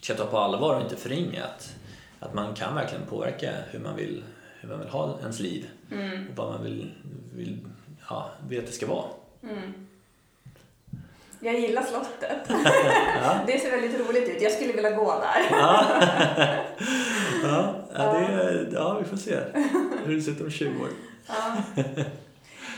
ska 0.00 0.14
ta 0.14 0.26
på 0.26 0.38
allvar 0.38 0.76
och 0.76 0.82
inte 0.82 0.96
förringa. 0.96 1.44
Att, 1.44 1.76
att 2.22 2.34
man 2.34 2.54
kan 2.54 2.74
verkligen 2.74 3.06
påverka 3.06 3.52
hur 3.70 3.78
man 3.78 3.96
vill, 3.96 4.24
hur 4.60 4.68
man 4.68 4.78
vill 4.78 4.88
ha 4.88 5.18
ens 5.20 5.40
liv 5.40 5.68
och 6.30 6.36
vad 6.36 6.52
man 6.52 6.64
vill, 6.64 6.90
vill, 7.34 7.58
ja, 8.08 8.30
vill 8.48 8.58
att 8.58 8.66
det 8.66 8.72
ska 8.72 8.86
vara. 8.86 9.04
Jag 11.40 11.60
gillar 11.60 11.82
slottet. 11.82 12.48
Det 13.46 13.58
ser 13.58 13.70
väldigt 13.70 14.00
roligt 14.00 14.28
ut. 14.28 14.42
Jag 14.42 14.52
skulle 14.52 14.72
vilja 14.72 14.90
gå 14.90 15.20
där. 15.20 15.46
Ja, 15.50 15.84
ja, 17.94 18.12
det, 18.12 18.68
ja, 18.72 18.98
vi 18.98 19.04
får 19.04 19.16
se 19.16 19.38
hur 20.04 20.16
det 20.16 20.22
ser 20.22 20.32
ut 20.32 20.40
om 20.40 20.50
20 20.50 20.82
år. 20.82 20.88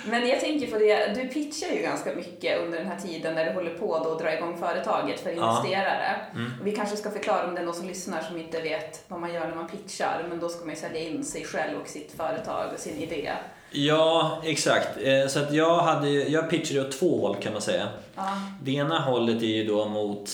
Men 0.06 0.28
jag 0.28 0.40
tänker 0.40 0.66
på 0.66 0.78
det, 0.78 1.14
du 1.14 1.28
pitchar 1.28 1.68
ju 1.76 1.82
ganska 1.82 2.14
mycket 2.14 2.60
under 2.60 2.78
den 2.78 2.86
här 2.86 2.98
tiden 2.98 3.34
när 3.34 3.44
du 3.44 3.50
håller 3.52 3.74
på 3.74 3.98
då 4.04 4.12
att 4.12 4.18
dra 4.18 4.34
igång 4.36 4.58
företaget 4.58 5.20
för 5.20 5.30
Ja. 5.30 5.36
investerare. 5.60 6.16
Och 6.60 6.66
vi 6.66 6.72
kanske 6.72 6.96
ska 6.96 7.10
förklara 7.10 7.46
om 7.48 7.54
det 7.54 7.60
är 7.60 7.64
någon 7.64 7.74
som 7.74 7.86
lyssnar 7.88 8.22
som 8.22 8.38
inte 8.38 8.60
vet 8.60 9.04
vad 9.08 9.20
man 9.20 9.34
gör 9.34 9.48
när 9.48 9.54
man 9.54 9.68
pitchar, 9.68 10.26
men 10.28 10.40
då 10.40 10.48
ska 10.48 10.60
man 10.64 10.74
ju 10.74 10.80
sälja 10.80 11.00
in 11.00 11.24
sig 11.24 11.44
själv 11.44 11.80
och 11.80 11.88
sitt 11.88 12.12
företag 12.16 12.70
och 12.74 12.80
sin 12.80 12.98
idé. 12.98 13.32
Ja, 13.70 14.42
exakt. 14.44 14.88
Eh, 15.02 15.26
Så 15.26 15.38
att 15.38 15.52
jag, 15.52 15.78
hade, 15.78 16.08
jag 16.10 16.50
pitchade 16.50 16.80
åt 16.80 16.92
två 16.92 17.20
håll 17.20 17.36
kan 17.36 17.52
man 17.52 17.62
säga. 17.62 17.88
Ja. 18.16 18.22
Det 18.62 18.72
ena 18.72 18.98
hållet 19.00 19.42
är 19.42 19.46
ju 19.46 19.64
då 19.66 19.88
mot, 19.88 20.30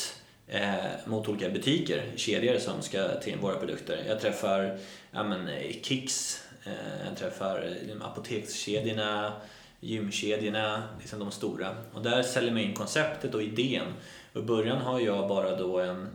eh, 0.48 0.60
mot 1.04 1.28
olika 1.28 1.48
butiker, 1.48 2.02
kedjor 2.16 2.58
som 2.58 2.82
ska 2.82 2.98
in 3.26 3.38
våra 3.40 3.54
produkter. 3.56 4.04
Jag 4.08 4.20
träffar 4.20 4.78
ja, 5.12 5.22
men, 5.22 5.48
eh, 5.48 5.72
Kicks, 5.82 6.42
eh, 6.64 6.72
jag 7.08 7.16
träffar 7.18 7.74
apotekskedjorna, 8.04 9.32
gymkedjorna, 9.80 10.82
liksom 11.00 11.18
de 11.18 11.30
stora. 11.30 11.76
Och 11.92 12.02
där 12.02 12.22
säljer 12.22 12.52
man 12.52 12.60
in 12.60 12.74
konceptet 12.74 13.34
och 13.34 13.42
idén. 13.42 13.86
Och 14.32 14.40
I 14.40 14.44
början 14.44 14.78
har 14.78 15.00
jag 15.00 15.28
bara 15.28 15.56
då 15.56 15.78
en 15.80 16.08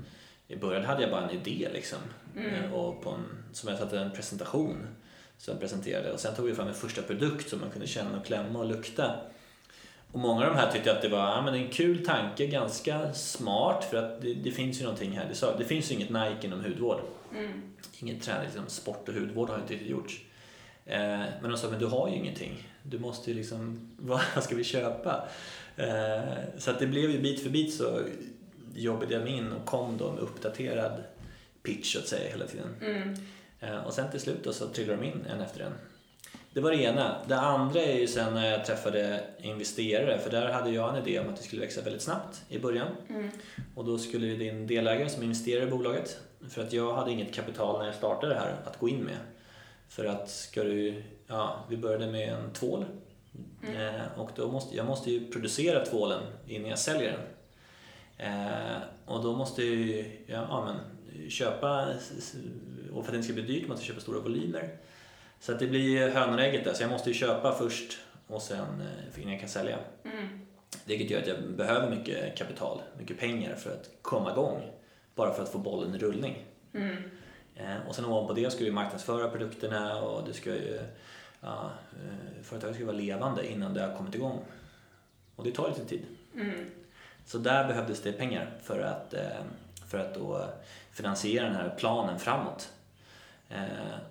i 0.48 0.56
början 0.56 0.86
hade 0.86 1.02
jag 1.02 1.12
bara 1.12 1.30
en 1.30 1.36
idé 1.36 1.70
liksom. 1.74 2.00
Eh, 2.38 2.74
Och 2.74 3.04
på 3.04 3.10
en, 3.10 3.26
som 3.54 3.70
jag 3.70 3.80
satte 3.80 4.00
en 4.00 4.12
presentation 4.12 4.88
som 5.38 5.52
jag 5.52 5.62
presenterade. 5.62 6.12
Och 6.12 6.20
sen 6.20 6.36
tog 6.36 6.46
vi 6.46 6.56
fram 6.56 6.68
en 6.68 6.74
första 6.74 7.02
produkt 7.02 7.50
som 7.50 7.60
man 7.62 7.70
kunde 7.70 7.88
känna 7.88 8.18
och 8.20 8.26
klämma 8.26 8.60
och 8.60 8.66
lukta. 8.66 9.16
Och 10.12 10.20
många 10.20 10.46
av 10.46 10.54
de 10.54 10.60
här 10.60 10.72
tyckte 10.72 10.92
att 10.92 11.02
det 11.02 11.10
var 11.10 11.20
ja, 11.20 11.42
men 11.42 11.54
en 11.54 11.70
kul 11.70 12.06
tanke, 12.06 12.48
ganska 12.48 13.14
smart 13.14 13.84
för 13.84 13.98
att 13.98 14.22
det, 14.22 14.34
det 14.34 14.52
finns 14.52 14.80
ju 14.80 14.84
någonting 14.84 15.12
här. 15.12 15.26
Det, 15.42 15.58
det 15.58 15.66
finns 15.66 15.92
ju 15.92 15.96
inget 15.96 16.10
Nike 16.10 16.48
inom 16.48 16.64
hudvård. 16.64 17.00
Inget 18.00 18.22
träning, 18.24 18.44
liksom, 18.46 18.64
sport 18.68 19.10
och 19.10 19.14
hudvård 19.14 19.50
har 19.50 19.58
inte 19.58 19.74
riktigt 19.74 19.90
gjorts. 19.90 20.22
Eh, 20.86 21.00
men 21.42 21.50
de 21.50 21.58
sa, 21.58 21.70
men 21.70 21.80
du 21.80 21.86
har 21.86 22.10
ju 22.10 22.16
ingenting. 22.16 22.68
Du 22.90 23.00
måste 23.00 23.32
ju 23.32 23.38
liksom, 23.38 23.90
vad 23.98 24.44
ska 24.44 24.56
vi 24.56 24.64
köpa? 24.64 25.28
Eh, 25.78 26.34
så 26.58 26.72
att 26.72 26.80
det 26.80 26.88
blev 26.88 27.12
ju 27.12 27.22
bit 27.22 27.44
för 27.44 27.50
bit 27.50 27.74
så 27.74 28.00
jobbade 28.76 29.14
jag 29.14 29.24
mig 29.24 29.34
in 29.34 29.52
och 29.52 29.66
kom 29.66 29.98
då 29.98 30.12
med 30.12 30.22
uppdaterad 30.22 31.04
pitch 31.64 31.94
så 31.94 32.00
att 32.00 32.08
säga 32.08 32.30
hela 32.32 32.46
tiden. 32.46 32.68
Eh, 33.60 33.78
och 33.78 33.94
sen 33.94 34.12
till 34.12 34.20
slut 34.20 34.44
då 34.44 34.54
så 34.54 34.68
trillade 34.68 35.02
de 35.02 35.08
in 35.08 35.26
en 35.30 35.42
efter 35.42 35.60
en. 35.62 35.74
Det 36.54 36.62
var 36.62 36.72
det 36.72 36.78
ena. 36.78 37.16
Det 37.28 37.40
andra 37.40 37.82
är 37.82 38.00
ju 38.00 38.08
sen 38.08 38.34
när 38.34 38.52
jag 38.52 38.66
träffade 38.66 39.24
investerare, 39.40 40.20
för 40.20 40.32
där 40.32 40.52
hade 40.52 40.70
jag 40.70 40.98
en 40.98 41.08
idé 41.08 41.20
om 41.20 41.30
att 41.30 41.38
det 41.38 41.44
skulle 41.44 41.62
växa 41.62 41.82
väldigt 41.82 42.02
snabbt 42.02 42.44
i 42.50 42.60
början. 42.60 42.88
Och 43.76 43.86
då 43.86 43.98
skulle 43.98 44.28
ju 44.28 44.38
din 44.38 44.68
delägare 44.68 45.10
som 45.10 45.24
investerar 45.24 45.68
i 45.68 45.70
bolaget, 45.70 46.20
för 46.50 46.62
att 46.64 46.74
jag 46.74 46.94
hade 46.94 47.12
inget 47.12 47.34
kapital 47.34 47.80
när 47.80 47.86
jag 47.86 47.96
startade 47.96 48.34
det 48.34 48.40
här 48.40 48.56
att 48.66 48.80
gå 48.80 48.90
in 48.90 49.04
med. 49.04 49.18
För 49.90 50.06
att 50.06 50.30
ska 50.30 50.64
du, 50.64 51.04
ja, 51.28 51.66
vi 51.70 51.78
började 51.78 52.08
med 52.08 52.34
en 52.34 52.54
tvål. 52.54 52.86
Eh, 53.64 54.20
och 54.20 54.30
då 54.36 54.52
måste, 54.52 54.76
jag 54.76 54.86
måste 54.86 55.12
ju 55.12 55.32
producera 55.32 55.86
tvålen 55.86 56.24
innan 56.48 56.70
jag 56.70 56.80
säljer 56.80 57.12
den. 57.12 57.22
Eh, 58.18 58.78
och 59.06 59.24
då 59.24 59.36
måste 59.36 59.64
jag 59.64 59.76
ju 59.76 60.06
ja, 60.28 60.66
men, 60.66 61.30
köpa, 61.30 61.88
och 62.94 63.06
för 63.06 63.12
att 63.12 63.12
det 63.12 63.16
inte 63.16 63.24
ska 63.24 63.34
bli 63.34 63.44
dyrt 63.44 63.68
måste 63.68 63.82
jag 63.82 63.88
köpa 63.88 64.00
stora 64.02 64.20
volymer. 64.20 64.78
Så 65.40 65.52
att 65.52 65.60
det 65.60 65.68
blir 65.68 66.10
hönan 66.10 66.34
och 66.34 66.42
ägget 66.42 66.64
där, 66.64 66.74
så 66.74 66.84
jag 66.84 66.92
måste 66.92 67.10
ju 67.10 67.14
köpa 67.14 67.52
först 67.52 67.98
och 68.28 68.42
sen 68.42 68.82
eh, 68.82 69.22
innan 69.22 69.32
jag 69.32 69.40
kan 69.40 69.50
sälja. 69.50 69.78
Vilket 70.86 71.10
gör 71.10 71.22
att 71.22 71.28
jag 71.28 71.38
behöver 71.44 71.96
mycket 71.96 72.38
kapital, 72.38 72.82
mycket 72.98 73.20
pengar 73.20 73.56
för 73.56 73.72
att 73.72 73.90
komma 74.02 74.32
igång. 74.32 74.62
Bara 75.16 75.34
för 75.34 75.44
att 75.44 75.50
få 75.50 75.58
bollen 75.58 75.96
i 75.96 75.98
rullning. 75.98 76.46
Eh, 77.56 77.88
och 77.88 77.96
sen 77.96 78.06
ovanpå 78.06 78.34
det 78.34 78.52
ska 78.52 78.64
vi 78.64 78.72
marknadsföra 78.72 79.30
produkterna 79.30 80.02
och 80.02 80.28
det 80.28 80.34
ska 80.34 80.50
ju, 80.50 80.80
ja, 81.42 81.72
eh, 81.94 82.44
företaget 82.44 82.76
ska 82.76 82.86
vara 82.86 82.96
levande 82.96 83.52
innan 83.52 83.74
det 83.74 83.82
har 83.82 83.98
kommit 83.98 84.16
igång. 84.16 84.40
Och 85.36 85.44
det 85.44 85.52
tar 85.52 85.70
lite 85.70 85.86
tid. 85.86 86.06
Så 87.26 87.38
där 87.38 87.68
behövdes 87.68 88.02
det 88.02 88.12
pengar 88.12 88.52
för 88.64 88.80
att, 88.80 89.14
eh, 89.14 89.44
för 89.88 89.98
att 89.98 90.14
då 90.16 90.46
finansiera 90.92 91.46
den 91.46 91.56
här 91.56 91.76
planen 91.78 92.20
framåt. 92.20 92.70
Eh, 93.50 93.64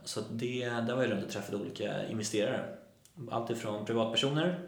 Så 0.05 0.21
det, 0.31 0.65
där 0.69 0.95
var 0.95 1.03
jag 1.03 1.11
runt 1.11 1.25
och 1.25 1.31
träffade 1.31 1.57
olika 1.57 2.09
investerare. 2.09 2.65
Allt 3.31 3.51
ifrån 3.51 3.87
privatpersoner 3.87 4.59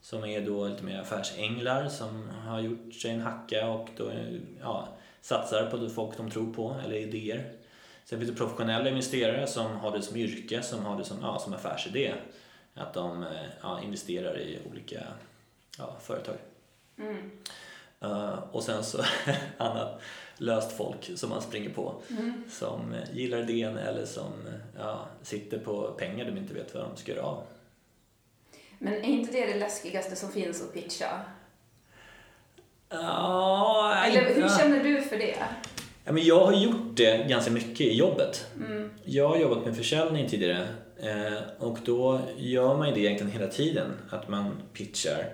som 0.00 0.24
är 0.24 0.40
då 0.40 0.68
lite 0.68 0.84
mer 0.84 1.00
affärsänglar 1.00 1.88
som 1.88 2.28
har 2.28 2.60
gjort 2.60 2.94
sig 2.94 3.10
en 3.10 3.20
hacka 3.20 3.68
och 3.68 3.88
då, 3.96 4.12
ja, 4.60 4.88
satsar 5.20 5.70
på 5.70 5.88
folk 5.88 6.16
de 6.16 6.30
tror 6.30 6.52
på 6.54 6.76
eller 6.84 6.96
idéer. 6.96 7.52
Sen 8.08 8.18
finns 8.18 8.30
det 8.30 8.36
professionella 8.36 8.88
investerare 8.88 9.46
som 9.46 9.76
har 9.76 9.96
det 9.96 10.02
som 10.02 10.16
yrke, 10.16 10.62
som 10.62 10.84
har 10.84 10.98
det 10.98 11.04
som, 11.04 11.18
ja, 11.22 11.38
som 11.38 11.54
affärsidé. 11.54 12.14
Att 12.74 12.94
de 12.94 13.22
eh, 13.22 13.28
ja, 13.62 13.80
investerar 13.82 14.38
i 14.38 14.58
olika 14.70 15.00
ja, 15.78 15.96
företag. 16.02 16.36
Eh, 18.00 18.38
och 18.52 18.62
sen 18.62 18.84
så 18.84 19.04
annat 19.56 20.00
löst 20.36 20.76
folk 20.76 21.10
som 21.18 21.30
man 21.30 21.42
springer 21.42 21.70
på. 21.70 22.02
Som 22.50 22.94
eh, 22.94 23.16
gillar 23.16 23.50
idén 23.50 23.76
eller 23.76 24.06
som 24.06 24.32
eh, 24.46 24.78
ja, 24.78 25.06
sitter 25.22 25.58
på 25.58 25.82
pengar 25.82 26.24
de 26.24 26.38
inte 26.38 26.54
vet 26.54 26.74
vad 26.74 26.84
de 26.84 26.96
ska 26.96 27.12
göra 27.12 27.26
av. 27.26 27.42
Men 28.78 28.94
är 28.94 29.08
inte 29.08 29.32
det 29.32 29.46
det 29.46 29.58
läskigaste 29.58 30.16
som 30.16 30.32
finns 30.32 30.62
att 30.62 30.74
pitcha? 30.74 31.20
Ja, 32.88 33.94
Eller 34.06 34.34
hur 34.34 34.48
känner 34.48 34.84
du 34.84 35.02
för 35.02 35.16
det? 35.16 35.44
Ja, 36.08 36.14
men 36.14 36.24
jag 36.24 36.44
har 36.44 36.52
gjort 36.52 36.96
det 36.96 37.28
ganska 37.28 37.50
mycket 37.50 37.80
i 37.80 37.96
jobbet. 37.96 38.46
Jag 39.04 39.28
har 39.28 39.36
jobbat 39.36 39.64
med 39.64 39.76
försäljning 39.76 40.28
tidigare 40.28 40.66
eh, 41.02 41.38
och 41.58 41.78
då 41.84 42.20
gör 42.36 42.76
man 42.76 42.88
ju 42.88 42.94
det 42.94 43.00
egentligen 43.00 43.32
hela 43.32 43.46
tiden, 43.46 43.90
att 44.10 44.28
man 44.28 44.62
pitchar. 44.72 45.24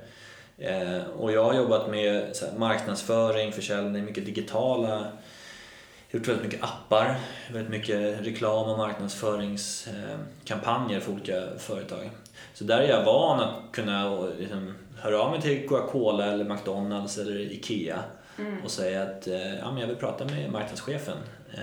Eh, 0.59 0.99
och 1.19 1.33
jag 1.33 1.45
har 1.45 1.55
jobbat 1.55 1.91
med 1.91 2.37
marknadsföring, 2.57 3.53
försäljning, 3.53 4.05
mycket 4.05 4.27
digitala, 4.27 5.07
gjort 6.11 6.29
väldigt 6.29 6.45
mycket 6.45 6.65
appar, 6.65 7.17
väldigt 7.53 7.71
mycket 7.71 8.27
reklam 8.27 8.69
och 8.69 8.79
marknadsföringskampanjer 8.79 11.01
för 11.01 11.13
olika 11.13 11.43
företag. 11.59 12.11
Så 12.55 12.65
där 12.65 12.79
är 12.79 12.89
jag 12.89 13.05
van 13.05 13.41
att 13.41 13.55
kunna 13.73 14.27
liksom, 14.39 14.75
höra 14.99 15.21
av 15.21 15.31
mig 15.31 15.41
till 15.41 15.69
Coca-Cola 15.69 16.33
eller 16.33 16.45
McDonalds 16.45 17.19
eller 17.19 17.41
IKEA 17.41 17.99
och 18.65 18.71
säga 18.71 19.03
att 19.03 19.27
eh, 19.27 19.55
ja, 19.59 19.71
men 19.73 19.81
jag 19.81 19.87
vill 19.89 19.97
prata 19.97 20.25
med 20.25 20.51
marknadschefen. 20.53 21.17
Eh, 21.55 21.61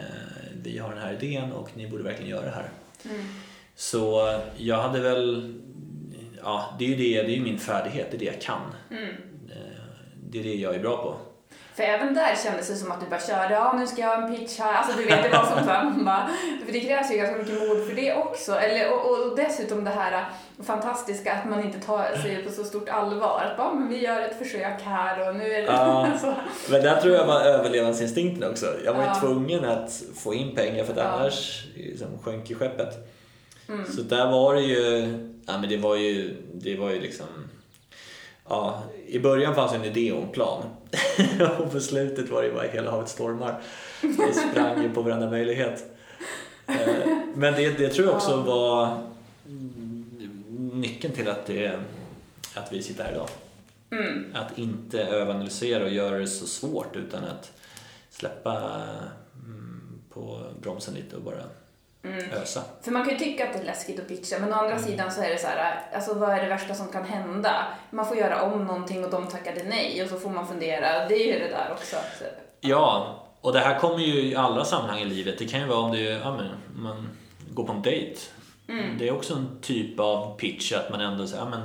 Vi 0.63 0.77
har 0.77 0.89
den 0.89 0.97
här 1.01 1.17
idén 1.21 1.51
och 1.51 1.69
ni 1.77 1.87
borde 1.87 2.03
verkligen 2.03 2.29
göra 2.31 2.45
det 2.45 2.51
här. 2.51 2.69
Så 3.75 4.37
jag 4.57 4.77
hade 4.81 4.99
väl, 4.99 5.53
ja 6.43 6.75
det 6.79 6.85
är 6.85 6.89
ju 6.89 6.95
det, 6.95 7.23
det 7.27 7.37
är 7.37 7.41
min 7.41 7.59
färdighet, 7.59 8.07
det 8.11 8.17
är 8.17 8.19
det 8.19 8.25
jag 8.25 8.41
kan. 8.41 8.61
Eh, 8.91 8.97
Det 10.29 10.39
är 10.39 10.43
det 10.43 10.53
jag 10.55 10.75
är 10.75 10.79
bra 10.79 10.97
på. 11.03 11.15
För 11.75 11.83
även 11.83 12.13
där 12.13 12.35
kändes 12.43 12.67
det 12.67 12.75
som 12.75 12.91
att 12.91 13.01
du 13.01 13.07
bara 13.09 13.19
körde, 13.19 13.53
ja 13.53 13.73
nu 13.79 13.87
ska 13.87 14.01
jag 14.01 14.15
ha 14.17 14.27
en 14.27 14.35
pitch 14.35 14.59
här. 14.59 14.73
Alltså 14.73 14.97
du 14.97 15.05
vet, 15.05 15.23
det 15.23 15.29
var 15.29 15.45
som 15.45 15.65
man 15.65 16.05
bara, 16.05 16.29
för 16.65 16.73
det 16.73 16.79
krävs 16.79 17.11
ju 17.11 17.15
ganska 17.17 17.37
mycket 17.37 17.53
mod 17.69 17.87
för 17.87 17.95
det 17.95 18.13
också. 18.15 18.55
Eller, 18.55 18.93
och, 18.93 19.11
och 19.11 19.35
dessutom 19.35 19.83
det 19.83 19.89
här 19.91 20.25
fantastiska 20.63 21.33
att 21.33 21.49
man 21.49 21.63
inte 21.63 21.79
tar 21.79 22.15
sig 22.23 22.43
på 22.45 22.51
så 22.51 22.63
stort 22.63 22.89
allvar. 22.89 23.43
Att 23.51 23.57
bara, 23.57 23.73
men 23.73 23.89
vi 23.89 24.03
gör 24.03 24.21
ett 24.21 24.37
försök 24.37 24.81
här 24.81 25.29
och 25.29 25.35
nu 25.35 25.43
är 25.53 25.61
det 25.61 25.67
Ja. 25.67 26.07
så. 26.21 26.33
Men 26.71 26.81
där 26.81 27.01
tror 27.01 27.15
jag 27.15 27.25
var 27.27 27.41
överlevnadsinstinkten 27.41 28.51
också. 28.51 28.65
Jag 28.85 28.93
var 28.93 29.01
ju 29.01 29.07
Ja. 29.07 29.15
tvungen 29.19 29.65
att 29.65 30.03
få 30.15 30.33
in 30.33 30.55
pengar 30.55 30.83
för 30.83 30.91
att 30.93 30.97
Ja. 30.99 31.03
annars 31.03 31.65
liksom, 31.75 32.07
sjönk 32.23 32.49
ju 32.49 32.55
skeppet. 32.55 33.07
Så 33.95 34.01
där 34.01 34.31
var 34.31 34.53
det 34.55 34.61
ju, 34.61 34.99
ja 35.47 35.57
men 35.57 35.69
det 35.69 35.77
var 35.77 35.95
ju, 35.95 36.35
det 36.53 36.75
var 36.77 36.89
ju 36.89 37.01
liksom 37.01 37.25
Ja, 38.49 38.83
i 39.07 39.19
början 39.19 39.55
fanns 39.55 39.73
en 39.73 39.83
idé 39.85 40.11
och 40.11 40.23
en 40.23 40.29
plan. 40.29 40.63
och 41.59 41.71
på 41.71 41.79
slutet 41.79 42.29
var 42.29 42.41
det 42.41 42.47
ju 42.47 42.53
bara 42.53 42.67
hela 42.67 42.91
havet 42.91 43.09
stormar. 43.09 43.61
Det 44.01 44.33
sprang 44.33 44.81
ju 44.83 44.89
på 44.89 45.01
varenda 45.01 45.29
möjlighet. 45.29 45.83
Eh, 46.67 46.75
Men 47.35 47.53
det, 47.53 47.69
det 47.77 47.89
tror 47.89 48.07
jag 48.07 48.15
också 48.15 48.35
var 48.35 48.85
mm, 48.85 48.97
nyckeln 50.81 51.13
till 51.13 51.29
att, 51.29 51.45
det, 51.45 51.79
att 52.55 52.73
vi 52.73 52.83
sitter 52.83 53.03
här 53.03 53.11
idag. 53.11 53.29
Att 54.33 54.57
inte 54.57 55.01
överanalysera 55.03 55.83
och 55.83 55.89
göra 55.89 56.17
det 56.17 56.27
så 56.27 56.47
svårt 56.47 56.95
utan 56.95 57.23
att 57.23 57.51
släppa 58.09 58.81
mm, 59.33 60.01
på 60.13 60.41
bromsen 60.61 60.93
lite 60.93 61.15
och 61.15 61.21
bara 61.21 61.43
ösa. 62.41 62.63
För 62.81 62.91
man 62.91 63.03
kan 63.05 63.13
ju 63.13 63.19
tycka 63.19 63.47
att 63.47 63.53
det 63.53 63.59
är 63.59 63.63
läskigt 63.63 63.99
att 63.99 64.07
pitcha, 64.07 64.39
men 64.39 64.53
å 64.53 64.55
andra 64.55 64.79
sidan 64.79 65.11
så 65.11 65.21
är 65.21 65.29
det 65.29 65.37
så 65.37 65.47
här, 65.47 65.81
alltså 65.93 66.13
vad 66.13 66.29
är 66.29 66.41
det 66.41 66.49
värsta 66.49 66.73
som 66.73 66.87
kan 66.87 67.03
hända? 67.03 67.67
Man 67.89 68.05
får 68.05 68.17
göra 68.17 68.41
om 68.41 68.65
någonting 68.65 69.05
och 69.05 69.11
de 69.11 69.27
tackade 69.27 69.63
nej 69.63 70.03
och 70.03 70.09
så 70.09 70.19
får 70.19 70.29
man 70.29 70.47
fundera. 70.47 71.07
Det 71.07 71.15
är 71.15 71.33
ju 71.33 71.39
det 71.39 71.49
där 71.49 71.71
också. 71.71 71.95
Att, 71.95 72.23
Ja, 72.61 73.17
och 73.41 73.53
det 73.53 73.59
här 73.59 73.79
kommer 73.79 73.99
ju 73.99 74.21
i 74.21 74.35
alla 74.35 74.65
sammanhang 74.65 74.99
i 74.99 75.05
livet. 75.05 75.39
Det 75.39 75.47
kan 75.47 75.59
ju 75.59 75.65
vara 75.65 75.79
om 75.79 75.91
du 75.91 76.03
ja, 76.03 76.37
men, 76.37 76.49
man 76.83 77.09
går 77.53 77.63
på 77.63 77.73
en 77.73 77.81
dejt. 77.81 78.19
Det 78.99 79.07
är 79.07 79.11
också 79.13 79.33
en 79.33 79.47
typ 79.61 79.99
av 79.99 80.37
pitch 80.37 80.71
att 80.73 80.89
man 80.91 81.01
ändå 81.01 81.27
säger, 81.27 81.43
ja, 81.43 81.49
men, 81.49 81.61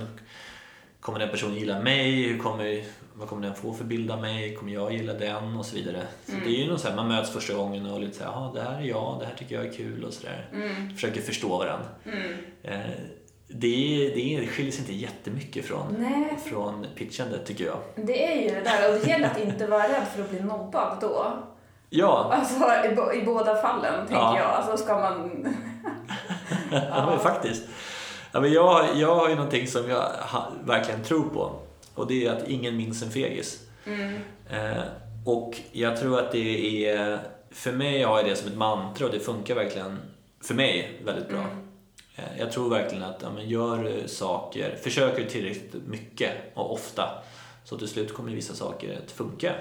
kommer 1.00 1.18
den 1.18 1.28
personen 1.30 1.54
gilla 1.56 1.80
mig? 1.80 2.22
Hur 2.22 2.38
kommer, 2.38 2.82
vad 3.14 3.28
kommer 3.28 3.42
den 3.46 3.54
få 3.54 3.72
för 3.72 3.84
bild 3.84 4.10
av 4.10 4.20
mig? 4.20 4.54
Kommer 4.56 4.72
jag 4.72 4.92
gilla 4.92 5.12
den? 5.12 5.56
Och 5.56 5.66
så 5.66 5.76
vidare. 5.76 6.02
Så 6.26 6.32
det 6.44 6.50
är 6.50 6.64
ju 6.64 6.70
något 6.70 6.80
så 6.80 6.88
här, 6.88 6.96
man 6.96 7.08
möts 7.08 7.30
första 7.30 7.54
gången 7.54 7.86
och 7.90 8.00
lite 8.00 8.18
så 8.18 8.24
här, 8.24 8.30
ja 8.30 8.52
det 8.54 8.62
här 8.62 8.80
är 8.80 8.84
jag, 8.84 9.16
det 9.20 9.26
här 9.26 9.34
tycker 9.34 9.54
jag 9.54 9.66
är 9.66 9.72
kul 9.72 10.04
och 10.04 10.12
sådär. 10.12 10.48
Försöker 10.94 11.20
förstå 11.20 11.48
varandra. 11.58 11.86
Eh, 12.62 12.78
det, 13.48 14.12
det 14.14 14.46
skiljer 14.46 14.72
sig 14.72 14.80
inte 14.80 14.92
jättemycket 14.94 15.64
från, 15.64 15.94
Nej. 15.98 16.38
från 16.50 16.86
pitchandet 16.96 17.46
tycker 17.46 17.64
jag. 17.64 17.78
Det 17.96 18.32
är 18.32 18.42
ju 18.42 18.48
det 18.48 18.60
där, 18.64 18.88
och 18.94 19.00
det 19.04 19.10
gäller 19.10 19.26
att 19.30 19.40
inte 19.40 19.66
vara 19.66 19.82
rädd 19.82 20.06
för 20.14 20.22
att 20.22 20.30
bli 20.30 20.40
nobbad 20.40 20.98
då. 21.00 21.26
Ja, 21.90 22.30
Alltså 22.32 22.54
i, 22.92 22.94
bo- 22.94 23.12
i 23.12 23.22
båda 23.24 23.56
fallen, 23.62 23.98
tänker 24.06 24.14
Ja. 24.22 24.38
jag. 24.38 24.46
Alltså 24.50 24.76
ska 24.84 24.98
man... 24.98 25.46
Ja, 26.90 27.06
men 27.10 27.18
faktiskt. 27.18 27.62
Ja, 28.32 28.40
men 28.40 28.52
jag, 28.52 28.96
jag 28.96 29.14
har 29.14 29.28
ju 29.28 29.34
någonting 29.34 29.66
som 29.66 29.90
jag 29.90 30.12
verkligen 30.64 31.02
tror 31.02 31.28
på 31.28 31.58
och 31.94 32.06
det 32.06 32.26
är 32.26 32.32
att 32.32 32.48
ingen 32.48 32.76
minns 32.76 33.02
en 33.02 33.10
fegis. 33.10 33.60
Eh, 34.50 34.82
och 35.24 35.56
jag 35.72 35.96
tror 36.00 36.18
att 36.18 36.32
det 36.32 36.86
är, 36.86 37.18
för 37.50 37.72
mig 37.72 38.02
har 38.02 38.16
jag 38.18 38.26
det 38.26 38.36
som 38.36 38.48
ett 38.48 38.56
mantra 38.56 39.06
och 39.06 39.12
det 39.12 39.20
funkar 39.20 39.54
verkligen 39.54 39.98
för 40.42 40.54
mig 40.54 41.00
väldigt 41.04 41.28
bra. 41.28 41.44
Eh, 42.16 42.38
jag 42.38 42.52
tror 42.52 42.70
verkligen 42.70 43.04
att 43.04 43.22
ja, 43.22 43.28
men 43.34 43.48
gör 43.48 44.06
saker, 44.06 44.76
försöker 44.82 45.22
du 45.22 45.28
tillräckligt 45.28 45.74
mycket 45.86 46.32
och 46.54 46.72
ofta 46.72 47.10
så 47.64 47.78
till 47.78 47.88
slut 47.88 48.14
kommer 48.14 48.30
vissa 48.32 48.54
saker 48.54 48.98
att 49.04 49.10
funka. 49.10 49.54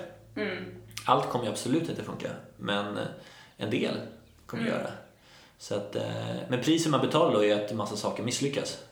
Allt 1.06 1.30
kommer 1.30 1.46
ju 1.46 1.52
absolut 1.52 1.90
inte 1.90 2.04
funka, 2.04 2.28
men 2.58 2.98
en 3.58 3.70
del 3.70 3.96
kommer 4.46 4.64
göra. 4.68 4.88
Så 5.58 5.76
att, 5.76 5.96
eh, 5.96 6.04
men 6.48 6.62
priset 6.62 6.92
man 6.92 7.02
betalar 7.02 7.34
då 7.34 7.44
är 7.46 7.64
att 7.64 7.72
en 7.72 7.78
massa 7.78 7.96
saker 7.96 8.24
misslyckas. 8.24 8.84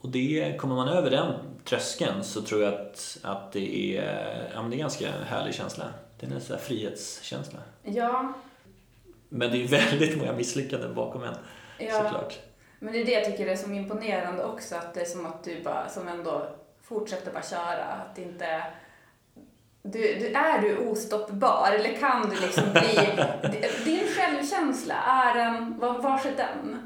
Och 0.00 0.08
det, 0.08 0.56
kommer 0.58 0.74
man 0.74 0.88
över 0.88 1.10
den 1.10 1.32
tröskeln 1.64 2.24
så 2.24 2.42
tror 2.42 2.62
jag 2.62 2.74
att, 2.74 3.18
att 3.22 3.52
det, 3.52 3.96
är, 3.98 4.50
ja, 4.54 4.60
det 4.60 4.66
är 4.68 4.72
en 4.72 4.78
ganska 4.78 5.10
härlig 5.26 5.54
känsla. 5.54 5.84
Det 6.20 6.26
är 6.26 6.30
en 6.30 6.40
sån 6.40 6.58
frihetskänsla. 6.58 7.58
Ja, 7.82 8.32
Men 9.28 9.50
det 9.50 9.62
är 9.64 9.68
väldigt 9.68 10.18
många 10.18 10.32
misslyckanden 10.32 10.94
bakom 10.94 11.22
en, 11.24 11.34
Ja. 11.78 12.02
såklart. 12.02 12.38
men 12.78 12.92
det 12.92 13.00
är 13.00 13.04
det 13.04 13.12
jag 13.12 13.24
tycker 13.24 13.46
är 13.46 13.56
så 13.56 13.70
imponerande 13.70 14.44
också. 14.44 14.74
Att 14.76 14.94
det 14.94 15.00
är 15.00 15.04
som 15.04 15.26
att 15.26 15.44
du 15.44 15.62
bara, 15.62 15.88
som 15.88 16.08
ändå 16.08 16.46
fortsätter 16.82 17.32
bara 17.32 17.42
köra. 17.42 17.84
Att 17.84 18.18
inte... 18.18 18.62
Du, 19.84 19.98
du, 19.98 20.26
är 20.34 20.62
du 20.62 20.76
ostoppbar 20.76 21.68
eller 21.78 21.92
kan 22.00 22.30
du 22.30 22.40
liksom 22.40 22.64
bli... 22.72 23.08
Din 23.84 24.06
självkänsla, 24.16 24.94
är 24.94 25.34
den... 25.38 25.78
var- 25.78 25.98
Vars 26.02 26.26
är 26.26 26.32
den? 26.36 26.78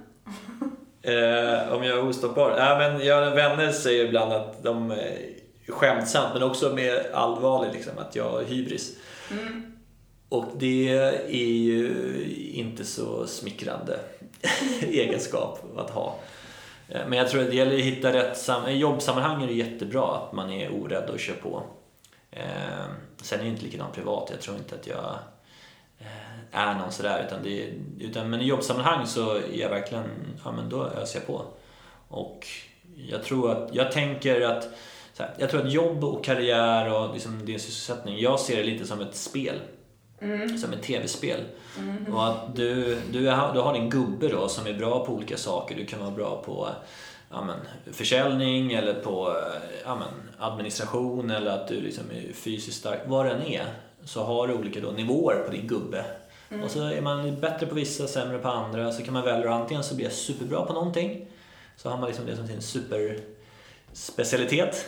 Eh, 1.03 1.72
om 1.72 1.84
jag 1.84 1.99
är 1.99 2.05
ostoppbar? 2.09 2.55
Ja, 2.59 2.78
men 2.78 3.07
jag, 3.07 3.30
vänner 3.30 3.72
säger 3.72 4.05
ibland 4.05 4.32
att 4.32 4.62
de 4.62 4.90
eh, 4.90 4.99
skämtsamt 5.68 6.34
men 6.34 6.42
också 6.42 6.74
med 6.74 7.07
allvarligt 7.14 7.74
liksom, 7.74 7.92
att 7.99 8.16
jag 8.16 8.30
har 8.30 8.42
hybris. 8.42 8.97
Och 10.28 10.44
det 10.57 10.99
är 11.28 11.47
ju 11.62 11.94
inte 12.55 12.84
så 12.84 13.26
smickrande 13.26 13.99
egenskap 14.82 15.59
att 15.76 15.90
ha. 15.90 16.14
Eh, 16.88 17.01
Men 17.09 17.18
jag 17.18 17.28
tror 17.28 17.42
att 17.42 17.51
det 17.51 17.57
gäller 17.57 17.74
att 17.74 17.80
hitta 17.80 18.12
rätt 18.12 18.38
sam- 18.38 18.72
jobbsammanhang 18.78 19.42
är 19.42 19.47
det 19.47 19.53
jättebra 19.53 20.16
att 20.16 20.32
man 20.32 20.51
är 20.51 20.70
orädd 20.82 21.11
och 21.11 21.20
kör 21.20 21.34
på. 21.34 21.62
Eh, 22.37 22.87
sen 23.22 23.41
är 23.41 23.45
det 23.45 23.51
inte 23.51 23.64
likadant 23.64 23.95
privat. 23.95 24.28
Jag 24.30 24.41
tror 24.41 24.57
inte 24.57 24.74
att 24.74 24.87
jag 24.87 25.18
eh, 25.99 26.61
är 26.61 26.74
någon 26.74 26.93
sådär. 26.93 27.24
Utan 27.26 27.43
det, 27.43 27.72
utan, 28.01 28.30
men 28.30 28.41
i 28.41 28.45
jobbsammanhang 28.45 29.07
så 29.07 29.34
är 29.34 29.61
jag 29.61 29.70
verkligen, 29.70 30.05
ja 30.45 30.53
men 30.53 30.68
då 30.68 30.84
öser 30.84 31.18
jag 31.18 31.26
på. 31.26 31.45
Och 32.09 32.47
jag 32.97 33.22
tror 33.22 33.51
att, 33.51 33.74
jag 33.74 33.93
tänker 33.93 34.41
att 34.41 34.68
här, 35.18 35.34
jag 35.39 35.51
tror 35.51 35.66
att 35.66 35.72
jobb 35.72 36.05
och 36.05 36.24
karriär 36.24 36.93
och 36.93 37.14
liksom 37.14 37.47
din 37.47 37.61
sysselsättning, 37.61 38.18
jag 38.18 38.41
ser 38.41 38.57
det 38.57 38.62
lite 38.62 38.87
som 38.87 39.01
ett 39.01 39.14
spel. 39.14 39.61
Som 40.61 40.72
ett 40.72 40.82
tv-spel. 40.82 41.41
Och 42.12 42.28
att 42.28 42.57
du, 42.57 42.99
du, 43.12 43.28
är, 43.28 43.55
du 43.55 43.61
har 43.61 43.72
din 43.72 43.91
gubbe 43.91 44.28
då 44.28 44.49
som 44.49 44.66
är 44.66 44.72
bra 44.72 45.07
på 45.07 45.12
olika 45.12 45.37
saker. 45.37 45.76
Du 45.76 45.87
kan 45.87 46.01
vara 46.01 46.11
bra 46.11 46.43
på 46.43 46.68
ja, 47.30 47.44
men, 47.44 47.56
försäljning 47.94 48.72
eller 48.72 48.94
på 48.94 49.28
eh, 49.28 49.34
ja, 49.84 49.94
men, 49.94 50.08
administration 50.38 51.30
eller 51.30 51.50
att 51.50 51.68
du 51.68 51.80
liksom 51.80 52.04
är 52.10 52.32
fysiskt 52.32 52.78
stark. 52.78 53.00
Vad 53.06 53.26
det 53.26 53.32
än 53.32 53.42
är 53.42 53.64
så 54.04 54.22
har 54.24 54.48
du 54.48 54.54
olika 54.54 54.80
då 54.80 54.90
nivåer 54.90 55.42
på 55.46 55.50
din 55.52 55.66
gubbe. 55.66 56.04
Och 56.64 56.70
så 56.70 56.88
är 56.88 57.00
man 57.00 57.40
bättre 57.40 57.66
på 57.66 57.74
vissa, 57.74 58.06
sämre 58.06 58.38
på 58.38 58.48
andra. 58.48 58.92
Så 58.92 59.02
kan 59.02 59.14
man 59.14 59.24
välja 59.24 59.54
antingen 59.54 59.84
så 59.84 59.94
blir 59.94 60.06
jag 60.06 60.12
superbra 60.12 60.62
på 60.66 60.72
någonting. 60.72 61.26
Så 61.76 61.88
har 61.88 61.96
man 61.98 62.06
liksom 62.06 62.26
det 62.26 62.36
som 62.36 62.46
sin 62.46 62.62
superspecialitet. 62.62 64.86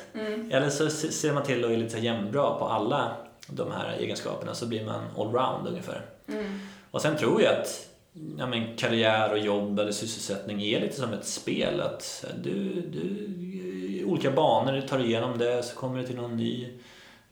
Eller 0.50 0.70
så 0.70 0.90
se- 0.90 1.12
ser 1.12 1.32
man 1.32 1.42
till 1.42 1.64
att 1.64 1.70
är 1.70 1.76
lite 1.76 1.98
jämnbra 1.98 2.54
på 2.58 2.64
alla 2.64 3.16
de 3.46 3.72
här 3.72 3.96
egenskaperna 3.98 4.54
så 4.54 4.66
blir 4.66 4.84
man 4.84 5.04
allround 5.18 5.68
ungefär. 5.68 6.02
Och 6.90 7.02
sen 7.02 7.16
tror 7.16 7.42
jag 7.42 7.54
att 7.54 7.87
ja, 8.38 8.46
men, 8.46 8.76
karriär 8.76 9.32
och 9.32 9.38
jobb 9.38 9.78
eller 9.78 9.92
sysselsättning 9.92 10.62
är 10.62 10.80
lite 10.80 10.96
som 10.96 11.12
ett 11.12 11.26
spel. 11.26 11.80
Att 11.80 12.24
du, 12.42 12.80
du, 12.80 13.28
eh, 14.00 14.08
olika 14.08 14.30
banor 14.30 14.72
du 14.72 14.82
tar 14.82 14.98
igenom 14.98 15.38
det 15.38 15.62
så 15.62 15.76
kommer 15.76 15.98
du 15.98 16.06
till 16.06 16.16
någon 16.16 16.36
ny 16.36 16.68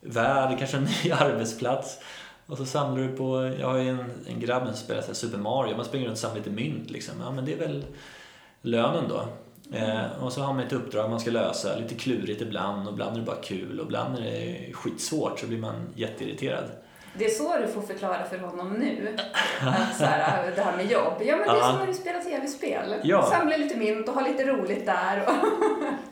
värld, 0.00 0.58
kanske 0.58 0.76
en 0.76 0.88
ny 1.04 1.10
arbetsplats. 1.12 1.98
Och 2.46 2.56
så 2.56 2.66
samlar 2.66 3.02
du 3.02 3.16
på, 3.16 3.54
jag 3.60 3.68
har 3.68 3.78
ju 3.78 3.88
en, 3.88 4.10
en 4.26 4.40
grabb 4.40 4.66
som 4.66 4.76
spelar 4.76 5.00
så 5.00 5.06
här 5.06 5.14
Super 5.14 5.38
Mario, 5.38 5.76
man 5.76 5.84
springer 5.84 6.06
runt 6.06 6.16
och 6.16 6.20
samlar 6.20 6.38
lite 6.38 6.50
mynt 6.50 6.90
liksom. 6.90 7.14
Ja 7.20 7.30
men 7.30 7.44
det 7.44 7.52
är 7.52 7.58
väl 7.58 7.84
lönen 8.62 9.04
då. 9.08 9.28
Eh, 9.72 10.24
och 10.24 10.32
så 10.32 10.42
har 10.42 10.54
man 10.54 10.66
ett 10.66 10.72
uppdrag 10.72 11.10
man 11.10 11.20
ska 11.20 11.30
lösa, 11.30 11.76
lite 11.76 11.94
klurigt 11.94 12.42
ibland 12.42 12.86
och 12.86 12.92
ibland 12.92 13.16
är 13.16 13.20
det 13.20 13.26
bara 13.26 13.36
kul 13.36 13.80
och 13.80 13.86
ibland 13.86 14.18
är 14.18 14.22
det 14.22 14.72
skitsvårt 14.72 15.40
så 15.40 15.46
blir 15.46 15.58
man 15.58 15.88
jätteirriterad. 15.94 16.64
Det 17.18 17.24
är 17.24 17.30
så 17.30 17.56
du 17.58 17.68
får 17.68 17.82
förklara 17.82 18.24
för 18.24 18.38
honom 18.38 18.72
nu. 18.72 19.16
Att 19.60 19.96
så 19.96 20.04
här, 20.04 20.52
det 20.56 20.62
här 20.62 20.76
med 20.76 20.90
jobb. 20.90 21.14
Ja, 21.20 21.36
men 21.36 21.48
det 21.48 21.60
är 21.60 21.70
som 21.70 21.78
när 21.78 21.86
du 21.86 21.94
spelar 21.94 22.20
tv-spel. 22.20 22.94
Ja. 23.02 23.30
Samla 23.30 23.56
lite 23.56 23.76
mynt 23.76 24.08
och 24.08 24.14
ha 24.14 24.20
lite 24.20 24.44
roligt 24.44 24.86
där. 24.86 25.28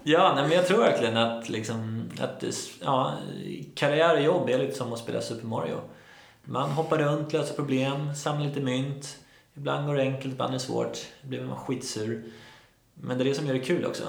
Ja, 0.06 0.32
nej, 0.34 0.48
men 0.48 0.56
jag 0.56 0.66
tror 0.66 0.78
verkligen 0.78 1.16
att, 1.16 1.48
liksom, 1.48 2.10
att 2.20 2.44
ja, 2.82 3.14
karriär 3.74 4.14
och 4.14 4.22
jobb 4.22 4.48
är 4.50 4.58
lite 4.58 4.74
som 4.74 4.92
att 4.92 4.98
spela 4.98 5.20
Super 5.20 5.46
Mario. 5.46 5.80
Man 6.42 6.70
hoppar 6.70 6.98
runt, 6.98 7.32
löser 7.32 7.54
problem, 7.54 8.14
samlar 8.14 8.46
lite 8.46 8.60
mynt. 8.60 9.16
Ibland 9.54 9.86
går 9.86 9.94
det 9.94 10.02
enkelt, 10.02 10.34
ibland 10.34 10.50
är 10.50 10.52
det 10.52 10.60
svårt. 10.64 10.98
Då 11.22 11.28
blir 11.28 11.44
man 11.44 11.56
skitsur. 11.56 12.24
Men 12.94 13.18
det 13.18 13.24
är 13.24 13.28
det 13.28 13.34
som 13.34 13.46
gör 13.46 13.54
det 13.54 13.60
kul 13.60 13.86
också. 13.86 14.04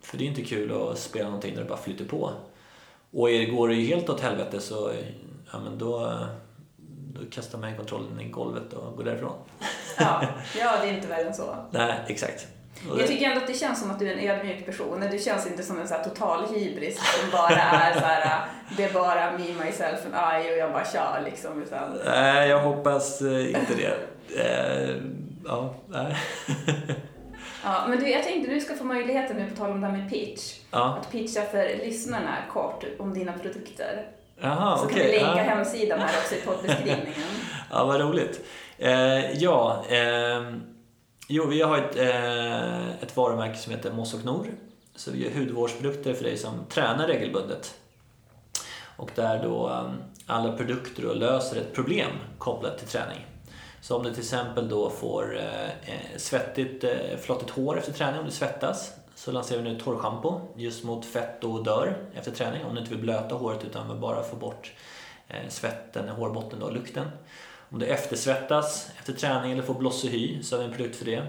För 0.00 0.18
det 0.18 0.24
är 0.24 0.26
inte 0.26 0.42
kul 0.42 0.72
att 0.72 0.98
spela 0.98 1.24
någonting 1.24 1.54
där 1.54 1.62
det 1.62 1.68
bara 1.68 1.78
flyter 1.78 2.04
på. 2.04 2.30
Och 3.10 3.28
går 3.50 3.68
det 3.68 3.74
helt 3.74 4.08
åt 4.08 4.20
helvete 4.20 4.60
så 4.60 4.92
ja, 5.54 5.60
men 5.64 5.78
då, 5.78 6.18
då 7.14 7.20
kastar 7.30 7.58
man 7.58 7.76
kontrollen 7.76 8.20
i 8.20 8.28
golvet 8.28 8.72
och 8.72 8.96
går 8.96 9.04
därifrån. 9.04 9.36
Ja, 9.98 10.22
ja, 10.58 10.72
det 10.82 10.88
är 10.88 10.92
inte 10.92 11.08
värre 11.08 11.26
än 11.26 11.34
så. 11.34 11.56
Nej, 11.70 11.94
exakt. 12.06 12.46
Och 12.90 13.00
Jag 13.00 13.06
tycker 13.06 13.26
ändå 13.26 13.40
att 13.40 13.46
det 13.46 13.54
känns 13.54 13.80
som 13.80 13.90
att 13.90 13.98
du 13.98 14.08
är 14.08 14.16
en 14.16 14.30
ödmjuk 14.30 14.66
person. 14.66 15.04
Du 15.10 15.18
känns 15.18 15.46
inte 15.46 15.62
som 15.62 15.80
en 15.80 15.88
så 15.88 15.94
total 16.04 16.46
hybris 16.54 16.96
som 16.96 17.30
bara 17.30 17.56
är 17.56 17.94
så 17.94 18.00
här, 18.00 18.44
det 18.76 18.84
är 18.84 18.92
bara 18.92 19.32
me, 19.32 19.64
myself 19.64 20.00
and 20.12 20.44
I 20.44 20.52
och 20.52 20.56
jag 20.56 20.72
bara 20.72 20.84
kör 20.84 21.22
liksom. 21.24 21.62
Utan, 21.62 21.98
Nej, 22.04 22.48
jag 22.48 22.60
hoppas 22.60 23.20
eh, 23.20 23.46
inte 23.46 23.74
det. 23.76 23.96
Eh, 24.40 24.96
ja, 25.44 25.74
nej. 25.88 26.16
ja, 27.64 27.84
men 27.88 27.98
du, 27.98 28.10
jag 28.10 28.24
tänkte 28.24 28.54
du 28.54 28.60
ska 28.60 28.74
få 28.74 28.84
möjligheten 28.84 29.36
nu 29.36 29.50
på 29.50 29.56
tal 29.56 29.70
om 29.70 29.80
det 29.80 29.86
här 29.86 29.96
med 29.96 30.10
pitch. 30.10 30.58
Ja. 30.70 30.98
Att 31.00 31.10
pitcha 31.12 31.42
för 31.42 31.64
lyssnarna 31.84 32.36
kort 32.52 32.84
om 32.98 33.14
dina 33.14 33.32
produkter. 33.32 34.06
Jaha, 34.40 34.78
Så 34.78 34.84
okej. 34.84 34.96
kan 34.96 35.06
vi 35.06 35.12
länka 35.12 35.44
ja. 35.44 35.54
hemsidan 35.54 35.98
här 35.98 36.18
också 36.22 36.34
i 36.34 36.40
poddbeskrivningen. 36.40 37.06
ja, 37.70 37.84
vad 37.84 38.00
roligt. 38.00 38.40
Eh, 38.78 39.32
ja, 39.32 39.84
ehm, 39.88 40.62
jo, 41.28 41.46
vi 41.46 41.62
har 41.62 41.78
ett, 41.78 41.96
eh, 41.96 43.02
ett 43.02 43.16
varumärke 43.16 43.58
som 43.58 43.72
heter 43.72 43.92
Moss 43.92 44.14
och 44.14 44.24
Nor. 44.24 44.46
Så 44.96 45.10
vi 45.10 45.24
gör 45.24 45.40
hudvårdsprodukter 45.40 46.14
för 46.14 46.24
dig 46.24 46.36
som 46.36 46.64
tränar 46.68 47.06
regelbundet. 47.06 47.74
Och 48.96 49.10
där 49.14 49.42
då 49.42 49.68
eh, 49.68 49.90
alla 50.26 50.52
produkter 50.52 51.02
då 51.02 51.14
löser 51.14 51.56
ett 51.56 51.74
problem 51.74 52.10
kopplat 52.38 52.78
till 52.78 52.88
träning. 52.88 53.26
Så 53.80 53.96
om 53.96 54.02
du 54.02 54.10
till 54.10 54.22
exempel 54.22 54.68
då 54.68 54.90
får 54.90 55.36
eh, 55.38 55.64
eh, 55.64 56.16
svettigt, 56.16 56.84
eh, 56.84 57.18
flottigt 57.20 57.50
hår 57.50 57.78
efter 57.78 57.92
träning, 57.92 58.20
om 58.20 58.26
du 58.26 58.32
svettas, 58.32 58.92
så 59.14 59.32
lanserar 59.32 59.62
vi 59.62 59.72
nu 59.72 59.80
torrschampo 59.80 60.40
just 60.56 60.84
mot 60.84 61.06
fett 61.06 61.44
och 61.44 61.50
odör 61.50 61.96
efter 62.14 62.30
träning. 62.30 62.64
Om 62.64 62.74
du 62.74 62.80
inte 62.80 62.92
vill 62.92 63.02
blöta 63.02 63.34
håret 63.34 63.64
utan 63.64 63.88
vill 63.88 63.98
bara 63.98 64.22
få 64.22 64.36
bort 64.36 64.72
eh, 65.28 65.48
svetten, 65.48 66.08
hårbotten 66.08 66.62
och 66.62 66.72
lukten. 66.72 67.06
Om 67.70 67.78
du 67.78 67.86
eftersvettas 67.86 68.90
efter 68.98 69.12
träning 69.12 69.52
eller 69.52 69.62
får 69.62 69.74
blossig 69.74 70.08
hy 70.08 70.42
så 70.42 70.56
har 70.56 70.60
vi 70.60 70.68
en 70.68 70.76
produkt 70.76 70.96
för 70.96 71.04
det. 71.04 71.26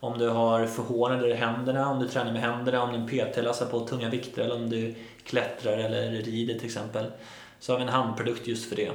Om 0.00 0.18
du 0.18 0.28
har 0.28 0.66
förhårdnader 0.66 1.28
i 1.28 1.34
händerna, 1.34 1.90
om 1.90 1.98
du 1.98 2.08
tränar 2.08 2.32
med 2.32 2.42
händerna, 2.42 2.82
om 2.82 3.06
du 3.06 3.26
PT 3.26 3.36
lassar 3.36 3.66
på 3.66 3.80
tunga 3.80 4.08
vikter 4.08 4.42
eller 4.42 4.54
om 4.54 4.70
du 4.70 4.94
klättrar 5.24 5.78
eller 5.78 6.10
rider 6.10 6.54
till 6.54 6.66
exempel. 6.66 7.12
Så 7.60 7.72
har 7.72 7.78
vi 7.78 7.82
en 7.82 7.88
handprodukt 7.88 8.46
just 8.46 8.68
för 8.68 8.76
det. 8.76 8.92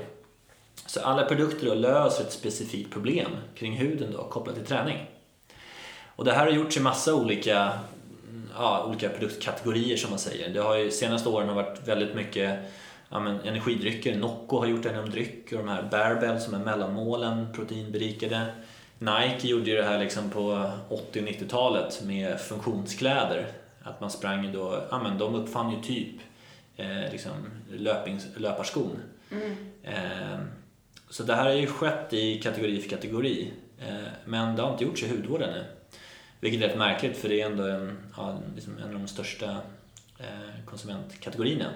Så 0.85 0.99
alla 1.01 1.25
produkter 1.25 1.67
då 1.67 1.73
löser 1.73 2.23
ett 2.23 2.31
specifikt 2.31 2.93
problem 2.93 3.31
kring 3.55 3.73
huden 3.73 4.11
då, 4.11 4.23
kopplat 4.23 4.55
till 4.55 4.65
träning. 4.65 5.09
Och 6.15 6.25
det 6.25 6.31
här 6.31 6.45
har 6.45 6.51
gjorts 6.51 6.77
i 6.77 6.79
massa 6.79 7.15
olika, 7.15 7.79
ja, 8.55 8.85
olika 8.87 9.09
produktkategorier 9.09 9.97
som 9.97 10.09
man 10.09 10.19
säger. 10.19 10.49
Det 10.49 10.59
har 10.59 10.77
ju 10.77 10.91
senaste 10.91 11.29
åren 11.29 11.47
har 11.47 11.55
varit 11.55 11.87
väldigt 11.87 12.15
mycket 12.15 12.59
ja, 13.09 13.19
men 13.19 13.39
energidrycker. 13.39 14.17
Nocco 14.17 14.59
har 14.59 14.67
gjort 14.67 14.83
det 14.83 14.89
inom 14.89 15.09
dryck 15.09 15.51
och 15.51 15.57
de 15.57 15.67
här 15.67 15.83
Barbell 15.91 16.39
som 16.39 16.53
är 16.53 16.59
mellanmålen, 16.59 17.47
proteinberikade. 17.53 18.45
Nike 18.99 19.47
gjorde 19.47 19.69
ju 19.69 19.75
det 19.75 19.83
här 19.83 19.99
liksom 19.99 20.29
på 20.29 20.71
80 20.89 21.19
och 21.19 21.27
90-talet 21.27 22.01
med 22.03 22.39
funktionskläder. 22.39 23.47
Att 23.83 24.01
man 24.01 24.11
sprang 24.11 24.53
då, 24.53 24.83
ja 24.91 25.03
men 25.03 25.17
de 25.17 25.35
uppfann 25.35 25.71
ju 25.71 25.81
typ 25.81 26.15
eh, 26.77 27.11
liksom 27.11 27.31
löpings, 27.71 28.27
löparskon. 28.37 28.99
Eh, 29.83 30.39
så 31.09 31.23
det 31.23 31.35
här 31.35 31.43
har 31.43 31.53
ju 31.53 31.67
skett 31.67 32.13
i 32.13 32.41
kategori 32.41 32.81
för 32.81 32.89
kategori. 32.89 33.51
Eh, 33.79 34.11
men 34.25 34.55
det 34.55 34.61
har 34.61 34.71
inte 34.71 34.83
gjorts 34.83 35.03
i 35.03 35.09
hudvård 35.09 35.41
ännu. 35.41 35.63
Vilket 36.43 36.61
är 36.61 36.67
rätt 36.67 36.77
märkligt 36.77 37.17
för 37.17 37.29
det 37.29 37.41
är 37.41 37.45
ändå 37.45 37.63
en, 37.63 37.97
ja, 38.17 38.37
liksom 38.55 38.77
en 38.77 38.83
av 38.83 38.93
de 38.93 39.07
största 39.07 39.45
eh, 40.19 40.65
konsumentkategorierna. 40.65 41.69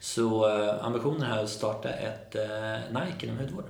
Så 0.00 0.48
eh, 0.48 0.84
ambitionen 0.84 1.22
här 1.22 1.38
är 1.38 1.42
att 1.42 1.50
starta 1.50 1.88
ett 1.88 2.34
eh, 2.34 3.00
Nike 3.00 3.26
inom 3.26 3.38
hudvård. 3.38 3.64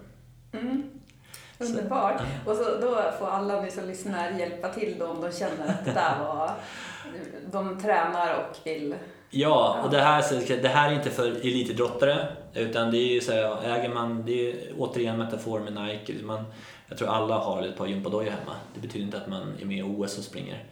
Underbart. 1.59 2.23
Och 2.47 2.57
så, 2.57 2.65
då 2.81 3.13
får 3.19 3.27
alla 3.29 3.61
ni 3.61 3.71
som 3.71 3.87
lyssnar 3.87 4.31
hjälpa 4.31 4.69
till 4.69 4.97
då 4.99 5.07
om 5.07 5.21
de 5.21 5.33
känner 5.33 5.69
att 5.69 5.85
det 5.85 5.93
där 5.93 6.19
var... 6.19 6.51
De 7.53 7.81
tränar 7.83 8.35
och 8.35 8.57
vill... 8.67 8.95
Ja, 9.31 9.81
och 9.85 9.91
det 9.91 10.01
här, 10.01 10.23
så- 10.23 10.55
det 10.63 10.69
här 10.69 10.91
är 10.91 10.95
inte 10.95 11.11
för 11.11 11.27
elitidrottare 11.31 12.27
utan 12.55 12.91
det 12.91 12.99
är 12.99 13.13
ju 13.15 13.21
så 13.21 13.33
här, 13.33 13.65
äger 13.65 13.89
man, 13.89 14.27
det 14.27 14.51
är 14.51 14.73
återigen 14.79 15.13
en 15.15 15.19
metafor 15.19 15.61
med 15.61 15.73
Nike. 15.73 16.15
Man, 16.25 16.45
jag 16.89 16.99
tror 16.99 17.09
alla 17.09 17.39
har 17.39 17.63
ett 17.63 17.77
par 17.77 17.87
gympadojor 17.87 18.31
hemma. 18.31 18.57
Det 18.75 18.81
betyder 18.81 19.05
inte 19.05 19.17
att 19.17 19.29
man 19.29 19.55
är 19.61 19.65
med 19.65 19.79
i 19.79 19.83
OS 19.83 20.19
och 20.19 20.25
springer. 20.25 20.65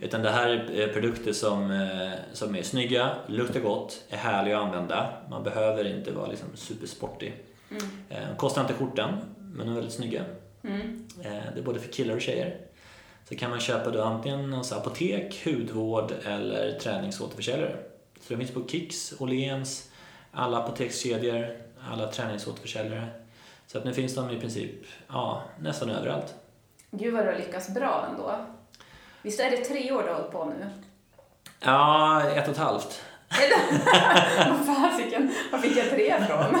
Utan 0.00 0.22
det 0.22 0.30
här 0.30 0.48
är 0.48 0.92
produkter 0.92 1.32
som, 1.32 1.70
eh, 1.70 2.10
som 2.32 2.56
är 2.56 2.62
snygga, 2.62 3.10
luktar 3.26 3.60
gott, 3.60 4.02
är 4.08 4.16
härliga 4.16 4.58
att 4.58 4.64
använda. 4.64 5.12
Man 5.30 5.42
behöver 5.44 5.96
inte 5.96 6.12
vara 6.12 6.26
liksom 6.26 6.48
supersportig. 6.54 7.34
Eh, 8.08 8.36
Kostar 8.36 8.60
inte 8.62 8.74
skjortan, 8.74 9.16
men 9.38 9.66
de 9.66 9.72
är 9.72 9.74
väldigt 9.76 9.94
snygga. 9.94 10.24
Eh, 11.22 11.42
Det 11.54 11.60
är 11.60 11.62
både 11.62 11.80
för 11.80 11.92
killar 11.92 12.14
och 12.14 12.20
tjejer. 12.20 12.56
Så 13.28 13.36
kan 13.36 13.50
man 13.50 13.60
köpa 13.60 13.90
då 13.90 14.02
antingen 14.02 14.52
hos 14.52 14.72
apotek, 14.72 15.42
hudvård 15.46 16.12
eller 16.26 16.78
träningsåterförsäljare. 16.78 17.76
Så 18.20 18.32
det 18.32 18.36
finns 18.38 18.50
på 18.50 18.68
Kicks, 18.68 19.14
Åhléns, 19.18 19.90
alla 20.32 20.58
apotekskedjor, 20.58 21.46
alla 21.90 22.06
träningsåterförsäljare. 22.12 23.06
Så 23.72 23.78
att 23.78 23.84
nu 23.84 23.94
finns 23.94 24.14
de 24.14 24.30
i 24.30 24.40
princip 24.40 24.70
ja, 25.08 25.42
nästan 25.60 25.90
överallt. 25.90 26.34
Gud 26.90 27.14
vad 27.14 27.24
du 27.24 27.30
har 27.30 27.38
lyckats 27.38 27.68
bra 27.68 28.06
ändå. 28.10 28.36
Visst 29.22 29.40
är 29.40 29.50
det 29.50 29.56
tre 29.56 29.92
år 29.92 30.02
du 30.02 30.08
har 30.08 30.14
hållit 30.14 30.32
på 30.32 30.44
nu? 30.44 30.66
Ja, 31.60 32.22
ett 32.30 32.48
och 32.48 32.52
ett 32.52 32.58
halvt. 32.58 33.02
Vad 34.48 34.76
fasiken, 34.76 35.34
var 35.52 35.58
fick 35.58 35.76
jag 35.76 35.90
tre 35.90 36.24
från? 36.26 36.60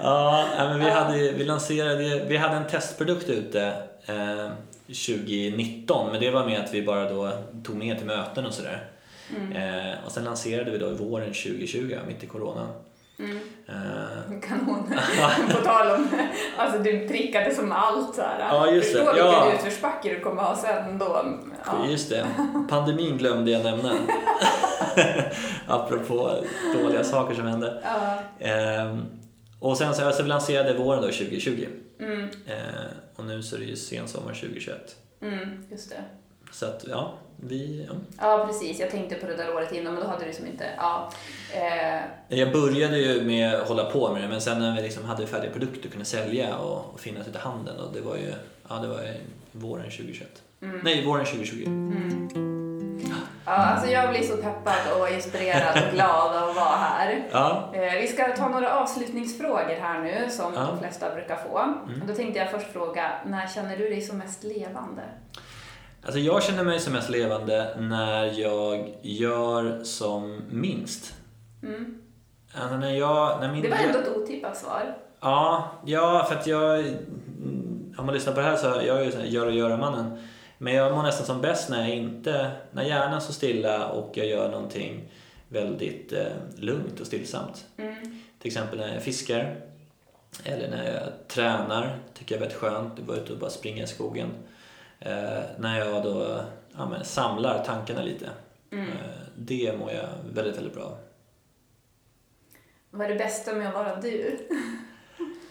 Ja, 0.00 0.48
men 0.56 0.80
vi, 0.80 0.90
hade, 0.90 1.32
vi 1.32 1.44
lanserade, 1.44 2.24
vi 2.28 2.36
hade 2.36 2.56
en 2.56 2.66
testprodukt 2.66 3.28
ute 3.28 3.66
eh, 4.06 4.50
2019 4.86 6.10
men 6.12 6.20
det 6.20 6.30
var 6.30 6.46
med 6.46 6.60
att 6.60 6.74
vi 6.74 6.82
bara 6.82 7.10
då 7.10 7.32
tog 7.64 7.76
med 7.76 7.98
till 7.98 8.06
möten 8.06 8.46
och 8.46 8.54
sådär. 8.54 8.90
Eh, 9.54 10.04
och 10.04 10.12
sen 10.12 10.24
lanserade 10.24 10.70
vi 10.70 10.78
då 10.78 10.90
i 10.90 10.94
våren 10.94 11.26
2020, 11.26 11.98
mitt 12.06 12.24
i 12.24 12.26
coronan. 12.26 12.68
Eh, 13.68 14.40
Kanon. 14.48 14.94
På 15.50 15.64
tal 15.64 15.90
om, 15.94 16.08
alltså 16.56 16.78
du 16.78 17.08
prickade 17.08 17.54
som 17.54 17.72
allt 17.72 18.14
så 18.14 18.22
här. 18.22 18.38
Ja, 18.40 18.70
just 18.70 18.92
det. 18.92 18.98
Förstå 19.04 19.18
Ja. 19.18 19.44
vilken 19.44 19.58
utförsbacke 19.66 20.08
du 20.08 20.20
kommer 20.20 20.42
ha 20.42 20.56
sen 20.56 20.98
då. 20.98 21.24
Ja. 21.66 21.86
Just 21.90 22.10
det, 22.10 22.26
pandemin 22.68 23.18
glömde 23.18 23.50
jag 23.50 23.64
nämna. 23.64 23.92
Apropå 25.66 26.44
dåliga 26.74 27.04
saker 27.04 27.34
som 27.34 27.46
hände. 27.46 27.82
Ja. 27.84 28.18
Ehm, 28.46 29.02
och 29.60 29.78
sen 29.78 29.94
så 29.94 30.04
alltså, 30.06 30.22
lanserade 30.22 30.74
våren 30.74 31.02
då 31.02 31.08
2020. 31.08 31.66
Mm, 32.00 32.20
Ehm, 32.22 32.28
och 33.16 33.24
nu 33.24 33.42
så 33.42 33.56
är 33.56 33.60
det 33.60 33.66
ju 33.66 33.76
sensommar 33.76 34.34
2021. 34.34 34.96
mm, 35.22 35.64
just 35.70 35.90
det. 35.90 36.00
Så 36.52 36.66
att 36.66 36.84
ja, 36.88 37.14
vi... 37.36 37.86
Ja. 37.88 37.94
Ja, 38.20 38.46
precis. 38.46 38.80
Jag 38.80 38.90
tänkte 38.90 39.14
på 39.14 39.26
det 39.26 39.36
där 39.36 39.54
året 39.54 39.72
innan, 39.72 39.94
men 39.94 40.02
då 40.02 40.08
hade 40.08 40.24
du 40.24 40.32
som 40.32 40.46
inte... 40.46 40.64
Ja. 40.76 41.10
Eh, 41.54 42.38
Jag 42.38 42.52
började 42.52 42.98
ju 42.98 43.22
med 43.24 43.54
att 43.54 43.68
hålla 43.68 43.84
på 43.84 44.12
med 44.12 44.22
det 44.22 44.28
men 44.28 44.40
sen 44.40 44.58
när 44.58 44.76
vi 44.76 44.82
liksom 44.82 45.04
hade 45.04 45.26
färdiga 45.26 45.50
produkter 45.52 45.86
och 45.86 45.92
kunde 45.92 46.04
sälja 46.06 46.56
och, 46.56 46.94
och 46.94 47.00
finnas 47.00 47.28
ute 47.28 47.38
i 47.38 47.40
handeln 47.40 47.80
och 47.80 47.92
det 47.94 48.00
var 48.00 48.16
ju 48.16 48.32
ja, 48.68 48.74
det 48.76 48.88
var 48.88 49.02
ju 49.02 49.14
våren 49.52 49.84
2021. 49.90 50.42
Nej, 50.82 51.04
våren 51.06 51.24
2020. 51.26 51.64
ja, 53.46 53.52
alltså 53.52 53.90
jag 53.90 54.10
blir 54.10 54.22
så 54.22 54.36
peppad 54.36 55.00
och 55.00 55.08
inspirerad 55.10 55.84
och 55.88 55.94
glad 55.94 56.36
av 56.42 56.48
att 56.50 56.56
vara 56.56 56.76
här. 56.76 57.28
Ja, 57.32 57.70
Eh, 57.74 58.00
vi 58.00 58.06
ska 58.06 58.36
ta 58.36 58.48
några 58.48 58.74
avslutningsfrågor 58.80 59.80
här 59.80 60.00
nu, 60.02 60.30
som 60.30 60.54
Ja. 60.54 60.60
de 60.60 60.78
flesta 60.78 61.14
brukar 61.14 61.36
få. 61.36 61.74
Och 62.02 62.06
Då 62.08 62.14
tänkte 62.14 62.38
jag 62.38 62.50
först 62.50 62.72
fråga, 62.72 63.10
när 63.26 63.46
känner 63.46 63.76
du 63.76 63.88
dig 63.88 64.00
som 64.00 64.18
mest 64.18 64.44
levande? 64.44 65.02
Alltså 66.02 66.18
jag 66.18 66.42
känner 66.42 66.64
mig 66.64 66.80
som 66.80 66.92
mest 66.92 67.10
levande 67.10 67.76
när 67.78 68.40
jag 68.40 68.94
gör 69.02 69.84
som 69.84 70.42
minst. 70.50 71.14
Mm. 71.62 71.98
Alltså 72.54 72.76
när 72.76 72.92
jag... 72.92 73.40
När 73.40 73.52
min 73.52 73.62
Det 73.62 73.68
var 73.68 73.76
ändå 73.76 73.98
ett 73.98 74.16
otippat 74.16 74.56
svar. 74.56 74.96
Ja, 75.20 75.70
ja, 75.86 76.26
för 76.28 76.34
att 76.34 76.46
jag... 76.46 76.84
Om 77.98 78.06
man 78.06 78.14
lyssnar 78.14 78.32
på 78.32 78.40
det 78.40 78.46
här 78.46 78.56
så 78.56 78.66
jag 78.66 79.00
är 79.00 79.04
ju 79.04 79.12
så 79.12 79.18
här, 79.18 79.24
gör 79.24 79.46
och 79.46 79.52
göra-mannen. 79.52 80.18
Men 80.58 80.74
jag 80.74 80.96
mår 80.96 81.02
nästan 81.02 81.26
som 81.26 81.40
bäst 81.40 81.70
när 81.70 81.80
jag 81.80 81.96
inte... 81.96 82.50
När 82.70 82.82
hjärnan 82.82 83.20
står 83.20 83.32
stilla 83.32 83.88
och 83.88 84.10
jag 84.14 84.26
gör 84.26 84.50
någonting 84.50 85.12
väldigt 85.48 86.12
eh, 86.12 86.26
lugnt 86.56 87.00
och 87.00 87.06
stillsamt. 87.06 87.66
Mm. 87.76 87.94
Till 88.38 88.46
exempel 88.46 88.78
när 88.78 88.94
jag 88.94 89.02
fiskar. 89.02 89.56
Eller 90.44 90.70
när 90.70 90.92
jag 90.92 91.28
tränar. 91.28 91.98
Tycker 92.14 92.34
jag 92.34 92.36
är 92.36 92.40
väldigt 92.40 92.58
skönt. 92.58 92.98
att 92.98 93.06
vara 93.06 93.16
ute 93.16 93.32
och 93.32 93.38
bara 93.38 93.50
springa 93.50 93.84
i 93.84 93.86
skogen. 93.86 94.28
Eh, 95.00 95.42
när 95.58 95.78
jag 95.78 96.02
då 96.02 96.44
ja, 96.76 96.88
men, 96.88 97.04
samlar 97.04 97.64
tankarna 97.64 98.02
lite. 98.02 98.30
Mm. 98.72 98.88
Eh, 98.88 98.94
det 99.36 99.78
mår 99.78 99.92
jag 99.92 100.08
väldigt, 100.32 100.56
väldigt 100.56 100.74
bra 100.74 100.84
av. 100.84 100.98
Vad 102.90 103.06
är 103.06 103.08
det 103.08 103.18
bästa 103.18 103.54
med 103.54 103.68
att 103.68 103.74
vara 103.74 104.00
du? 104.00 104.38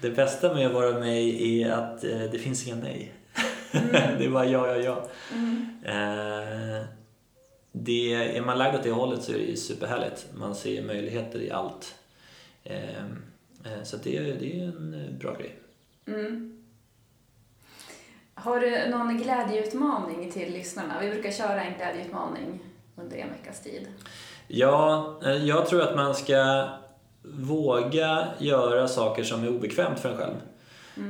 Det 0.02 0.10
bästa 0.10 0.54
med 0.54 0.68
att 0.68 0.74
vara 0.74 1.00
mig 1.00 1.62
är 1.62 1.72
att 1.72 2.04
eh, 2.04 2.20
det 2.32 2.40
finns 2.40 2.68
inga 2.68 2.76
nej. 2.76 3.14
det 4.18 4.26
är 4.26 4.30
bara 4.30 4.46
ja, 4.46 4.68
ja, 4.68 4.78
ja. 4.78 5.10
Eh, 5.84 6.86
det, 7.72 8.14
är 8.14 8.42
man 8.42 8.58
lagd 8.58 8.76
åt 8.76 8.84
det 8.84 8.92
hållet 8.92 9.24
så 9.24 9.32
är 9.32 9.38
det 9.38 9.44
ju 9.44 9.56
superhärligt. 9.56 10.28
Man 10.34 10.56
ser 10.56 10.84
möjligheter 10.84 11.40
i 11.42 11.52
allt. 11.52 11.96
Så 13.84 13.98
det, 13.98 14.20
det 14.20 14.60
är 14.60 14.64
en 14.64 15.18
bra 15.20 15.36
grej. 15.36 15.60
Mm. 16.08 16.59
Har 18.44 18.60
du 18.60 18.90
någon 18.90 19.18
glädjeutmaning 19.18 20.32
till 20.32 20.54
lyssnarna? 20.54 20.94
Vi 21.02 21.10
brukar 21.10 21.32
köra 21.32 21.64
en 21.64 21.74
glädjeutmaning 21.78 22.60
under 22.96 23.18
en 23.18 23.30
veckas 23.32 23.64
tid. 23.64 23.88
Ja, 24.48 25.14
eh, 25.26 25.32
jag 25.46 25.66
tror 25.68 25.82
att 25.82 25.96
man 25.96 26.16
ska 26.16 26.68
våga 27.22 28.28
göra 28.38 28.88
saker 28.88 29.24
som 29.24 29.44
är 29.44 29.50
obekvämt 29.50 30.00
för 30.00 30.10
en 30.10 30.18
själv. 30.18 30.36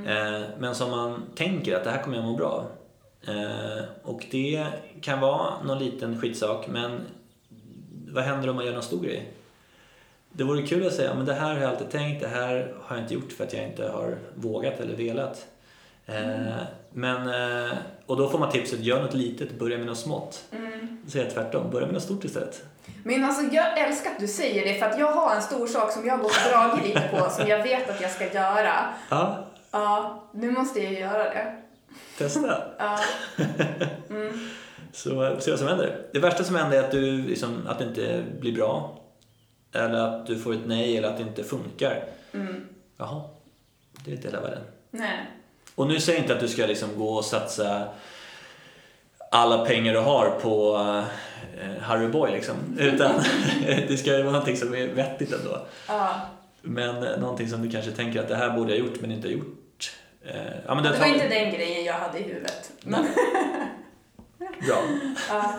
Eh, 0.07 0.41
Men 0.59 0.75
som 0.75 0.91
man 0.91 1.23
tänker 1.35 1.75
att 1.75 1.83
det 1.83 1.89
här 1.91 2.01
kommer 2.03 2.17
jag 2.17 2.25
må 2.25 2.35
bra 2.35 2.47
av. 2.47 2.65
Eh, 3.35 3.83
Och 4.03 4.25
det 4.31 4.65
kan 5.01 5.19
vara 5.19 5.63
någon 5.63 5.79
liten 5.79 6.21
skitsak 6.21 6.67
men 6.67 6.99
vad 8.11 8.23
händer 8.23 8.49
om 8.49 8.55
man 8.55 8.65
gör 8.65 8.73
någon 8.73 8.83
stor 8.83 9.03
grej? 9.03 9.33
Det 10.31 10.43
vore 10.43 10.61
kul 10.67 10.87
att 10.87 10.93
säga 10.93 11.13
men 11.15 11.25
det 11.25 11.33
här 11.33 11.53
har 11.53 11.61
jag 11.61 11.69
alltid 11.69 11.89
tänkt, 11.89 12.21
det 12.21 12.27
här 12.27 12.73
har 12.83 12.95
jag 12.95 13.03
inte 13.05 13.13
gjort 13.13 13.31
för 13.31 13.43
att 13.43 13.53
jag 13.53 13.63
inte 13.63 13.87
har 13.87 14.17
vågat 14.35 14.79
eller 14.79 14.95
velat. 14.95 15.45
Eh, 16.05 16.55
Men, 16.91 17.27
eh, 17.67 17.77
och 18.05 18.17
då 18.17 18.29
får 18.29 18.39
man 18.39 18.51
tipset, 18.51 18.79
gör 18.79 19.01
något 19.03 19.13
litet, 19.13 19.59
börja 19.59 19.77
med 19.77 19.87
något 19.87 19.97
smått. 19.97 20.43
Då 21.03 21.11
säger 21.11 21.25
jag 21.25 21.33
tvärtom, 21.33 21.71
börja 21.71 21.85
med 21.85 21.93
något 21.93 22.03
stort 22.03 22.23
istället. 22.23 22.63
Men 23.03 23.23
alltså 23.23 23.55
jag 23.55 23.79
älskar 23.79 24.11
att 24.11 24.19
du 24.19 24.27
säger 24.27 24.73
det 24.73 24.79
för 24.79 24.85
att 24.85 24.99
jag 24.99 25.11
har 25.11 25.35
en 25.35 25.41
stor 25.41 25.67
sak 25.67 25.91
som 25.91 26.05
jag 26.05 26.17
har 26.17 26.23
gått 26.23 26.31
och 26.45 26.51
dragit 26.51 26.85
lite 26.87 27.09
på 27.11 27.29
som 27.31 27.47
jag 27.47 27.63
vet 27.63 27.89
att 27.89 28.01
jag 28.01 28.11
ska 28.11 28.33
göra. 28.33 28.73
Ja, 29.09 29.45
Ja, 29.71 30.23
nu 30.33 30.51
måste 30.51 30.79
jag 30.79 30.93
göra 30.93 31.23
det. 31.23 31.55
testa. 32.17 32.63
Ja, 32.77 32.99
Så 34.91 35.37
se 35.39 35.51
vad 35.51 35.59
som 35.59 35.67
händer. 35.67 36.05
Det 36.13 36.19
värsta 36.19 36.43
som 36.43 36.55
händer 36.55 36.77
är 36.77 36.83
att, 36.83 36.91
du, 36.91 37.21
liksom, 37.21 37.67
att 37.67 37.79
det 37.79 37.85
inte 37.85 38.23
blir 38.39 38.55
bra. 38.55 38.99
Eller 39.73 39.99
att 39.99 40.27
du 40.27 40.39
får 40.39 40.53
ett 40.53 40.65
nej 40.65 40.97
eller 40.97 41.07
att 41.09 41.17
det 41.17 41.23
inte 41.23 41.43
funkar. 41.43 42.03
mm. 42.31 42.67
Jaha, 42.97 43.21
det 44.05 44.11
är 44.11 44.15
inte 44.15 44.27
hela 44.27 44.41
världen. 44.41 44.63
Nej. 44.91 45.27
Och 45.79 45.87
nu 45.87 45.99
säger 45.99 46.19
jag 46.19 46.23
inte 46.23 46.33
att 46.33 46.39
du 46.39 46.47
ska 46.47 46.65
liksom 46.65 46.89
gå 46.97 47.09
och 47.09 47.25
satsa 47.25 47.87
alla 49.31 49.65
pengar 49.65 49.93
du 49.93 49.99
har 49.99 50.29
på 50.29 50.75
eh, 51.61 51.83
Harry 51.83 52.07
Boy 52.07 52.31
liksom. 52.31 52.55
Utan 52.79 53.11
det 53.87 53.99
ska 53.99 54.17
ju 54.17 54.23
vara 54.23 54.31
någonting 54.31 54.57
som 54.57 54.75
är 54.75 54.87
vettigt 54.87 55.33
ändå. 55.33 55.65
Ja. 55.87 56.21
Men 56.61 57.03
eh, 57.03 57.19
någonting 57.19 57.49
som 57.49 57.61
du 57.61 57.71
kanske 57.71 57.91
tänker 57.91 58.19
att 58.19 58.27
det 58.27 58.35
här 58.35 58.49
borde 58.49 58.75
jag 58.75 58.79
gjort 58.79 59.01
men 59.01 59.11
inte 59.11 59.27
gjort. 59.27 59.91
Eh, 60.25 60.35
ja, 60.67 60.75
men 60.75 60.83
Det 60.83 60.91
tar 60.91 60.99
var 60.99 61.05
inte 61.05 61.27
den 61.27 61.51
grejen 61.51 61.85
jag 61.85 61.93
hade 61.93 62.19
i 62.19 62.23
huvudet. 62.23 62.71
Men, 62.81 63.03
Bra. 64.37 64.77
ja. 65.29 65.53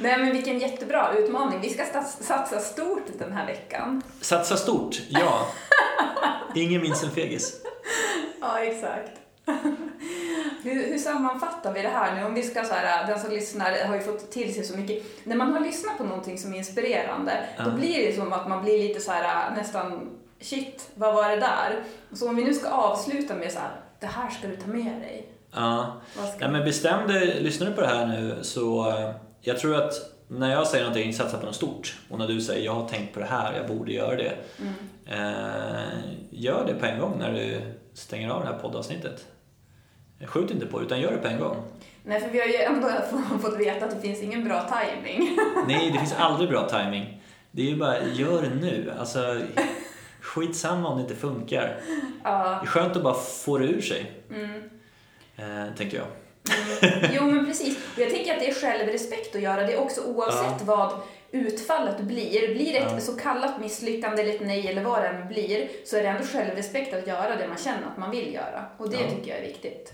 Nej 0.00 0.18
men 0.18 0.32
vilken 0.32 0.58
jättebra 0.58 1.12
utmaning. 1.18 1.60
Vi 1.60 1.70
ska 1.70 1.84
satsa 2.04 2.58
stort 2.58 3.06
den 3.18 3.32
här 3.32 3.46
veckan. 3.46 4.02
Satsa 4.20 4.56
stort, 4.56 5.00
ja. 5.08 5.46
Ingen 6.54 6.82
minns 6.82 7.02
en 7.04 7.10
fegis. 7.10 7.60
Ja, 8.40 8.58
exakt. 8.58 9.10
Hur, 10.62 10.88
hur 10.90 10.98
sammanfattar 10.98 11.72
vi 11.72 11.82
det 11.82 11.88
här 11.88 12.14
nu? 12.14 12.24
Om 12.26 12.34
vi 12.34 12.42
ska 12.42 12.64
så 12.64 12.74
här, 12.74 13.06
den 13.06 13.20
som 13.20 13.30
lyssnar 13.30 13.84
har 13.86 13.94
ju 13.94 14.00
fått 14.00 14.30
till 14.30 14.54
sig 14.54 14.64
så 14.64 14.76
mycket. 14.76 15.26
När 15.26 15.36
man 15.36 15.52
har 15.52 15.60
lyssnat 15.60 15.98
på 15.98 16.04
någonting 16.04 16.38
som 16.38 16.52
är 16.54 16.58
inspirerande, 16.58 17.32
då 17.58 17.64
Ja. 17.64 17.70
blir 17.70 18.06
det 18.06 18.16
som 18.16 18.32
att 18.32 18.48
man 18.48 18.62
blir 18.64 18.88
lite 18.88 19.00
så 19.00 19.12
här 19.12 19.50
nästan 19.56 20.10
shit, 20.40 20.90
vad 20.94 21.14
var 21.14 21.28
det 21.30 21.36
där? 21.36 21.82
Så 22.12 22.28
om 22.28 22.36
vi 22.36 22.44
nu 22.44 22.54
ska 22.54 22.68
avsluta 22.68 23.34
med 23.34 23.52
så 23.52 23.58
här, 23.58 23.70
det 24.00 24.06
här 24.06 24.30
ska 24.30 24.48
du 24.48 24.56
ta 24.56 24.66
med 24.66 24.84
dig. 25.00 25.28
Ja. 25.54 25.92
Ja, 26.40 26.48
men 26.48 26.64
bestäm 26.64 27.08
dig, 27.08 27.40
lyssnar 27.40 27.66
du 27.66 27.72
på 27.72 27.80
det 27.80 27.86
här 27.88 28.06
nu 28.06 28.38
så 28.42 28.88
eh, 28.90 29.10
jag 29.40 29.58
tror 29.58 29.76
att 29.76 29.92
när 30.28 30.52
jag 30.52 30.66
säger 30.66 30.84
någonting, 30.84 31.12
satsa 31.14 31.38
på 31.38 31.46
något 31.46 31.54
stort 31.54 31.96
och 32.10 32.18
när 32.18 32.26
du 32.28 32.40
säger 32.40 32.64
jag 32.64 32.72
har 32.74 32.88
tänkt 32.88 33.14
på 33.14 33.20
det 33.20 33.26
här, 33.26 33.52
jag 33.56 33.76
borde 33.76 33.92
göra 33.92 34.16
det. 34.16 34.32
Eh, 35.06 35.98
gör 36.30 36.64
det 36.66 36.74
på 36.74 36.86
en 36.86 37.00
gång 37.00 37.18
när 37.18 37.32
du 37.32 37.60
stänger 37.98 38.30
av 38.30 38.40
det 38.40 38.46
här 38.46 38.58
poddavsnittet. 38.58 39.26
Skjut 40.26 40.50
inte 40.50 40.66
på 40.66 40.78
det, 40.78 40.84
utan 40.86 41.00
gör 41.00 41.10
det 41.12 41.18
på 41.18 41.28
en 41.28 41.38
gång. 41.40 41.56
Nej, 42.04 42.20
för 42.20 42.28
vi 42.28 42.40
har 42.40 42.46
ju 42.46 42.54
ändå 42.56 42.88
fått 43.42 43.56
veta 43.60 43.84
att 43.84 43.90
det 43.90 44.00
finns 44.00 44.22
ingen 44.22 44.44
bra 44.44 44.64
timing. 44.70 45.38
Nej, 45.68 45.90
det 45.90 45.98
finns 45.98 46.14
aldrig 46.18 46.50
bra 46.50 46.68
timing. 46.68 47.22
Det 47.50 47.62
är 47.62 47.66
ju 47.66 47.76
bara, 47.76 48.02
gör 48.06 48.42
det 48.42 48.54
nu. 48.54 48.92
Alltså, 48.98 49.40
skitsamma 50.20 50.88
om 50.88 50.96
det 50.96 51.02
inte 51.02 51.16
funkar. 51.16 51.80
ja. 52.24 52.58
Det 52.62 52.66
är 52.66 52.70
skönt 52.70 52.96
att 52.96 53.02
bara 53.02 53.14
få 53.14 53.58
det 53.58 53.64
ur 53.66 53.80
sig, 53.80 54.12
Mm. 54.30 54.62
eh, 55.36 55.74
tänker 55.76 55.96
jag. 55.96 56.06
Mm. 56.82 57.10
Jo, 57.14 57.22
men 57.24 57.46
precis. 57.46 57.76
Och 57.94 58.02
jag 58.02 58.10
tänker 58.10 58.32
att 58.34 58.40
det 58.40 58.48
är 58.50 58.54
självrespekt 58.54 59.36
att 59.36 59.42
göra 59.42 59.62
det 59.66 59.76
också 59.76 60.00
oavsett 60.00 60.62
vad 60.66 60.92
utfallet 61.30 62.00
blir. 62.00 62.54
Blir 62.54 62.74
ett 62.76 62.92
Ja. 62.92 63.00
så 63.00 63.16
kallat 63.16 63.60
misslyckande 63.60 64.22
eller 64.22 64.34
ett 64.34 64.46
nej 64.46 64.68
eller 64.68 64.84
vad 64.84 65.02
det 65.02 65.08
än 65.08 65.28
blir 65.28 65.68
så 65.84 65.96
är 65.96 66.02
det 66.02 66.08
ändå 66.08 66.24
självrespekt 66.24 66.94
att 66.94 67.06
göra 67.06 67.36
det 67.36 67.48
man 67.48 67.56
känner 67.58 67.86
att 67.92 67.98
man 67.98 68.10
vill 68.10 68.34
göra. 68.34 68.64
Och 68.78 68.90
det 68.90 68.96
Ja. 69.00 69.10
tycker 69.10 69.30
jag 69.30 69.38
är 69.38 69.46
viktigt. 69.46 69.92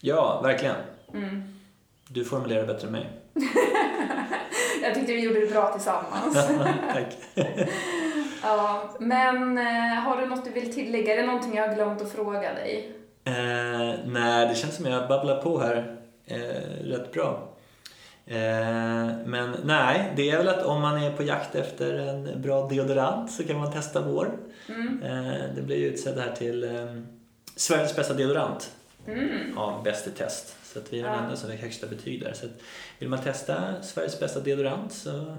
Ja, 0.00 0.40
verkligen. 0.42 0.76
Mm. 1.14 1.42
Du 2.08 2.24
formulerar 2.24 2.66
bättre 2.66 2.86
än 2.86 2.92
mig. 2.92 3.06
Jag 4.82 4.94
tyckte 4.94 5.12
vi 5.12 5.20
gjorde 5.20 5.40
det 5.40 5.46
bra 5.52 5.72
tillsammans. 5.72 6.34
Tack. 6.92 7.16
ja, 8.42 8.90
men 9.00 9.58
eh, 9.58 9.94
har 9.94 10.20
du 10.20 10.26
något 10.26 10.44
du 10.44 10.50
vill 10.50 10.74
tillägga? 10.74 11.12
Är 11.12 11.16
det 11.16 11.26
någonting 11.26 11.54
jag 11.56 11.68
har 11.68 11.74
glömt 11.74 12.02
att 12.02 12.12
fråga 12.12 12.54
dig? 12.54 12.92
Eh, 13.24 13.94
nej, 14.06 14.48
det 14.48 14.54
känns 14.54 14.76
som 14.76 14.86
jag 14.86 15.08
babblar 15.08 15.42
på 15.42 15.58
här 15.60 15.96
eh, 16.26 16.36
rätt 16.84 17.12
bra. 17.12 17.47
Eh, 18.30 19.16
men 19.26 19.56
nej, 19.64 20.12
det 20.16 20.30
är 20.30 20.38
väl 20.38 20.48
att 20.48 20.62
om 20.62 20.80
man 20.82 21.02
är 21.02 21.12
på 21.12 21.22
jakt 21.22 21.54
efter 21.54 21.94
en 21.94 22.42
bra 22.42 22.68
deodorant 22.68 23.32
så 23.32 23.44
kan 23.44 23.56
man 23.58 23.72
testa 23.72 24.00
vår. 24.00 24.38
Mm. 24.68 25.02
Eh, 25.02 25.42
det 25.56 25.62
blir 25.62 25.76
ju 25.76 25.86
utsedd 25.86 26.18
här 26.18 26.32
till 26.32 26.64
eh, 26.64 27.00
Sveriges 27.56 27.96
bästa 27.96 28.14
deodorant 28.14 28.70
Mm. 29.06 29.58
av 29.58 29.82
Bäst 29.82 30.06
i 30.06 30.10
test. 30.10 30.56
Så 30.62 30.78
att 30.78 30.92
vi 30.92 31.00
är 31.00 31.04
den 31.04 31.12
Ja. 31.12 31.18
enda 31.20 31.36
som 31.36 31.50
fick 31.50 31.60
högsta 31.60 31.86
betyg 31.86 32.20
där. 32.22 32.32
Så 32.32 32.46
att 32.46 32.52
vill 32.98 33.08
man 33.08 33.18
testa 33.18 33.82
Sveriges 33.82 34.20
bästa 34.20 34.40
deodorant 34.40 34.92
så 34.92 35.36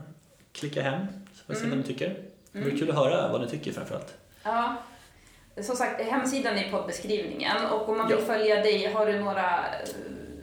klicka 0.51 0.81
hem 0.81 1.05
så 1.33 1.43
får 1.45 1.53
vi 1.53 1.59
se 1.59 1.65
Mm. 1.65 1.69
vad 1.77 1.87
ni 1.87 1.93
tycker. 1.93 2.15
Det 2.51 2.59
vore 2.59 2.71
kul 2.77 2.89
att 2.89 2.95
höra 2.95 3.31
vad 3.31 3.41
ni 3.41 3.47
tycker 3.47 3.71
framförallt. 3.71 4.13
Ja. 4.43 4.75
Som 5.61 5.75
sagt, 5.75 6.01
hemsidan 6.01 6.57
är 6.57 6.67
i 6.67 6.71
poddbeskrivningen 6.71 7.65
och 7.71 7.89
om 7.89 7.97
man 7.97 8.07
vill 8.07 8.17
Ja. 8.19 8.25
följa 8.25 8.55
dig, 8.55 8.93
har 8.93 9.05
du 9.05 9.19
några 9.19 9.59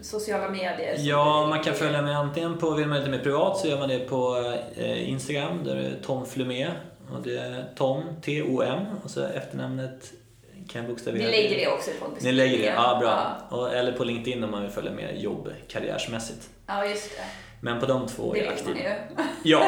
sociala 0.02 0.48
medier? 0.48 0.94
Ja, 0.98 1.46
man 1.46 1.62
kan 1.62 1.74
följa 1.74 2.02
mig 2.02 2.14
antingen 2.14 2.58
på, 2.58 2.70
vill 2.70 2.86
man 2.88 2.98
lite 2.98 3.10
mer 3.10 3.18
privat 3.18 3.58
så 3.58 3.68
gör 3.68 3.78
man 3.78 3.88
det 3.88 3.98
på 3.98 4.36
eh, 4.76 5.08
Instagram 5.10 5.64
där 5.64 5.74
det 5.76 5.82
är 5.86 5.96
Tom 6.02 6.26
Flumé. 6.26 6.70
Och 7.14 7.22
det 7.22 7.38
är 7.38 7.64
Tom, 7.76 8.02
T-O-M 8.22 8.84
och 9.04 9.10
så 9.10 9.24
efternamnet 9.24 10.12
kan 10.68 10.80
jag 10.80 10.82
Vi 10.82 10.88
bokstavera. 10.94 11.30
lägger 11.30 11.56
det 11.56 11.68
också 11.68 11.90
i 11.90 11.94
Ni 11.94 12.00
poddbeskrivningen. 12.00 12.50
lägger 12.50 12.58
det? 12.70 12.74
Ja, 12.76 12.98
bra. 13.00 13.36
Ja, 13.50 13.56
Och, 13.56 13.74
eller 13.74 13.92
på 13.92 14.04
LinkedIn 14.04 14.44
om 14.44 14.50
man 14.50 14.62
vill 14.62 14.70
följa 14.70 14.90
mer 14.92 15.12
jobb 15.12 15.48
karriärsmässigt. 15.68 16.50
ja 16.66 16.84
just 16.86 17.10
det. 17.16 17.22
Men 17.60 17.80
på 17.80 17.86
de 17.86 18.06
två 18.06 18.34
är 18.34 18.38
Det 18.40 18.44
jag 18.44 18.52
vet 18.52 18.64
man 18.64 18.72
aktiv. 18.74 18.86
ju. 18.86 19.24
Ja. 19.50 19.66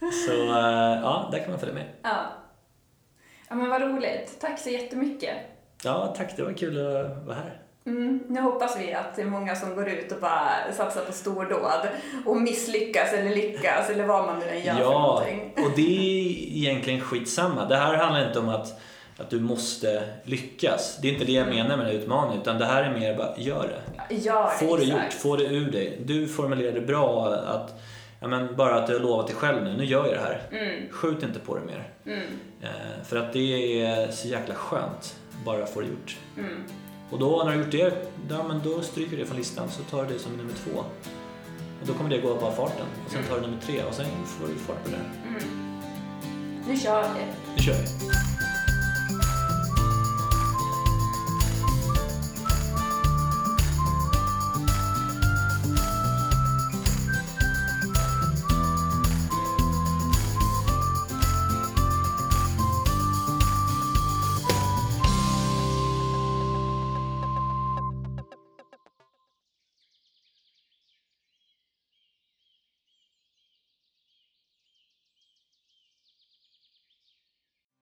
Så 0.26 0.32
eh, 0.32 1.00
ja, 1.02 1.28
där 1.32 1.38
kan 1.38 1.50
man 1.50 1.58
följa 1.60 1.74
med. 1.74 1.84
Ja. 2.02 2.16
ja, 3.48 3.54
men 3.54 3.68
vad 3.70 3.82
roligt. 3.82 4.36
Tack 4.40 4.58
så 4.58 4.68
jättemycket. 4.70 5.36
Ja, 5.84 6.14
tack. 6.16 6.36
Det 6.36 6.42
var 6.42 6.52
kul 6.52 6.78
att 6.78 7.24
vara 7.26 7.36
här. 7.36 7.60
Mm, 7.88 8.20
nu 8.28 8.40
hoppas 8.40 8.76
vi 8.80 8.94
att 8.94 9.16
det 9.16 9.22
är 9.22 9.26
många 9.26 9.56
som 9.56 9.74
går 9.74 9.88
ut 9.88 10.12
och 10.12 10.20
bara 10.20 10.50
satsar 10.76 11.04
på 11.04 11.12
stordåd 11.12 11.88
och 12.26 12.36
misslyckas 12.42 13.12
eller 13.12 13.30
lyckas 13.34 13.90
eller 13.90 14.04
vad 14.06 14.26
man 14.26 14.38
nu 14.38 14.44
än 14.48 14.64
gör 14.64 14.74
för 14.74 14.80
Ja, 14.80 14.90
någonting. 14.92 15.52
och 15.56 15.70
det 15.76 15.82
är 15.82 16.56
egentligen 16.56 17.00
skitsamma. 17.00 17.64
Det 17.64 17.76
här 17.76 17.94
handlar 17.94 18.26
inte 18.28 18.38
om 18.38 18.48
att, 18.48 18.80
att 19.18 19.30
du 19.30 19.40
måste 19.40 20.02
lyckas. 20.24 20.98
Det 21.02 21.08
är 21.08 21.12
inte 21.12 21.24
det 21.24 21.32
jag 21.32 21.48
menar 21.48 21.76
med 21.76 21.94
utmaningen, 21.94 22.40
utan 22.42 22.58
det 22.58 22.64
här 22.66 22.82
är 22.82 22.98
mer 22.98 23.14
bara, 23.16 23.34
gör 23.38 23.68
det. 24.08 24.14
Ja, 24.14 24.52
Få 24.60 24.76
det 24.76 24.84
gjort, 24.84 25.12
få 25.12 25.36
det 25.36 25.44
ur 25.44 25.70
dig. 25.72 26.00
Du 26.04 26.26
formulerar 26.28 26.72
det 26.72 26.80
bra, 26.80 27.26
att, 27.46 27.80
ja, 28.20 28.28
men 28.28 28.56
bara 28.56 28.74
att 28.74 28.86
du 28.86 28.92
har 28.92 29.00
lovat 29.00 29.26
dig 29.26 29.36
själv 29.36 29.64
nu, 29.64 29.76
nu 29.76 29.84
gör 29.84 30.04
jag 30.06 30.14
det 30.14 30.20
här. 30.20 30.42
Mm, 30.62 30.92
Skjut 30.92 31.22
inte 31.22 31.38
på 31.38 31.54
det 31.54 31.60
mer. 31.64 31.88
mm, 32.06 32.22
Eh, 32.62 33.04
för 33.04 33.16
att 33.16 33.32
det 33.32 33.82
är 33.82 34.10
så 34.10 34.28
jäkla 34.28 34.54
skönt, 34.54 35.16
bara 35.44 35.66
få 35.66 35.80
det 35.80 35.86
gjort. 35.86 36.16
mm. 36.38 36.62
Och 37.10 37.18
då 37.18 37.42
när 37.44 37.52
du 37.52 37.58
har 37.58 37.64
gjort 37.64 37.72
det, 37.72 38.08
ja, 38.30 38.44
men 38.48 38.60
då 38.64 38.82
stryker 38.82 39.10
du 39.10 39.16
det 39.16 39.26
från 39.26 39.36
listan 39.36 39.68
så 39.70 39.82
tar 39.82 40.04
du 40.04 40.12
det 40.12 40.18
som 40.18 40.32
nummer 40.32 40.52
två. 40.64 40.78
Och 41.80 41.86
då 41.86 41.94
kommer 41.94 42.10
det 42.10 42.18
gå 42.18 42.34
bara 42.34 42.52
farten. 42.52 42.86
Och 43.06 43.12
sen 43.12 43.24
tar 43.28 43.34
du 43.34 43.40
nummer 43.40 43.60
tre 43.66 43.82
och 43.82 43.94
sen 43.94 44.06
får 44.26 44.48
du 44.48 44.54
fart 44.54 44.84
på 44.84 44.90
det. 44.90 45.28
Mm. 45.28 45.78
Nu 46.68 46.76
kör 46.76 47.02
vi. 47.02 47.20
Nu 47.56 47.62
kör 47.62 47.74
vi! 47.74 48.37